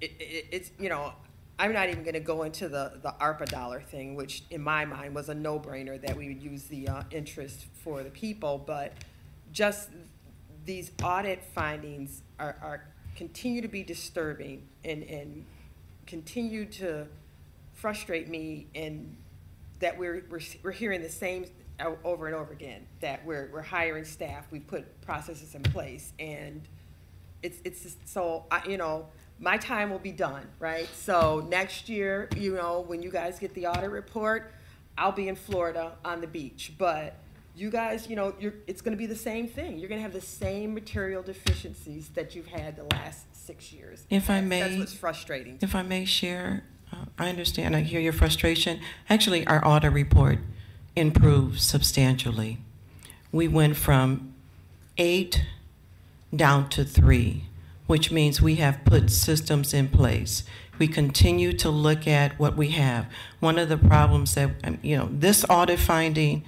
[0.00, 1.12] it, it, it's, you know,
[1.60, 5.14] I'm not even gonna go into the, the ARPA dollar thing, which in my mind
[5.14, 8.94] was a no-brainer that we would use the, uh, interest for the people, but
[9.52, 9.90] just
[10.64, 12.84] these audit findings are, are,
[13.16, 15.44] continue to be disturbing and, and
[16.06, 17.06] continue to
[17.74, 19.16] frustrate me and
[19.80, 21.44] that we're, we're, we're hearing the same
[22.04, 26.62] over and over again, that we're, we're hiring staff, we put processes in place, and
[27.42, 29.08] it's, it's, just- so, I, you know,
[29.40, 30.88] my time will be done, right?
[30.94, 34.52] So next year, you know, when you guys get the audit report,
[34.96, 37.16] I'll be in Florida on the beach, but
[37.54, 39.78] you guys, you know, you're, it's gonna be the same thing.
[39.78, 44.06] You're gonna have the same material deficiencies that you've had the last six years.
[44.10, 44.60] If I may.
[44.60, 45.58] That's what's frustrating.
[45.60, 48.80] If I may share, uh, I understand, I hear your frustration.
[49.08, 50.38] Actually, our audit report
[50.96, 52.58] improved substantially.
[53.30, 54.34] We went from
[54.98, 55.44] eight
[56.34, 57.44] down to three,
[57.86, 60.44] which means we have put systems in place.
[60.78, 63.06] We continue to look at what we have.
[63.40, 66.44] One of the problems that, um, you know, this audit finding,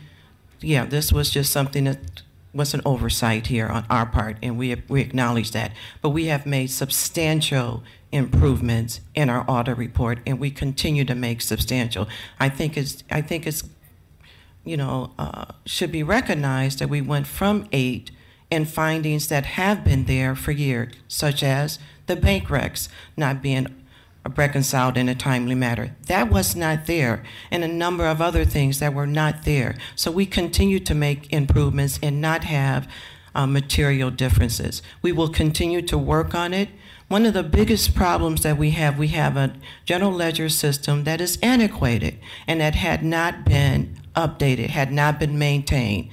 [0.65, 2.23] yeah, this was just something that
[2.53, 5.73] was an oversight here on our part, and we, we acknowledge that.
[6.01, 7.83] But we have made substantial
[8.13, 12.09] improvements in our audit report, and we continue to make substantial.
[12.39, 13.65] I think it's, I think it's,
[14.65, 18.13] you know, uh, should be recognized that we went from eight
[18.51, 23.67] and findings that have been there for years, such as the bank recs not being
[24.37, 25.97] reconciled in a timely manner.
[26.07, 29.77] That was not there, and a number of other things that were not there.
[29.95, 32.89] So we continue to make improvements and not have
[33.35, 34.83] uh, material differences.
[35.03, 36.69] We will continue to work on it.
[37.09, 41.21] One of the biggest problems that we have, we have a general ledger system that
[41.21, 46.09] is antiquated and that had not been updated, had not been maintained.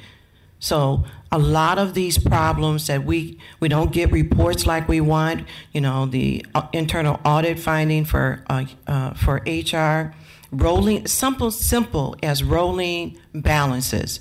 [0.59, 5.47] So a lot of these problems that we, we don't get reports like we want,
[5.71, 10.13] you know, the uh, internal audit finding for, uh, uh, for HR,
[10.51, 14.19] rolling, simple, simple as rolling balances.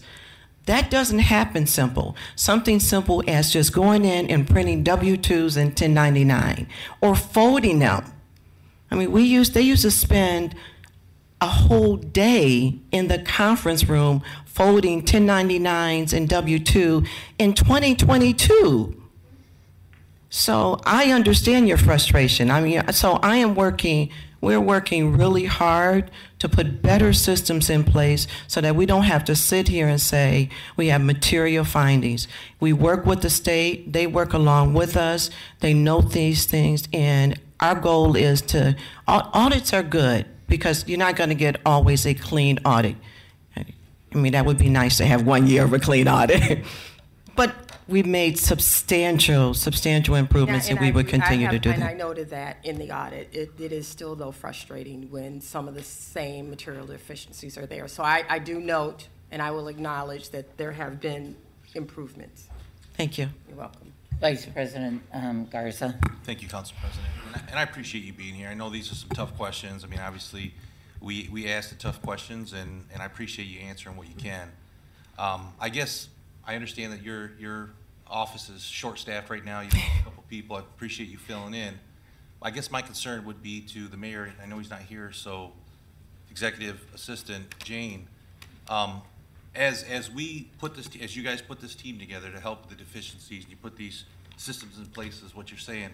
[0.66, 2.14] That doesn't happen simple.
[2.36, 6.68] Something simple as just going in and printing W-2s and 1099
[7.00, 8.04] or folding them.
[8.88, 10.54] I mean, we used, they used to spend
[11.40, 17.06] a whole day in the conference room folding 1099s and W-2
[17.38, 18.96] in 2022.
[20.28, 22.50] So I understand your frustration.
[22.50, 24.10] I mean, so I am working,
[24.40, 29.24] we're working really hard to put better systems in place so that we don't have
[29.24, 32.28] to sit here and say we have material findings.
[32.60, 35.30] We work with the state, they work along with us,
[35.60, 38.76] they note these things, and our goal is to,
[39.08, 42.96] audits are good because you're not going to get always a clean audit.
[43.56, 46.64] I mean, that would be nice to have one year of a clean audit.
[47.36, 47.54] but
[47.86, 51.18] we've made substantial, substantial improvements, Yeah, and we I would agree.
[51.20, 53.28] I continue to have- do And I noted that in the audit.
[53.32, 57.86] It, it is still though frustrating when some of the same material deficiencies are there.
[57.86, 61.36] So I, I do note, and I will acknowledge that there have been
[61.74, 62.48] improvements.
[62.94, 63.28] Thank you.
[63.48, 63.92] You're welcome.
[64.20, 65.98] Vice President um, Garza.
[66.24, 67.08] Thank you, Council President.
[67.48, 68.48] And I- appreciate you being here.
[68.48, 69.84] I know these are some tough questions.
[69.84, 70.54] I mean, obviously,
[71.00, 74.50] we, we ask the tough questions, and, and I appreciate you answering what you can.
[75.18, 76.08] Um, I guess
[76.46, 77.70] I understand that your, your
[78.06, 79.60] office is short-staffed right now.
[79.60, 80.56] You have a couple people.
[80.56, 81.78] I appreciate you filling in.
[82.42, 85.52] I guess my concern would be to the mayor, I know he's not here, so
[86.30, 88.06] Executive Assistant Jane,
[88.68, 89.02] um,
[89.54, 92.74] as, as we put this, as you guys put this team together to help the
[92.74, 94.04] deficiencies, and you put these
[94.36, 95.90] systems in place, is what you're saying,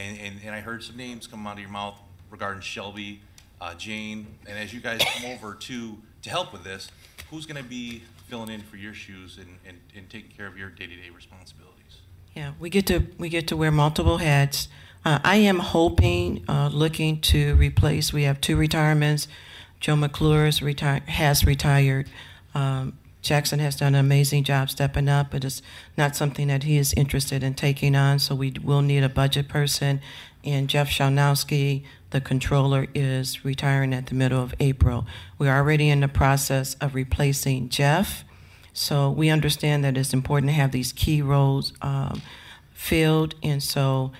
[0.00, 1.98] and, and, and I heard some names come out of your mouth
[2.30, 3.20] regarding Shelby,
[3.60, 6.90] uh, Jane, and as you guys come over to, to help with this,
[7.30, 10.70] who's gonna be filling in for your shoes and, and, and taking care of your
[10.70, 11.76] day-to-day responsibilities?
[12.34, 14.68] Yeah, we get to we get to wear multiple hats.
[15.04, 18.12] Uh, I am hoping, uh, looking to replace.
[18.12, 19.26] We have two retirements.
[19.80, 22.08] Joe McClure is reti- has retired.
[22.54, 25.60] Um, Jackson has done an amazing job stepping up, but it's
[25.96, 28.18] not something that he is interested in taking on.
[28.18, 30.00] So we will need a budget person.
[30.42, 35.06] And Jeff Shawnowski, the controller, is retiring at the middle of April.
[35.38, 38.24] We're already in the process of replacing Jeff.
[38.72, 42.22] So we understand that it's important to have these key roles um,
[42.72, 43.34] filled.
[43.42, 44.12] And so,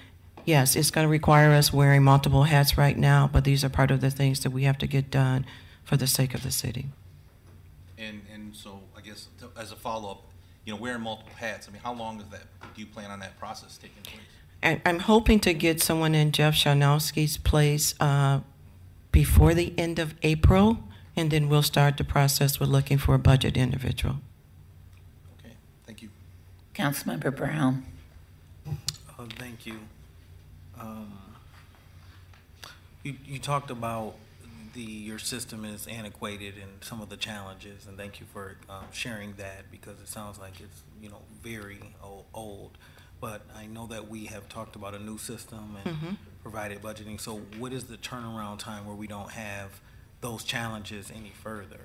[0.45, 3.91] yes, it's going to require us wearing multiple hats right now, but these are part
[3.91, 5.47] of the things that we have to get done
[5.85, 6.89] for the sake of the city.
[7.97, 10.23] And, and so, I guess, to- as a follow-up,
[10.65, 12.43] you know, wearing multiple hats, I mean, how long is that,
[12.75, 14.17] do you plan on that process taking place?
[14.63, 18.41] I- I'm hoping to get someone in Jeff Shanowski's place uh,
[19.13, 20.79] before the end of April,
[21.17, 24.17] and then we'll start the process with looking for a budget individual.
[25.39, 25.55] Okay,
[25.87, 26.09] thank you.
[26.75, 27.85] Councilmember Brown.
[28.67, 28.73] Uh,
[29.39, 29.79] Thank you.
[30.79, 31.13] Um,
[33.03, 34.15] You, you talked about
[34.73, 38.85] the, your system is antiquated and some of the challenges, and thank you for um,
[38.93, 41.81] sharing that because it sounds like it's, you know, very
[42.35, 42.79] old.
[43.21, 46.17] But I know that we have talked about a new system and Mhm.
[46.43, 47.21] provided budgeting.
[47.21, 49.81] So what is the turnaround time where we don't have
[50.21, 51.81] those challenges any further?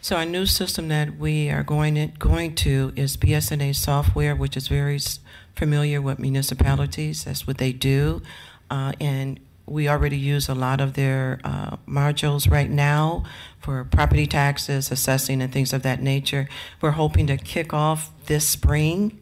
[0.00, 4.56] So our new system that we are going in, going to is BS&A software, which
[4.56, 5.00] is very
[5.56, 7.24] familiar with municipalities.
[7.24, 8.22] That's what they do,
[8.70, 13.24] uh, and we already use a lot of their uh, modules right now
[13.58, 16.48] for property taxes, assessing, and things of that nature.
[16.80, 19.18] We're hoping to kick off this spring,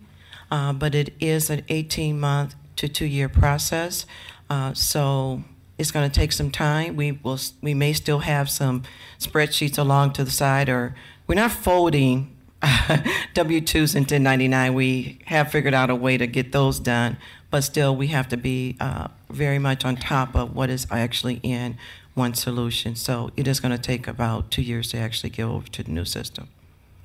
[0.51, 4.05] uh, but it is an 18-month to two-year process.
[4.51, 5.43] Uh, so
[5.79, 6.97] it's going to take some time.
[6.97, 7.39] We will.
[7.63, 8.83] We may still have some
[9.19, 10.95] spreadsheets along to the side, or
[11.27, 12.34] we're not folding
[13.35, 14.75] W-2s and 1099.
[14.75, 17.17] We have figured out a way to get those done,
[17.51, 21.41] but still, we have to be uh, very much on top of what is actually
[21.43, 21.77] in
[22.15, 22.97] one solution.
[22.97, 25.91] So it is going to take about two years to actually get over to the
[25.91, 26.49] new system.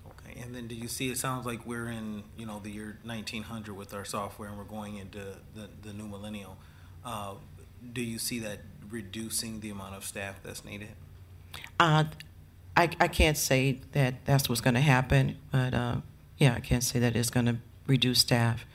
[0.08, 2.98] Okay, and then do you see, it sounds like we're in, you know, the year
[3.04, 5.20] nineteen hundred with our software and we're going into
[5.56, 6.58] the, the new millennial.
[7.04, 7.36] Uh,
[7.94, 8.60] Do you see that
[8.90, 10.90] reducing the amount of staff that's needed?
[11.80, 12.04] Uh,
[12.80, 15.98] I, I can't say that that's what's going to happen, but uh,
[16.38, 17.58] yeah, I can't say that it's going to
[17.88, 18.66] reduce staff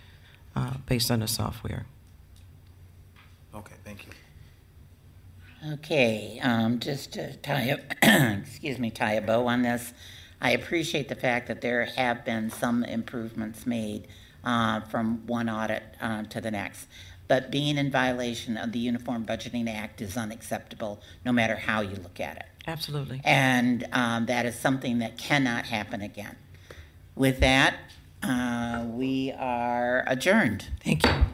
[0.55, 1.87] uh, based on the software.
[3.55, 4.13] Okay, thank you.
[5.73, 9.95] Okay, um, just to tie a, excuse me, tie a bow on this,
[10.39, 14.07] I appreciate the fact that there have been some improvements made
[14.45, 16.89] uh, from one audit uh, to the next.
[17.27, 21.97] But being in violation of the Uniform Budgeting Act is unacceptable, no matter how you
[21.97, 22.45] look at it.
[22.67, 23.21] Absolutely.
[23.25, 26.37] And um, that is something that cannot happen again.
[27.15, 27.77] With that,
[28.23, 30.67] uh, we are adjourned.
[30.83, 31.25] Thank you.